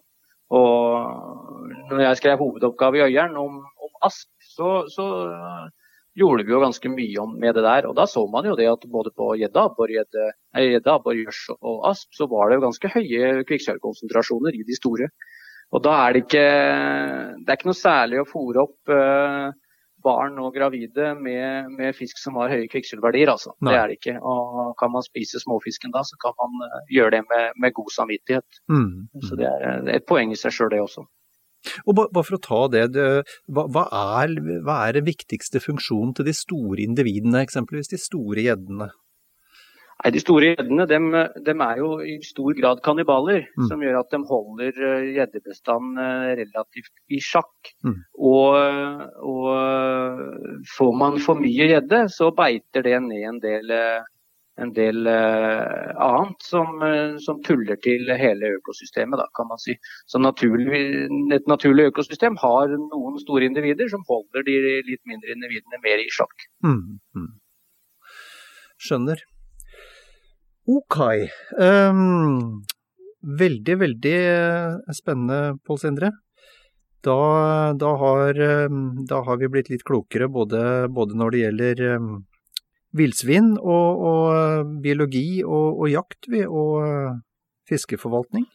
Og 0.54 1.90
når 1.90 2.04
jeg 2.04 2.20
skrev 2.20 2.38
hovedoppgave 2.38 3.00
i 3.00 3.04
Øyeren 3.08 3.34
om, 3.40 3.58
om 3.66 4.06
asp, 4.06 4.30
så, 4.54 4.70
så, 4.92 5.08
gjorde 6.16 6.46
vi 6.48 6.54
jo 6.54 6.62
ganske 6.62 6.88
mye 6.88 7.18
om, 7.20 7.34
med 7.36 7.58
det 7.58 7.64
der. 7.66 7.88
Og 7.90 7.96
da 7.98 8.06
så 8.08 8.22
man 8.32 8.46
jo 8.48 8.54
det 8.56 8.70
at 8.70 8.86
både 8.88 9.10
på 9.12 9.34
gjedde, 9.36 9.60
abbor, 9.60 11.12
gjørs 11.12 11.42
og 11.58 11.82
asp, 11.90 12.14
så 12.16 12.28
var 12.30 12.48
det 12.48 12.56
jo 12.56 12.66
ganske 12.68 12.92
høye 12.94 13.42
kvikksølvkonsentrasjoner 13.50 14.56
i 14.56 14.64
de 14.64 14.78
store. 14.78 15.10
Og 15.74 15.82
da 15.82 15.92
er 16.06 16.14
det 16.14 16.22
ikke 16.24 16.46
Det 17.42 17.50
er 17.50 17.58
ikke 17.58 17.68
noe 17.68 17.76
særlig 17.76 18.20
å 18.22 18.28
fòre 18.30 18.62
opp 18.62 18.92
uh, 18.94 19.50
barn 20.06 20.38
og 20.42 20.54
gravide 20.54 21.12
med, 21.18 21.72
med 21.74 21.96
fisk 21.98 22.20
som 22.22 22.38
har 22.40 22.54
høye 22.54 22.70
kvikksølvverdier. 22.72 23.32
Altså. 23.32 23.54
Det 23.66 23.74
er 23.74 23.90
det 23.90 23.98
ikke. 23.98 24.16
Og 24.22 24.72
kan 24.80 24.94
man 24.94 25.04
spise 25.06 25.42
småfisken 25.42 25.94
da, 25.94 26.04
så 26.06 26.18
kan 26.22 26.36
man 26.38 26.62
uh, 26.64 26.80
gjøre 26.92 27.18
det 27.18 27.22
med, 27.26 27.60
med 27.62 27.76
god 27.76 27.92
samvittighet. 27.98 28.62
Mm. 28.72 29.08
Så 29.26 29.38
det 29.38 29.50
er, 29.50 29.84
det 29.86 29.94
er, 29.94 30.00
et 30.00 30.08
poeng 30.08 30.32
i 30.32 30.38
seg 30.38 30.54
sjøl, 30.54 30.72
det 30.72 30.82
også. 30.84 31.06
Og 31.86 31.96
bare 31.98 32.22
for 32.22 32.36
å 32.36 32.42
ta 32.42 32.60
det, 32.70 32.84
hva, 33.50 33.86
er, 34.22 34.36
hva 34.62 34.76
er 34.86 35.00
den 35.00 35.08
viktigste 35.08 35.58
funksjonen 35.62 36.14
til 36.14 36.28
de 36.28 36.34
store 36.36 36.84
individene, 36.84 37.42
eksempelvis 37.42 37.90
de 37.90 37.98
store 38.00 38.44
gjeddene? 38.46 38.92
Nei, 39.96 40.12
De 40.12 40.20
store 40.20 40.50
gjeddene 40.52 40.84
er 41.64 41.78
jo 41.80 41.88
i 42.04 42.18
stor 42.24 42.52
grad 42.58 42.82
kannibaler, 42.84 43.46
mm. 43.56 43.68
som 43.70 43.80
gjør 43.82 44.00
at 44.02 44.10
de 44.12 44.18
holder 44.28 44.80
eh, 44.88 45.06
gjeddebestanden 45.16 46.00
uh, 46.00 46.32
relativt 46.36 46.92
i 47.08 47.20
sjakk. 47.24 47.70
Mm. 47.86 47.94
Og, 48.28 48.58
og, 49.24 49.46
eh, 49.54 50.58
får 50.76 50.92
man 51.00 51.16
for 51.24 51.40
mye 51.40 51.70
gjedde, 51.70 52.02
så 52.12 52.28
beiter 52.36 52.84
det 52.84 52.98
ned 53.06 53.24
en 53.30 53.40
del, 53.40 53.72
en 54.60 54.72
del 54.76 55.08
annet 55.08 56.44
som, 56.44 56.82
som, 57.22 57.40
tuller 57.46 57.80
til 57.84 58.10
hele 58.20 58.52
økosystemet, 58.58 59.20
da, 59.20 59.26
kan 59.36 59.48
man 59.48 59.60
si. 59.62 59.78
Så 60.10 60.20
naturlig, 60.20 60.82
et 61.36 61.48
naturlig 61.48 61.88
økosystem 61.92 62.36
har 62.42 62.74
noen 62.76 63.16
store 63.22 63.48
individer 63.48 63.88
som 63.92 64.04
holder 64.10 64.44
de 64.48 64.58
litt 64.90 65.02
mindre 65.08 65.32
individene 65.36 65.80
mer 65.84 66.04
i 66.04 66.10
sjakk. 66.12 66.46
Mm. 66.66 67.00
mm. 67.16 67.32
Skjønner. 68.76 69.24
Ok. 70.66 70.98
Um, 71.58 72.62
veldig, 73.38 73.76
veldig 73.78 74.14
eh, 74.18 74.94
spennende, 74.94 75.58
Pål 75.66 75.78
Sindre. 75.78 76.10
Da, 77.06 77.18
da, 77.78 77.92
har, 78.00 78.40
ehm, 78.42 79.04
da, 79.06 79.20
har, 79.22 79.36
vi 79.38 79.50
blitt 79.52 79.70
litt 79.70 79.84
klokere 79.86 80.26
både, 80.32 80.88
både 80.90 81.14
når 81.14 81.30
det 81.30 81.42
gjelder 81.44 81.82
um, 82.00 82.08
villsvin 82.98 83.52
og, 83.60 84.02
og, 84.10 84.24
eh, 84.34 84.64
biologi 84.82 85.28
og, 85.44 85.84
og 85.84 85.92
jakt 85.92 86.26
og 86.48 86.72
uh, 86.82 87.12
fiskeforvaltning. 87.70 88.48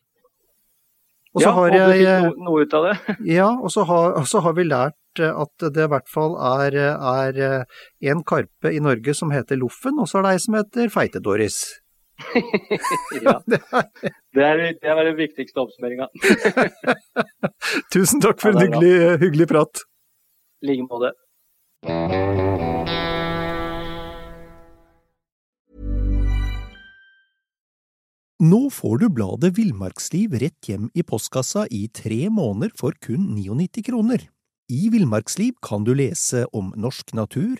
Og 1.31 1.45
ja, 1.45 1.53
har 1.55 1.77
jeg, 1.77 2.01
noe, 2.25 2.33
noe 2.43 2.65
ut 2.65 2.75
av 2.75 2.89
det. 2.89 2.95
ja, 3.37 3.47
og 3.55 3.71
så 3.71 3.85
har, 3.87 4.19
har, 4.19 4.57
vi 4.57 4.67
lært 4.67 5.21
at 5.23 5.63
det 5.71 5.85
i 5.85 5.91
hvert 5.93 6.11
fall 6.11 6.35
er, 6.35 6.75
er 6.75 7.39
en 8.11 8.25
karpe 8.27 8.71
i 8.71 8.83
Norge 8.83 9.15
som 9.15 9.31
heter 9.31 9.59
Loffen, 9.59 9.95
og 9.95 10.11
så 10.11 10.19
er 10.19 10.27
det 10.27 10.35
ei 10.35 10.43
som 10.43 10.59
heter 10.59 10.91
Feite-Doris. 10.91 11.61
Ja, 13.21 13.35
det 13.47 14.45
er, 14.45 14.63
det 14.77 14.91
er 14.93 15.03
den 15.07 15.17
viktigste 15.19 15.63
oppsummeringa. 15.63 16.07
Tusen 17.93 18.23
takk 18.23 18.41
for 18.43 18.53
en 18.53 18.61
hyggelig, 18.65 18.93
hyggelig 19.23 19.49
prat. 19.51 19.83
I 20.61 20.71
like 20.71 20.87
måte. 20.87 21.13
Nå 28.41 28.71
får 28.73 29.03
du 29.03 29.09
bladet 29.13 29.51
Villmarksliv 29.53 30.33
rett 30.41 30.65
hjem 30.65 30.87
i 30.97 31.03
postkassa 31.05 31.67
i 31.69 31.83
tre 31.93 32.23
måneder 32.33 32.71
for 32.73 32.95
kun 32.97 33.35
99 33.35 33.83
kroner. 33.85 34.23
I 34.71 34.87
Villmarksliv 34.89 35.59
kan 35.61 35.85
du 35.85 35.91
lese 35.93 36.47
om 36.49 36.71
norsk 36.73 37.13
natur, 37.13 37.59